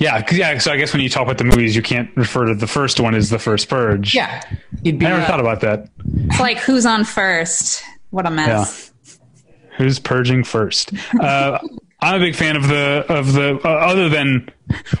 [0.00, 0.20] Yeah.
[0.22, 0.58] 'cause- Yeah.
[0.58, 3.00] So I guess when you talk about the movies, you can't refer to the first
[3.00, 4.14] one as the first Purge.
[4.14, 4.40] yeah.
[4.82, 5.88] You'd be, I never uh, thought about that.
[6.26, 7.82] It's like who's on first?
[8.10, 8.92] What a mess.
[9.76, 10.92] Who's purging first?
[11.20, 11.58] Uh,
[12.00, 14.48] I'm a big fan of the of the uh, other than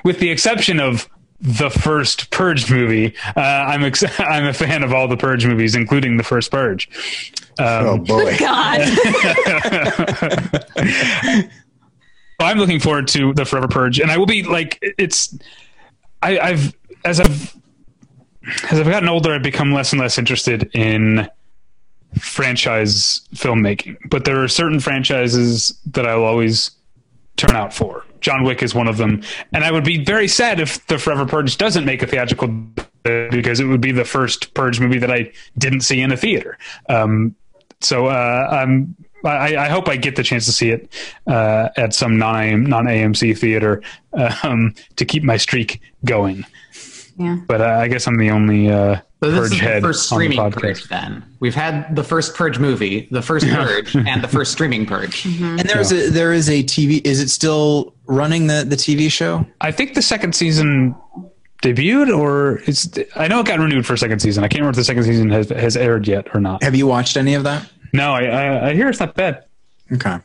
[0.04, 1.08] with the exception of
[1.40, 3.14] the first Purge movie.
[3.36, 6.88] Uh, I'm ex- I'm a fan of all the Purge movies, including the first Purge.
[7.60, 8.36] oh boy.
[8.38, 8.80] God.
[12.40, 15.36] I'm looking forward to the Forever Purge, and I will be like it's.
[16.22, 17.56] I, I've as I've
[18.70, 21.28] as I've gotten older, I've become less and less interested in
[22.18, 23.96] franchise filmmaking.
[24.08, 26.70] But there are certain franchises that I'll always
[27.36, 28.04] turn out for.
[28.20, 31.26] John Wick is one of them, and I would be very sad if the Forever
[31.26, 32.48] Purge doesn't make a theatrical
[33.02, 36.58] because it would be the first Purge movie that I didn't see in a theater.
[36.88, 37.34] Um,
[37.80, 38.96] so uh, I'm.
[39.24, 40.92] I, I hope I get the chance to see it
[41.26, 43.82] uh, at some non non AMC theater
[44.42, 46.44] um, to keep my streak going.
[47.18, 47.38] yeah.
[47.46, 50.12] But uh, I guess I'm the only uh, So this purge is the head first
[50.12, 50.60] on the streaming podcast.
[50.62, 50.88] purge.
[50.88, 55.24] Then we've had the first Purge movie, the first Purge, and the first streaming Purge.
[55.26, 57.04] And there's a there is a TV.
[57.04, 59.44] Is it still running the the TV show?
[59.60, 60.94] I think the second season
[61.62, 62.88] debuted, or it's.
[63.16, 64.44] I know it got renewed for a second season.
[64.44, 66.62] I can't remember if the second season has has aired yet or not.
[66.62, 67.68] Have you watched any of that?
[67.92, 69.44] No, I, I, I hear it's not bad.
[69.92, 70.18] Okay.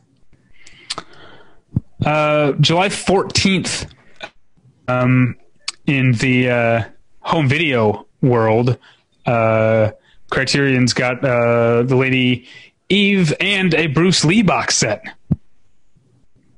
[2.06, 3.86] Uh, July fourteenth,
[4.88, 5.38] um,
[5.88, 6.84] in the uh,
[7.22, 8.78] home video world,
[9.26, 9.92] uh,
[10.32, 12.48] Criterion's got uh, the Lady
[12.90, 15.04] Eve and a Bruce Lee box set.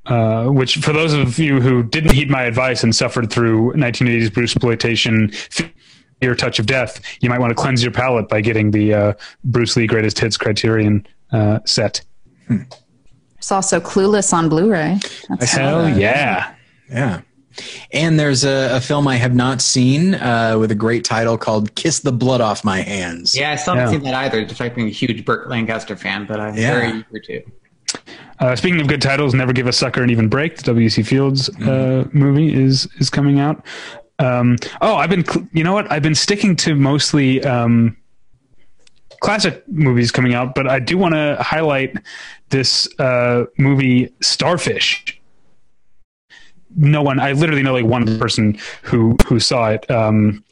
[0.05, 4.29] Uh, which, for those of you who didn't heed my advice and suffered through 1980s
[4.29, 5.33] Bruceploitation,
[6.21, 9.13] fear touch of death, you might want to cleanse your palate by getting the uh,
[9.43, 12.01] Bruce Lee greatest hits Criterion uh, set.
[13.37, 14.97] It's also Clueless on Blu-ray.
[15.29, 16.53] That's Hell yeah!
[16.89, 17.21] Yeah.
[17.93, 21.73] And there's a, a film I have not seen uh, with a great title called
[21.75, 23.99] "Kiss the Blood Off My Hands." Yeah, I still haven't Yeah.
[23.99, 26.71] seen that either, despite being a huge Burt Lancaster fan, but I'm Yeah.
[26.71, 27.41] very eager to.
[28.39, 31.01] Uh, speaking of good titles, "Never Give a Sucker an Even Break," the W.C.
[31.03, 33.65] Fields uh, movie is is coming out.
[34.19, 35.91] Um, oh, I've been, you know what?
[35.91, 37.97] I've been sticking to mostly um,
[39.19, 41.97] classic movies coming out, but I do want to highlight
[42.49, 45.19] this uh, movie, Starfish.
[46.77, 49.89] No one, I literally know like one person who who saw it.
[49.89, 50.43] Um,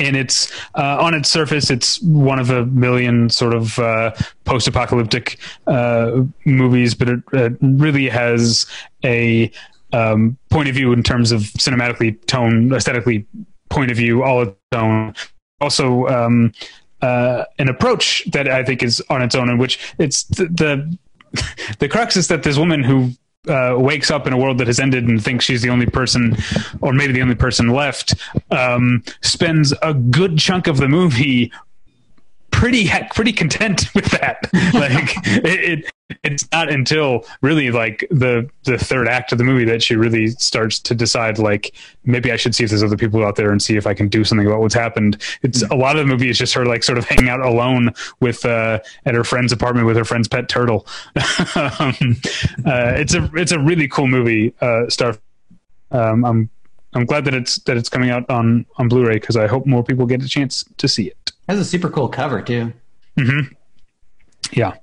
[0.00, 4.12] and it's uh, on its surface, it's one of a million sort of uh,
[4.44, 8.66] post-apocalyptic uh, movies, but it, it really has
[9.04, 9.50] a
[9.92, 13.26] um, point of view in terms of cinematically, tone, aesthetically,
[13.70, 15.14] point of view, all its own.
[15.60, 16.52] Also, um,
[17.02, 20.98] uh, an approach that I think is on its own, in which it's the the,
[21.78, 23.10] the crux is that this woman who
[23.48, 26.36] uh, wakes up in a world that has ended and thinks she's the only person,
[26.80, 28.14] or maybe the only person left,
[28.50, 31.52] um, spends a good chunk of the movie
[32.50, 34.48] pretty pretty content with that.
[34.74, 35.90] like it, it,
[36.58, 40.78] not until really like the the third act of the movie that she really starts
[40.80, 41.74] to decide like
[42.04, 44.08] maybe I should see if there's other people out there and see if I can
[44.08, 45.22] do something about what's happened.
[45.42, 47.92] It's a lot of the movie is just her like sort of hanging out alone
[48.20, 50.86] with uh, at her friend's apartment with her friend's pet turtle.
[51.56, 51.94] um,
[52.66, 54.52] uh, it's a it's a really cool movie.
[54.60, 55.16] Uh, Star.
[55.90, 56.50] Um, I'm
[56.94, 59.84] I'm glad that it's that it's coming out on on Blu-ray because I hope more
[59.84, 61.32] people get a chance to see it.
[61.48, 62.72] Has a super cool cover too.
[63.16, 63.54] mhm
[64.52, 64.74] Yeah.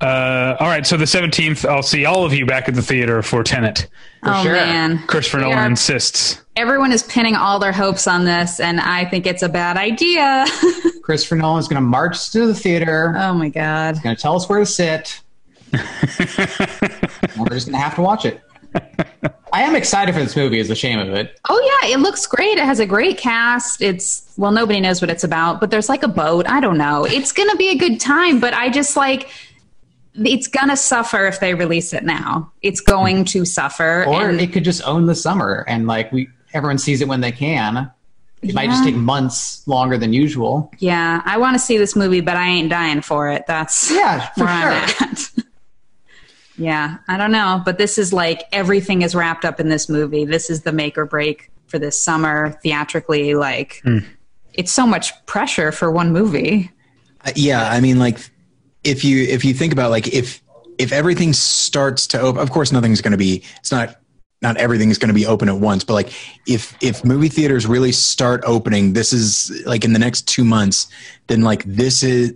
[0.00, 0.86] Uh, all right.
[0.86, 3.88] So the 17th, I'll see all of you back at the theater for Tenet.
[4.22, 4.52] oh sure.
[4.52, 6.40] man, Christopher Nolan are- insists.
[6.56, 10.44] Everyone is pinning all their hopes on this, and I think it's a bad idea.
[11.02, 13.14] Christopher Nolan is going to march to the theater.
[13.16, 13.94] oh my god.
[13.94, 15.20] He's going to tell us where to sit.
[15.72, 15.78] we're
[17.50, 18.40] just going to have to watch it.
[19.52, 20.58] I am excited for this movie.
[20.58, 21.38] Is the shame of it.
[21.48, 22.58] Oh yeah, it looks great.
[22.58, 23.80] It has a great cast.
[23.80, 26.46] It's well, nobody knows what it's about, but there's like a boat.
[26.48, 27.04] I don't know.
[27.04, 29.30] It's gonna be a good time, but I just like
[30.14, 32.50] it's gonna suffer if they release it now.
[32.62, 34.04] It's going to suffer.
[34.06, 37.20] Or and it could just own the summer, and like we, everyone sees it when
[37.20, 37.90] they can.
[38.40, 40.70] It might just take months longer than usual.
[40.78, 43.46] yeah, I want to see this movie, but I ain't dying for it.
[43.48, 45.08] That's Yeah, for where I'm sure.
[45.08, 45.30] at.
[46.56, 50.24] yeah, I don't know, but this is like everything is wrapped up in this movie.
[50.24, 53.34] This is the make or break for this summer theatrically.
[53.34, 53.82] Like,
[54.54, 56.70] it's so much pressure for one movie.
[57.24, 58.16] Uh, yeah i mean like
[58.88, 60.42] if you if you think about like if
[60.78, 63.96] if everything starts to open of course nothing's going to be it's not
[64.40, 66.12] not everything's going to be open at once but like
[66.46, 70.88] if if movie theaters really start opening this is like in the next two months
[71.26, 72.32] then like this is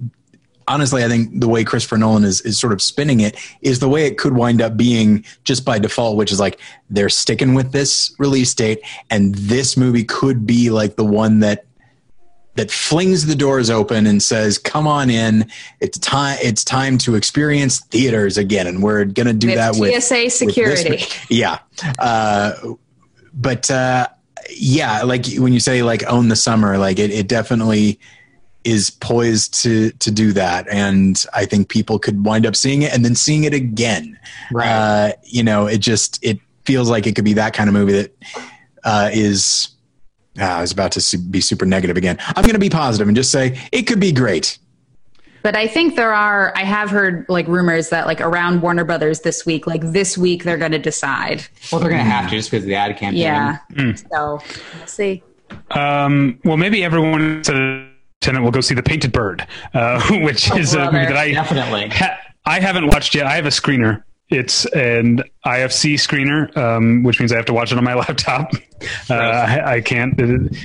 [0.69, 3.89] honestly i think the way christopher nolan is is sort of spinning it is the
[3.89, 6.61] way it could wind up being just by default which is like
[6.91, 8.81] they're sticking with this release date
[9.11, 11.65] and this movie could be like the one that
[12.55, 15.51] that flings the doors open and says, "Come on in.
[15.81, 16.39] It's time.
[16.43, 20.33] It's time to experience theaters again." And we're gonna do With that with TSA with
[20.33, 20.91] security.
[20.91, 21.59] this- yeah,
[21.99, 22.53] uh,
[23.33, 24.07] but uh,
[24.51, 27.99] yeah, like when you say like own the summer, like it, it definitely
[28.65, 32.93] is poised to to do that, and I think people could wind up seeing it
[32.93, 34.19] and then seeing it again.
[34.53, 34.69] Right.
[34.69, 37.93] Uh, you know, it just it feels like it could be that kind of movie
[37.93, 38.15] that
[38.85, 39.69] uh, is.
[40.39, 42.17] Ah, I was about to be super negative again.
[42.21, 44.59] I'm going to be positive and just say it could be great.
[45.43, 46.53] But I think there are.
[46.57, 50.45] I have heard like rumors that like around Warner Brothers this week, like this week,
[50.45, 51.45] they're going to decide.
[51.73, 53.21] well, they're going to have to just because the ad campaign.
[53.21, 53.59] Yeah.
[54.13, 54.41] So
[54.79, 55.23] we'll see.
[55.73, 57.89] Um, well, maybe everyone to
[58.21, 59.45] Tenet will go see The Painted Bird,
[59.75, 61.89] uh, which is a movie that I Definitely.
[61.89, 63.27] ha- I haven't watched yet.
[63.27, 64.05] I have a screener.
[64.33, 68.53] It's an IFC screener, um, which means I have to watch it on my laptop.
[69.09, 70.19] Uh, I, I can't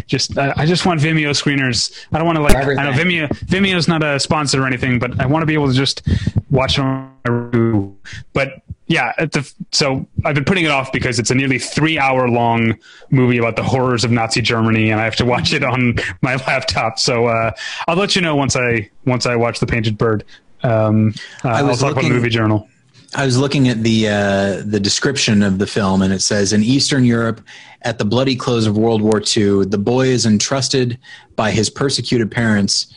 [0.07, 0.37] just.
[0.37, 2.05] I, I just want Vimeo screeners.
[2.11, 2.55] I don't want to like.
[2.55, 3.27] I know Everything.
[3.27, 3.45] Vimeo.
[3.45, 6.01] Vimeo's not a sponsor or anything, but I want to be able to just
[6.49, 7.97] watch it on.
[8.33, 12.29] But yeah, the, so I've been putting it off because it's a nearly three hour
[12.29, 12.77] long
[13.11, 16.35] movie about the horrors of Nazi Germany, and I have to watch it on my
[16.47, 16.97] laptop.
[16.97, 17.51] So uh,
[17.87, 20.23] I'll let you know once I once I watch The Painted Bird.
[20.63, 21.13] Um,
[21.43, 22.67] uh, I'll was talk about looking- the movie journal.
[23.15, 26.63] I was looking at the uh, the description of the film, and it says in
[26.63, 27.41] Eastern Europe,
[27.83, 30.99] at the bloody close of World War II, the boy is entrusted
[31.35, 32.93] by his persecuted parents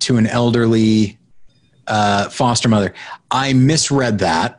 [0.00, 1.18] to an elderly
[1.86, 2.94] uh, foster mother.
[3.30, 4.58] I misread that.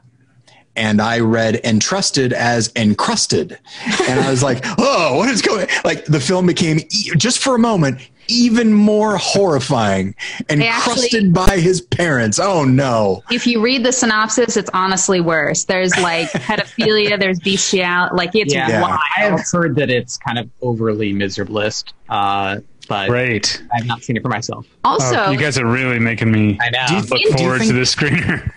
[0.76, 3.60] And I read entrusted as encrusted.
[4.08, 6.80] And I was like, oh, what is going Like the film became,
[7.16, 10.16] just for a moment, even more horrifying.
[10.50, 12.40] and crusted by his parents.
[12.40, 13.24] Oh, no.
[13.32, 15.66] If you read the synopsis, it's honestly worse.
[15.66, 17.20] There's like pedophilia.
[17.20, 18.16] There's bestiality.
[18.16, 18.70] Like it's Yeah.
[18.70, 18.82] Yeah.
[18.82, 19.00] wild.
[19.18, 23.62] I have heard that it's kind of overly miserablist, uh, but Right.
[23.76, 24.66] I've not seen it for myself.
[24.84, 26.86] Also, Oh, you guys are really making me I know.
[26.88, 28.52] Do look think- do you forward to this screener.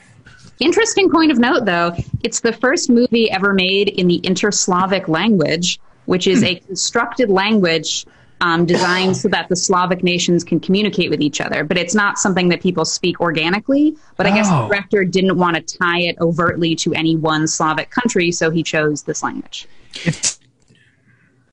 [0.59, 5.79] Interesting point of note, though, it's the first movie ever made in the Interslavic language,
[6.07, 8.07] which is a constructed language
[8.41, 11.65] um, designed so that the Slavic nations can communicate with each other.
[11.65, 13.97] But it's not something that people speak organically.
[14.17, 14.69] But I guess the Oh.
[14.69, 19.03] director didn't want to tie it overtly to any one Slavic country, so he chose
[19.05, 19.67] this language.
[20.05, 20.39] It's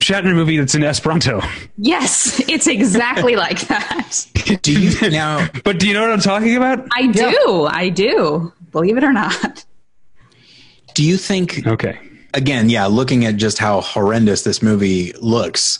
[0.00, 1.40] Shatner movie that's in Esperanto.
[1.78, 4.26] Yes, it's exactly like that.
[4.60, 5.48] Do you now?
[5.64, 6.86] But do you know what I'm talking about?
[6.92, 7.66] I do.
[7.70, 8.52] I do.
[8.72, 9.64] Believe it or not.
[10.92, 11.98] Do you think Okay.
[12.34, 15.78] Again, yeah, looking at just how horrendous this movie looks,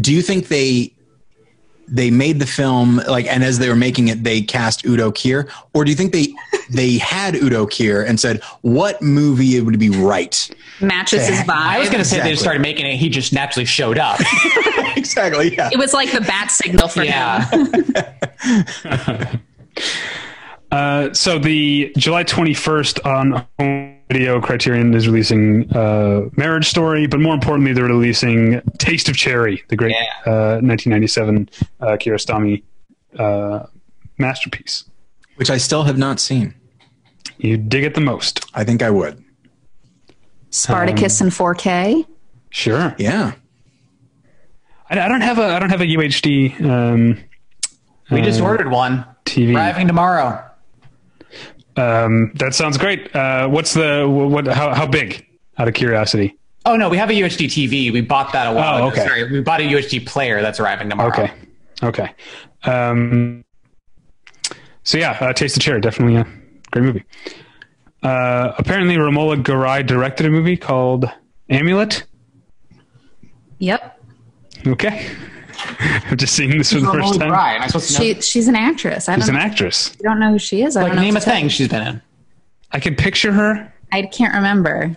[0.00, 0.92] do you think they
[1.88, 5.48] they made the film like, and as they were making it, they cast Udo Kier,
[5.72, 6.34] or do you think they
[6.70, 10.50] they had Udo Kier and said what movie it would be right?
[10.80, 11.50] Matches his vibe.
[11.50, 12.32] I was going to say they Exactly.
[12.32, 12.96] just started making it.
[12.96, 14.20] He just naturally showed up.
[14.96, 15.54] exactly.
[15.54, 15.70] Yeah.
[15.72, 17.48] it was like the bat signal for yeah.
[17.50, 19.40] him.
[20.72, 27.20] Uh, so the July 21st on home video Criterion is releasing uh, Marriage Story, but
[27.20, 30.32] more importantly, they're releasing Taste of Cherry, the great Yeah.
[30.32, 31.48] uh, 1997
[31.80, 32.62] uh, Kiarostami
[33.18, 33.66] uh,
[34.18, 34.84] masterpiece.
[35.36, 36.54] Which I still have not seen.
[37.38, 38.46] You dig it the most.
[38.54, 39.22] I think I would.
[40.50, 42.06] Spartacus in 4K.
[42.50, 42.94] Sure.
[42.98, 43.32] Yeah.
[44.88, 47.18] I, I don't have a I don't have a UHD um,
[48.10, 49.04] we just ordered one.
[49.24, 49.54] TV.
[49.54, 50.42] Arriving tomorrow.
[51.76, 53.14] Um, that sounds great.
[53.14, 54.46] Uh, what's the what?
[54.46, 55.26] How, how big?
[55.58, 56.36] Out of curiosity.
[56.64, 57.92] Oh no, we have a UHD TV.
[57.92, 58.88] We bought that a while Oh, ago.
[58.88, 59.06] okay.
[59.06, 61.08] Sorry, we bought a UHD player that's arriving tomorrow.
[61.10, 61.32] Okay.
[61.82, 62.14] Okay.
[62.64, 63.44] Um,
[64.82, 66.26] so yeah, uh, Taste of Cherry, definitely a
[66.70, 67.04] great movie.
[68.02, 71.10] Uh, apparently, Romola Garai directed a movie called
[71.48, 72.04] Amulet.
[73.58, 74.00] Yep.
[74.66, 75.10] Okay.
[76.10, 77.30] I'm just seeing this for the first time.
[77.30, 77.56] Right.
[77.56, 78.14] Am I supposed to know?
[78.14, 79.08] She, she's an actress.
[79.08, 79.96] I She's don't, an actress.
[80.00, 80.76] I don't know who she is.
[80.76, 81.02] I like don't know.
[81.02, 82.02] name a what to thing she's been in.
[82.72, 83.72] I can picture her.
[83.92, 84.96] I can't remember.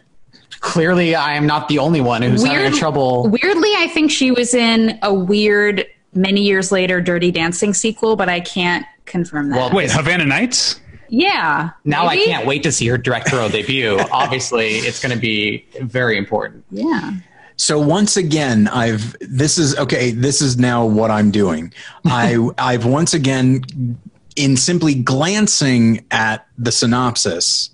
[0.61, 3.29] Clearly, I am not the only one who's having trouble.
[3.29, 8.27] Weirdly, I think she was in a weird, many years later, Dirty Dancing sequel, but
[8.27, 9.55] I can't confirm that.
[9.55, 10.81] Well, Wait, Havana Nights?
[11.07, 11.69] yeah.
[11.85, 12.23] Now maybe?
[12.23, 13.99] I can't wait to see her directorial debut.
[14.11, 16.65] Obviously, it's going to be very important.
[16.71, 17.13] Yeah.
[17.59, 20.11] So once again, I've this is okay.
[20.11, 21.73] This is now what I'm doing.
[22.05, 23.99] I I've once again,
[24.37, 27.69] in simply glancing at the synopsis,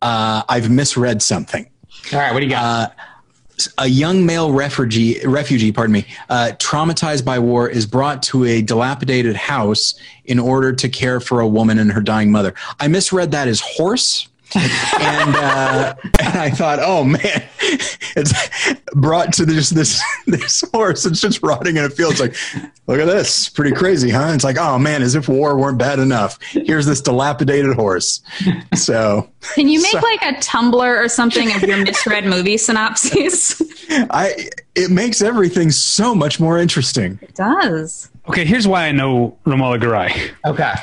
[0.00, 1.68] uh, I've misread something.
[2.10, 2.96] All right, what do you got?
[3.76, 8.62] a young male refugee, refugee, pardon me, uh, traumatized by war, is brought to a
[8.62, 12.54] dilapidated house in order to care for a woman and her dying mother.
[12.78, 14.28] I misread that as horse.
[14.56, 17.42] And, uh, and I thought, oh man,
[18.16, 18.32] it's
[18.94, 21.04] brought to this this this horse.
[21.06, 22.12] It's just rotting in a field.
[22.12, 22.34] It's like,
[22.86, 24.30] look at this, pretty crazy, huh?
[24.34, 26.38] It's like, oh man, as if war weren't bad enough.
[26.42, 28.20] Here's this dilapidated horse.
[28.74, 33.60] So Can you make So- like a Tumblr or something of your misread movie synopses?
[34.10, 37.18] I it makes everything so much more interesting.
[37.22, 38.10] it does.
[38.28, 40.30] Okay, here's why I know Romola Garai.
[40.44, 40.74] okay.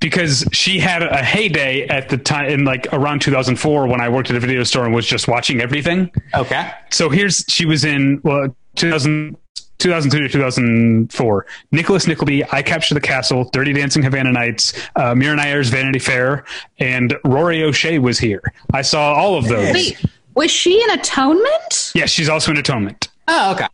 [0.00, 4.30] Because she had a heyday at the time in like around 2004 when I worked
[4.30, 6.10] at a video store and was just watching everything.
[6.34, 6.70] Okay.
[6.90, 9.36] So here's she was in well 2000
[9.78, 11.46] 2003 to 2004.
[11.72, 16.44] Nicholas Nickleby, I Capture the Castle, Dirty Dancing Havana Nights, uh, Mira Nair's Vanity Fair,
[16.78, 18.42] and Rory O'Shea was here.
[18.72, 19.74] I saw all of those.
[19.74, 20.00] Wait,
[20.34, 21.92] was she in Atonement?
[21.96, 23.08] Yes, she's also in Atonement.
[23.26, 23.66] Oh, okay.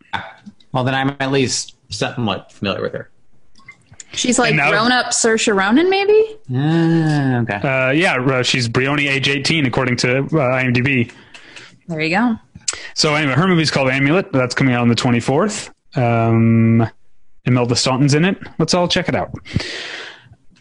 [0.71, 3.09] Well, then I'm at least somewhat familiar with her.
[4.13, 6.37] She's like now- grown up Saoirse Ronan, maybe?
[6.53, 7.55] Ah, okay.
[7.55, 11.11] Uh, yeah, uh, she's Briony, age 18, according to uh, IMDb.
[11.87, 12.35] There you go.
[12.95, 14.31] So anyway, her movie's called Amulet.
[14.33, 15.71] That's coming out on the 24th.
[15.95, 16.87] Um,
[17.45, 18.37] Imelda Staunton's in it.
[18.59, 19.31] Let's all check it out.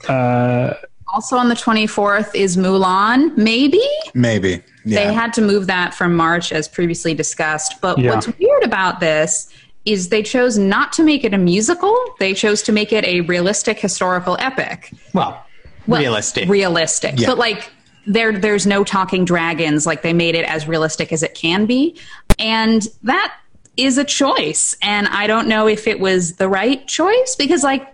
[0.09, 0.75] Uh,
[1.13, 3.81] Also on the 24th is Mulan, maybe?
[4.15, 4.63] Maybe.
[4.85, 5.07] Yeah.
[5.07, 7.81] They had to move that from March as previously discussed.
[7.81, 8.15] But Yeah.
[8.15, 9.49] what's weird about this
[9.85, 11.97] is they chose not to make it a musical.
[12.19, 14.93] They chose to make it a realistic historical epic.
[15.15, 15.45] well,
[15.87, 16.49] Well, realistic.
[16.49, 17.19] Realistic.
[17.19, 17.29] Yeah.
[17.29, 17.71] But like
[18.07, 21.99] there there's no talking dragons like they made it as realistic as it can be.
[22.39, 23.35] And that
[23.77, 27.87] is a choice and I don't know if it was the right choice because like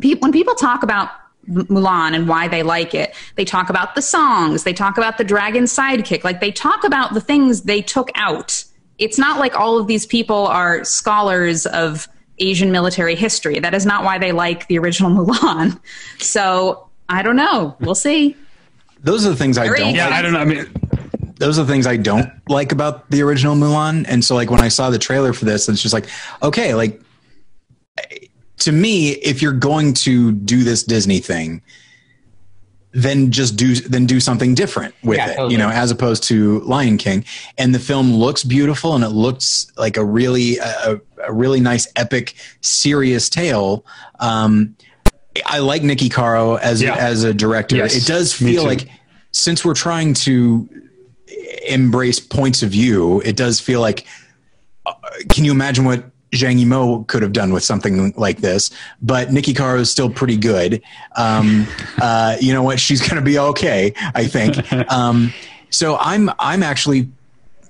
[0.00, 1.10] pe- when people talk about
[1.48, 5.24] Mulan and why they like it, they talk about the songs, they talk about the
[5.24, 8.64] dragon sidekick, like they talk about the things they took out.
[8.98, 12.08] It's not like all of these people are scholars of
[12.38, 13.58] Asian military history.
[13.58, 15.80] That is not why they like the original Mulan.
[16.18, 17.76] So I don't know.
[17.80, 18.36] We'll see.
[19.00, 20.14] Those are the things I Very don't yeah, like.
[20.14, 20.38] I don't know.
[20.38, 20.66] I mean,
[21.36, 24.06] those are the things I don't like about the original Mulan.
[24.08, 26.06] And so like when I saw the trailer for this, it's just like,
[26.42, 27.00] okay, like
[28.58, 31.60] to me, if you're going to do this Disney thing,
[32.96, 35.52] then just do then do something different with Yeah, it, totally.
[35.52, 37.24] you know, as opposed to Lion King.
[37.58, 41.88] And the film looks beautiful and it looks like a really a, a really nice
[41.96, 43.84] epic serious tale.
[44.20, 44.76] Um,
[45.44, 46.94] I like Niki Caro as Yeah.
[46.94, 47.74] as a director.
[47.76, 48.88] Yes, it does feel like
[49.32, 50.68] since we're trying to
[51.68, 54.06] embrace points of view, it does feel like.
[54.86, 54.92] uh,
[55.30, 56.04] can you imagine what
[56.34, 58.70] Zhang Yimou could have done with something like this?
[59.00, 60.82] But Niki Caro is still pretty good.
[61.16, 61.66] Um,
[62.02, 62.78] uh, you know what?
[62.80, 64.56] She's going to be okay, I think.
[64.90, 65.32] Um,
[65.70, 67.08] so I'm I'm actually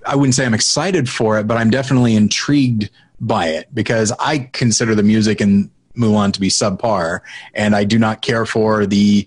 [0.04, 4.50] I wouldn't say I'm excited for it, but I'm definitely intrigued by it because I
[4.52, 7.20] consider the music in Mulan to be subpar,
[7.54, 9.26] and I do not care for the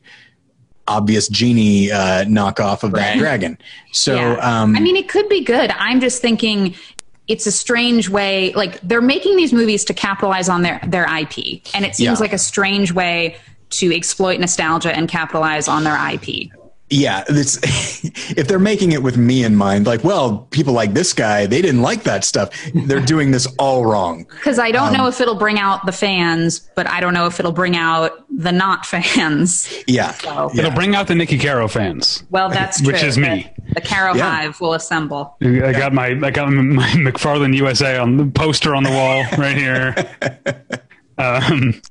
[0.87, 3.57] obvious genie uh, knockoff of that dragon.
[3.91, 4.33] So, Yeah.
[4.61, 5.71] um, I mean, it could be good.
[5.77, 6.75] I'm just thinking
[7.27, 8.53] it's a strange way.
[8.53, 12.13] Like they're making these movies to capitalize on their their IP, and it seems Yeah.
[12.23, 13.37] like a strange way
[13.69, 16.51] to exploit nostalgia and capitalize on their IP.
[16.89, 17.57] Yeah, it's,
[18.37, 21.61] if they're making it with me in mind, like, well, people like this guy, they
[21.61, 22.49] didn't like that stuff.
[22.73, 24.23] They're doing this all wrong.
[24.29, 27.25] Because I don't Um, know if it'll bring out the fans, but I don't know
[27.25, 29.67] if it'll bring out the not fans.
[29.87, 30.13] Yeah.
[30.13, 30.59] So, Yeah.
[30.61, 32.23] It'll bring out the Niki Caro fans.
[32.29, 32.93] well, that's true.
[32.93, 33.51] Which is me.
[33.67, 34.29] The, the Caro Yeah.
[34.29, 35.35] Hive will assemble.
[35.41, 39.57] I got my I got my McFarland USA on the poster on the wall right
[39.57, 39.93] here.
[41.17, 41.81] Um,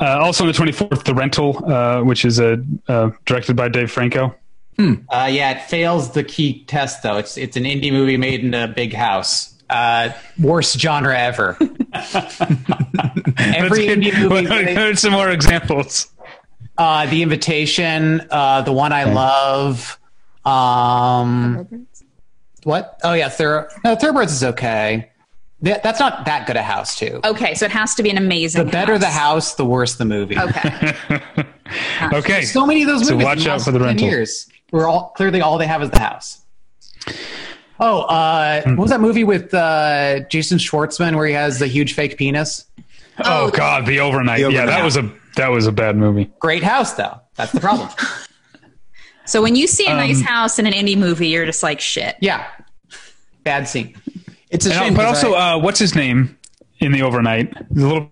[0.00, 2.56] uh, also on the 24th, The Rental, uh, which is uh,
[2.88, 4.34] uh, directed by Dave Franco.
[4.78, 7.16] Uh, yeah, it fails the key test though.
[7.16, 9.54] It's it's an indie movie made in a big house.
[9.70, 11.56] Uh, worst genre ever.
[11.60, 11.70] Every
[12.88, 14.46] Let's indie get- movie.
[14.72, 16.08] Here's some more examples.
[16.76, 19.96] Uh, the Invitation, uh, the one I love.
[20.44, 21.86] Um,
[22.64, 22.98] what?
[23.04, 23.68] Oh yeah, Thur.
[23.84, 25.10] No, Thoroughbreds is okay.
[25.64, 27.20] That, that's not that good a house too.
[27.24, 28.64] Okay, so it has to be an amazing.
[28.64, 30.38] the better the house, the worse the movie.
[30.38, 30.94] Okay.
[32.12, 32.42] Okay.
[32.42, 33.08] So many of those movies.
[33.08, 33.24] So movies.
[33.24, 34.08] watch out for The 10 Rental.
[34.08, 36.42] Years, where all clearly all they have is the house.
[37.80, 38.76] Oh, uh, Hmm.
[38.76, 42.66] what was that movie with uh, Jason Schwartzman where he has the huge fake penis?
[43.24, 44.36] Oh God, The Overnight.
[44.36, 44.66] The Yeah, Overnight.
[44.68, 46.30] that was a that was a bad movie.
[46.38, 47.18] Great house though.
[47.36, 47.88] That's the problem.
[49.24, 51.80] so when you see a nice Um, house in an indie movie, you're just like
[51.80, 52.16] shit.
[52.20, 52.46] yeah.
[53.42, 53.96] Bad scene.
[54.54, 54.94] It's a And, shame.
[54.94, 56.38] but 'cause also, I- uh, what's his name
[56.78, 57.52] in The Overnight?
[57.74, 58.10] The little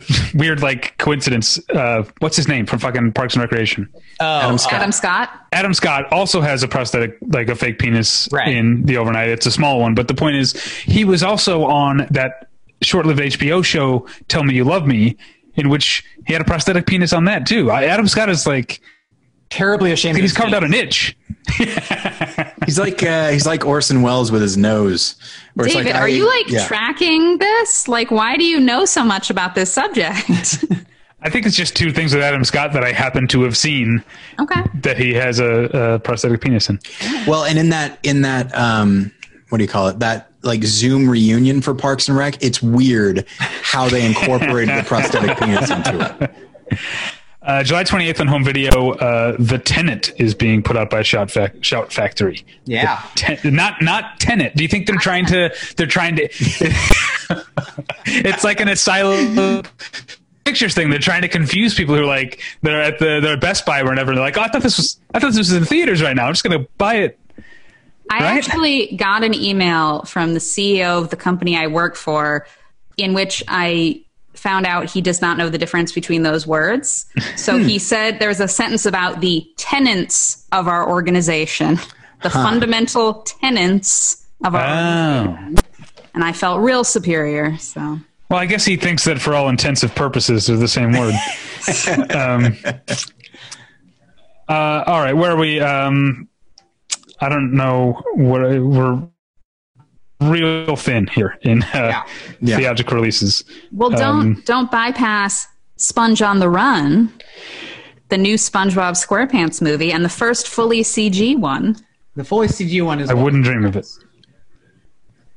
[0.34, 1.60] weird like coincidence.
[1.72, 3.88] Uh, what's his name from fucking Parks and Recreation?
[4.20, 4.72] Oh, Adam Scott.
[4.74, 5.30] Adam Scott.
[5.52, 8.48] Adam Scott also has a prosthetic, like a fake penis Right.
[8.48, 9.28] in The Overnight.
[9.28, 10.52] It's a small one, but the point is,
[10.82, 12.48] he was also on that
[12.82, 15.16] short-lived HBO show, Tell Me You Love Me,
[15.54, 17.70] in which he had a prosthetic penis on that too.
[17.70, 18.80] I, Adam Scott is like
[19.52, 20.18] terribly ashamed.
[20.18, 20.84] he's carved out a penis.
[20.84, 21.16] niche.
[22.64, 25.16] he's like uh, he's like Orson Welles with his nose.
[25.54, 26.66] Where it's David, like, are I- you like yeah.
[26.66, 27.88] tracking this?
[27.88, 30.64] Like, why do you know so much about this subject?
[31.24, 34.02] I think it's just two things with Adam Scott that I happen to have seen
[34.40, 34.62] okay.
[34.74, 36.80] that he has a, a prosthetic penis in.
[37.28, 39.12] Well, and in that in that um,
[39.50, 40.00] what do you call it?
[40.00, 42.42] That like Zoom reunion for Parks and Rec.
[42.42, 46.30] It's weird how they incorporated the prosthetic penis into
[46.70, 46.80] it.
[47.44, 51.30] Uh, July 28th on home video, uh, The Tenant is being put out by Shout,
[51.30, 52.44] Fac- Shout Factory.
[52.66, 53.02] Yeah.
[53.16, 54.54] Ten- not not Tenet.
[54.54, 55.52] Do you think they're trying to?
[55.76, 56.28] They're trying to.
[58.06, 59.64] it's like an asylum
[60.44, 60.90] pictures thing.
[60.90, 63.80] They're trying to confuse people who are like they're at the they're at Best Buy
[63.80, 64.14] or whatever.
[64.14, 66.26] They're like, oh, I thought this was I thought this was in theaters right now.
[66.26, 67.18] I'm just gonna buy it.
[68.10, 68.36] I Right?
[68.36, 72.46] actually got an email from the CEO of the company I work for
[72.98, 74.02] in which I
[74.42, 77.06] found out he does not know the difference between those words.
[77.36, 81.78] So he said there's a sentence about the tenets of our organization,
[82.22, 85.54] the fundamental tenets of our Oh.
[86.14, 87.56] and I felt real superior.
[87.58, 91.14] So Well, I guess he thinks that for all intensive purposes, they're the same word.
[92.10, 92.56] um,
[94.48, 95.60] uh, all right, where are we?
[95.60, 96.28] Um,
[97.20, 98.02] I don't know.
[98.14, 99.02] What we're
[100.30, 102.02] real thin here in uh,
[102.40, 102.56] Yeah.
[102.56, 103.44] theatrical releases.
[103.72, 105.46] Well, don't Um, don't bypass
[105.76, 107.12] Sponge on the Run,
[108.08, 111.76] the new SpongeBob SquarePants movie, and the first fully CG one.
[112.14, 113.10] The fully CG one is.
[113.10, 113.86] I wouldn't dream of it.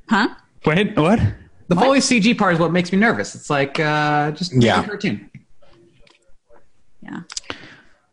[0.10, 0.28] Huh?
[0.66, 1.20] Wait, what?
[1.68, 3.34] The fully CG part is what makes me nervous.
[3.34, 4.82] It's like uh, just Yeah.
[4.82, 5.30] a cartoon.
[7.02, 7.22] Yeah.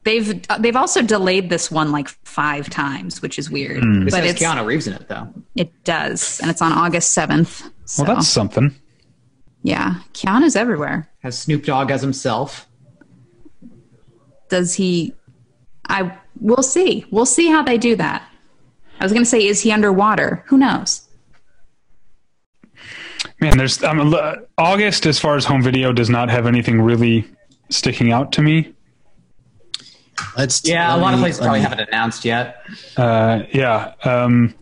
[0.04, 3.82] They've uh, they've also delayed this one like five times, which is weird.
[4.04, 5.32] This But has it's Keanu Reeves in it though.
[5.54, 7.62] it does, and it's on August seventh.
[7.84, 8.74] So Well, that's something.
[9.62, 11.08] yeah, Keanu's everywhere.
[11.22, 12.66] Has Snoop Dogg as himself.
[14.48, 15.14] Does he?
[15.88, 17.04] I we'll see.
[17.12, 18.28] We'll see how they do that.
[19.00, 20.44] I was going to say, is he underwater?
[20.46, 21.08] Who knows?
[23.40, 27.24] Man, there's um, l- August as far as home video does not have anything really
[27.70, 28.72] sticking out to me.
[30.36, 32.64] Let's Yeah, a let lot of places let probably me- haven't announced yet.
[32.96, 33.92] Uh, yeah.
[34.04, 34.54] Um,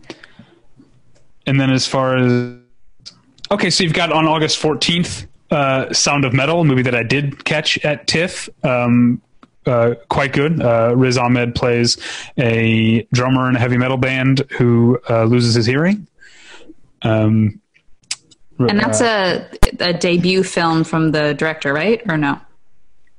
[1.47, 2.57] and then as far as
[3.51, 7.03] okay, so you've got on August fourteenth, uh, Sound of Metal, a movie that I
[7.03, 8.47] did catch at TIFF.
[8.63, 9.21] Um,
[9.65, 10.61] uh, quite good.
[10.61, 11.97] Uh, Riz Ahmed plays
[12.39, 16.07] a drummer in a heavy metal band who uh, loses his hearing.
[17.03, 17.59] Um,
[18.59, 19.47] And that's a
[19.79, 22.01] a debut film from the director, right?
[22.07, 22.39] Or no?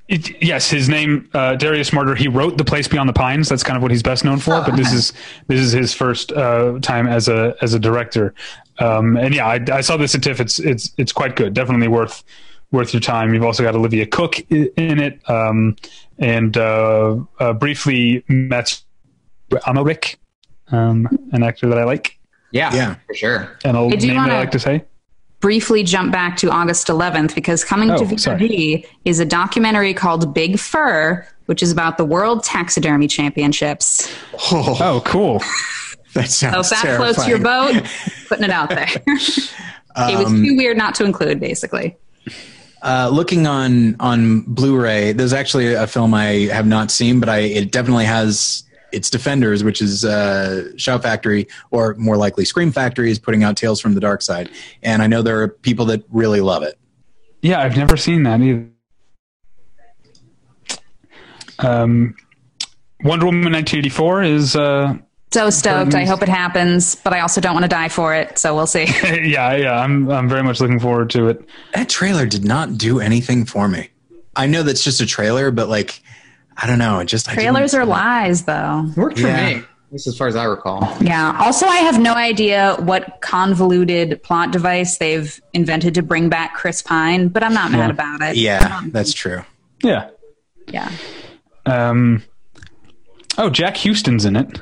[0.09, 2.17] It, yes, his name uh, Darius Marder.
[2.17, 3.47] He wrote *The Place Beyond the Pines*.
[3.47, 4.61] That's kind of what he's best known for.
[4.61, 5.13] But this is
[5.47, 8.33] this is his first uh, time as a as a director.
[8.79, 10.41] Um, and yeah, I, I saw this at TIFF.
[10.41, 11.53] It's it's it's quite good.
[11.53, 12.23] Definitely worth
[12.71, 13.33] worth your time.
[13.33, 15.77] You've also got Olivia Cooke i- in it, um,
[16.19, 18.81] and uh, uh, briefly met
[19.51, 20.17] Amalric,
[20.71, 22.17] um, an actor that I like,
[22.51, 22.95] Yeah, Yeah.
[23.07, 23.57] for sure.
[23.63, 24.83] and a I do name that I like to say.
[25.43, 28.85] Briefly jump back to August 11th because coming Oh, to VOD sorry.
[29.03, 34.09] is a documentary called Big Fur, which is about the World Taxidermy Championships.
[34.53, 35.39] Oh, Oh, cool.
[36.13, 37.73] that So sounds if that floats your boat,
[38.29, 38.87] putting it out there.
[39.05, 41.97] it was Um, too weird not to include, basically.
[42.81, 47.39] Uh, looking on on Blu-ray, there's actually a film I have not seen, but I
[47.39, 48.62] it definitely has
[48.93, 53.57] its defenders, which is uh, Shout Factory, or more likely Scream Factory, is putting out
[53.57, 54.49] Tales from the Dark Side,
[54.81, 56.77] and I know there are people that really love it.
[57.41, 58.69] Yeah, I've never seen that either.
[61.59, 62.15] Um,
[63.03, 64.95] Wonder Woman 1984 is, uh,
[65.31, 65.93] So stoked.
[65.93, 68.37] I hope it happens, but I also don't want to die for it.
[68.37, 68.85] So we'll see.
[69.03, 71.45] yeah, yeah, I'm, I'm very much looking forward to it.
[71.73, 73.89] That trailer did not do anything for me.
[74.35, 76.01] I know that's just a trailer, but like,
[76.57, 76.99] I don't know.
[76.99, 78.89] It just I Trailers didn't- are lies, though.
[78.95, 79.45] Worked for Yeah.
[79.47, 80.95] me, at least as far as I recall.
[81.01, 81.35] Yeah.
[81.39, 86.81] Also, I have no idea what convoluted plot device they've invented to bring back Chris
[86.81, 88.35] Pine, but I'm not mad about it.
[88.37, 89.43] Yeah, that's true.
[89.83, 90.09] Yeah.
[90.67, 90.89] Yeah.
[91.65, 92.23] Um,
[93.37, 94.61] oh, Jack Huston's in it.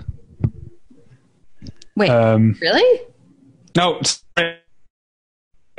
[1.95, 3.01] Wait, Um, really?
[3.75, 4.17] no, sorry.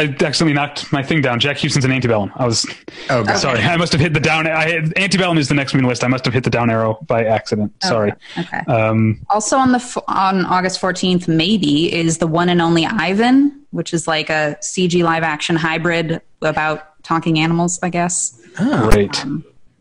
[0.03, 1.39] I accidentally knocked my thing down.
[1.41, 2.33] Jack Huston's in Antebellum.
[2.37, 2.67] I was
[3.11, 3.37] Oh, God.
[3.39, 3.61] sorry.
[3.61, 4.47] I must have hit the down.
[4.47, 6.05] I had, Antebellum is the next movie the list.
[6.05, 7.73] I must have hit the down arrow by accident.
[7.83, 8.13] Sorry.
[8.39, 8.59] Okay.
[8.67, 13.93] Um, Also on the on August 14th, maybe is the one and only Ivan, which
[13.95, 18.39] is like a CG live action hybrid about talking animals, I guess.
[18.57, 19.25] great.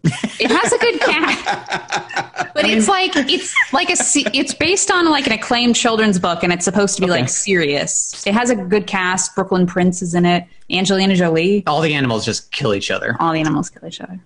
[0.04, 3.96] It has a good cast, but it's like it's like a
[4.36, 8.26] it's based on like an acclaimed children's book, and it's supposed to be like serious.
[8.26, 9.36] It has a good cast.
[9.36, 10.46] Brooklyn Prince is in it.
[10.72, 11.64] Angelina Jolie.
[11.68, 13.16] All the animals just kill each other.
[13.20, 14.20] All the animals kill each other.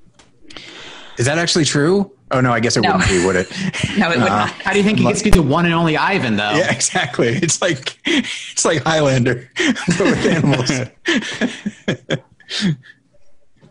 [1.18, 2.12] Is that actually true?
[2.32, 2.94] Oh no, I guess it No.
[2.94, 3.48] wouldn't be, would it?
[3.98, 4.50] No, it would not.
[4.50, 6.52] How do you think he gets to be the one and only Ivan, though?
[6.56, 7.28] yeah, exactly.
[7.30, 9.50] It's like it's like Highlander
[9.88, 10.72] but with animals.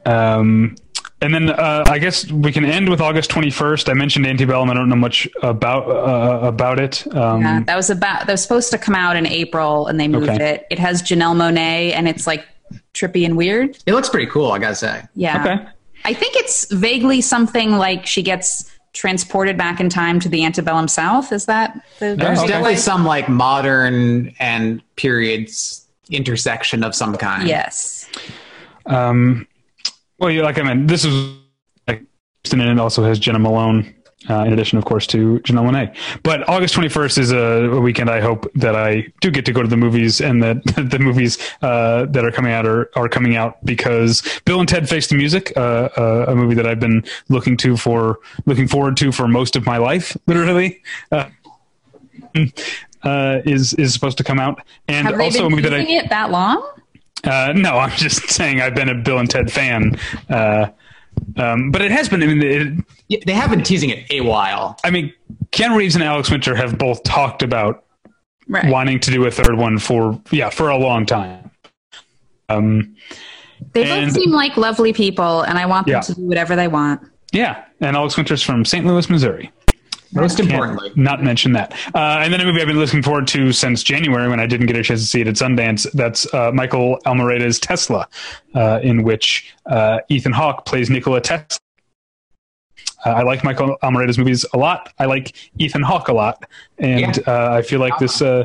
[0.07, 0.77] Um,
[1.25, 3.89] and then uh, I guess we can end with August 21st.
[3.89, 4.69] I mentioned Antebellum.
[4.71, 7.07] I don't know much about uh, about it.
[7.15, 10.09] Um, Yeah, that was about that was supposed to come out in April, and they
[10.09, 10.55] moved Okay.
[10.55, 10.67] it.
[10.71, 12.47] It has Janelle Monáe, and it's like
[12.93, 13.79] trippy and weird.
[13.87, 15.03] It looks pretty cool, I gotta say.
[15.15, 15.41] Yeah.
[15.41, 15.67] Okay.
[16.05, 20.89] I think it's vaguely something like she gets transported back in time to the antebellum
[20.89, 21.33] South.
[21.33, 22.15] Is that the?
[22.17, 22.49] There's okay.
[22.49, 27.49] definitely some like modern and periods intersection of some kind.
[27.49, 28.09] Yes.
[28.87, 29.47] Um,
[30.19, 31.35] well, yeah, like I mean, this is
[31.87, 32.03] like,
[32.53, 33.95] and it also has Jena Malone.
[34.29, 35.95] Uh, in addition, of course, to Janelle Monáe.
[36.23, 39.61] But August 21st is a, a weekend I hope that I do get to go
[39.61, 43.37] to the movies and that the movies uh, that are coming out are, are coming
[43.37, 47.05] out because Bill and Ted Face the Music, uh, uh, a movie that I've been
[47.29, 50.83] looking to for looking forward to for most of my life, literally.
[51.13, 51.29] Uh,
[53.03, 56.31] uh, is is supposed to come out, and also a movie that I it that
[56.31, 56.67] long?
[57.27, 59.99] Uh, no, I'm just saying I've been a Bill and Ted fan.
[60.29, 60.67] Uh,
[61.37, 62.23] um, but it has been.
[62.23, 64.77] I mean, it, Yeah, They have been teasing it a while.
[64.85, 65.13] I mean,
[65.53, 67.85] Keanu Reeves and Alex Winter have both talked about
[68.47, 68.71] Right.
[68.71, 71.51] wanting to do a third one for yeah for a long time.
[72.51, 72.95] Um,
[73.73, 76.01] They and- both seem like lovely people, and I want them Yeah.
[76.03, 77.01] to do whatever they want.
[77.33, 78.85] yeah, and Alex Winter's from St.
[78.85, 79.51] Louis, Missouri.
[80.15, 80.93] Most Can't importantly.
[80.95, 81.73] not mention that.
[81.95, 84.67] Uh, and then a movie I've been looking forward to since January when I didn't
[84.67, 85.91] get a chance to see it at Sundance.
[85.93, 88.09] That's uh, Michael Almereyda's Tesla,
[88.55, 91.59] uh, in which uh, Ethan Hawke plays Nikola Tesla.
[93.07, 94.93] Uh, I like Michael Almereyda's movies a lot.
[94.99, 98.45] I like Ethan Hawke a lot, and uh, I feel like this uh,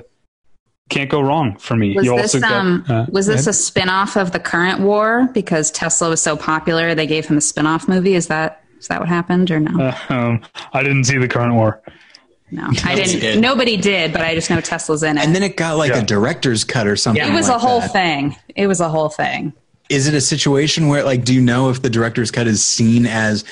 [0.89, 1.95] can't go wrong for me.
[1.95, 5.29] Was You this also got- um uh, was this a spin-off of the current war
[5.33, 8.15] because Tesla was so popular they gave him a spin-off movie?
[8.15, 9.93] Is that is that what happened or no?
[10.09, 10.41] um,
[10.73, 11.81] I didn't see the current war.
[12.51, 13.19] no, I didn't.
[13.19, 13.39] did.
[13.39, 15.23] Nobody did, but I just know Tesla's in it.
[15.25, 15.99] And then it got like Yeah.
[15.99, 17.23] a director's cut or something.
[17.25, 17.91] it was like a whole that.
[17.93, 18.35] thing.
[18.55, 19.53] It was a whole thing.
[19.89, 23.05] Is it a situation where like do you know if the director's cut is seen
[23.05, 23.43] as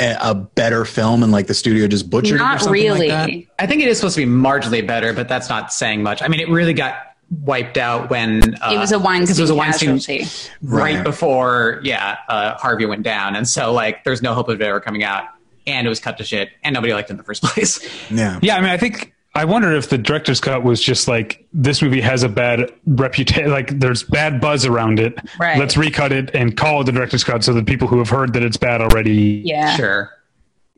[0.00, 3.08] a, a better film and like the studio just butchered it or something really.
[3.08, 3.62] like that?
[3.62, 6.22] I think it is supposed to be marginally better, but that's not saying much.
[6.22, 9.42] I mean, it really got wiped out when uh, It was a Weinstein because it
[9.42, 10.26] was a Weinstein casualty.
[10.62, 11.04] right, Right.
[11.04, 14.80] before, yeah, uh, Harvey went down, and so like, there's no hope of it ever
[14.80, 15.24] coming out,
[15.66, 17.80] and it was cut to shit, and nobody liked it in the first place.
[18.10, 18.38] Yeah.
[18.42, 21.82] Yeah, I mean, I think I wonder if the director's cut was just like this
[21.82, 25.16] movie has a bad reputation, like there's bad buzz around it.
[25.38, 25.58] Right.
[25.58, 28.32] Let's recut it and call it the director's cut so that people who have heard
[28.32, 29.42] that it's bad already.
[29.44, 29.76] Yeah.
[29.76, 30.10] Sure.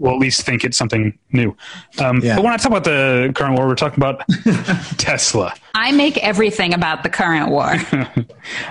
[0.01, 1.55] Will at least think it's something new.
[1.99, 2.35] Um, Yeah.
[2.37, 4.23] But when I talk about the current war, we're talking about
[4.99, 5.55] Tesla.
[5.75, 7.75] I make everything about the current war.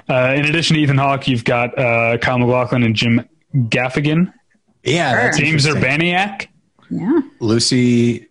[0.09, 4.33] Uh, in addition to Ethan Hawke, you've got uh, Kyle MacLachlan and Jim Gaffigan,
[4.83, 5.99] Yeah, that's James interesting.
[6.01, 6.47] Urbaniak.
[6.89, 7.19] yeah.
[7.39, 8.27] Lucy.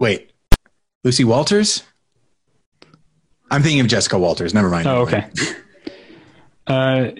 [0.00, 0.32] Wait,
[1.04, 1.82] Lucy Walters.
[3.50, 4.54] I'm thinking of Jessica Walters.
[4.54, 4.86] Never mind.
[4.86, 5.28] Oh, okay.
[6.66, 7.10] Uh,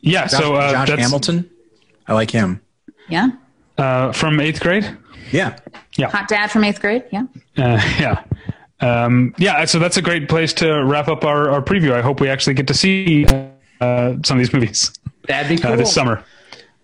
[0.00, 1.50] yeah, Josh, so uh, Josh that's Hamilton.
[2.06, 2.60] I like him.
[3.08, 3.28] Yeah.
[3.80, 4.96] Uh, from eighth grade.
[5.32, 5.56] Yeah.
[5.96, 6.10] Yeah.
[6.10, 7.04] Hot dad from eighth grade.
[7.10, 7.22] Yeah.
[7.56, 8.24] Uh, yeah.
[8.80, 11.92] Um, yeah, so that's a great place to wrap up our, our preview.
[11.92, 13.26] I hope we actually get to see
[13.80, 14.92] uh, some of these movies
[15.28, 15.72] That'd be cool.
[15.72, 16.24] uh, this summer.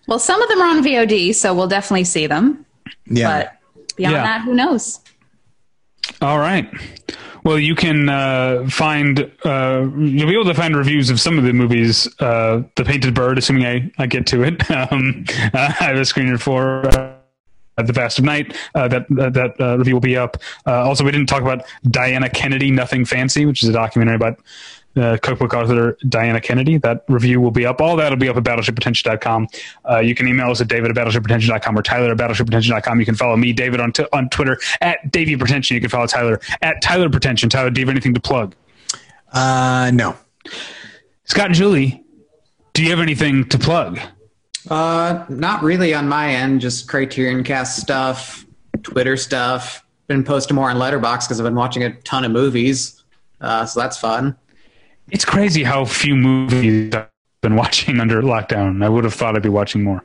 [0.07, 2.67] Well, some of them are on VOD, so we'll definitely see them.
[3.07, 3.29] Yeah.
[3.41, 4.23] But beyond Yeah.
[4.23, 5.01] that, who knows?
[6.21, 6.69] All right.
[7.47, 11.45] Well, you can uh, find uh, you'll be able to find reviews of some of
[11.45, 12.09] the movies.
[12.19, 14.69] Uh, the Painted Bird, assuming I, I get to it.
[14.91, 15.25] Um,
[15.55, 18.57] I have a screener for uh, The Vast of Night.
[18.75, 20.39] Uh, that uh, that uh, review will be up.
[20.67, 24.41] Uh, also, we didn't talk about Diana Kennedy, Nothing Fancy, which is a documentary about
[24.97, 26.79] uh, cookbook author Diana Kennedy.
[26.79, 27.81] That review will be up.
[27.81, 29.49] All that will be up at battleshippretension.com.
[29.89, 32.99] Uh, you can email us at david at battleshippretension.com or tyler at battleshippretension.com.
[33.01, 35.75] You can follow me, David, on, t- on Twitter at Davey Pretension.
[35.75, 37.49] You can follow Tyler at Tyler Pretension.
[37.49, 38.55] Tyler, do you have anything to plug?
[39.33, 40.17] Uh, no.
[41.25, 42.05] Scott and Julie,
[42.73, 43.99] do you have anything to plug?
[44.69, 46.61] Uh, not really on my end.
[46.61, 48.45] Just Criterion Cast stuff,
[48.83, 49.85] Twitter stuff.
[50.07, 53.03] Been posting more on Letterboxd because I've been watching a ton of movies.
[53.41, 54.37] Uh, so that's fun.
[55.11, 57.09] It's crazy how few movies I've
[57.43, 58.85] been watching under lockdown.
[58.85, 60.03] I would have thought I'd be watching more.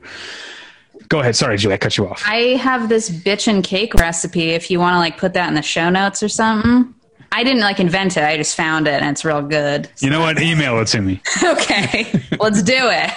[1.10, 1.36] Go ahead.
[1.36, 2.24] Sorry, Julie, I cut you off.
[2.26, 4.52] I have this bitch and cake recipe.
[4.52, 6.94] If you want to like put that in the show notes or something.
[7.34, 8.24] I didn't like invent it.
[8.24, 9.90] I just found it, and it's real good.
[10.00, 10.42] You know what?
[10.42, 11.22] Email it to me.
[11.44, 12.12] okay,
[12.42, 13.12] let's do it.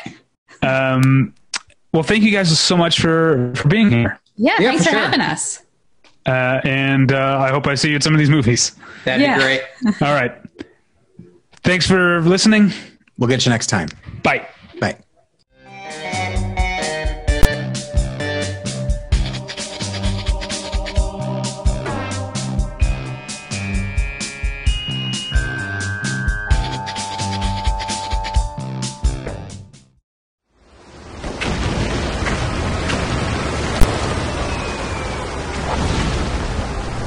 [0.65, 1.35] Um,
[1.93, 4.21] well, thank you guys so much for, for being here.
[4.37, 5.05] Yeah, Yeah, thanks for for, sure.
[5.05, 5.63] having us.
[6.27, 8.73] Uh, and uh, I hope I see you at some of these movies.
[9.05, 9.37] That'd Yeah.
[9.37, 9.63] be great.
[10.03, 10.33] All right.
[11.65, 12.73] Thanks for listening.
[13.19, 13.89] We'll get you next time.
[14.23, 14.47] Bye.
[14.81, 14.99] Bye.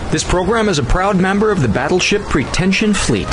[0.10, 3.28] This program is a proud member of the Battleship Pretension Fleet.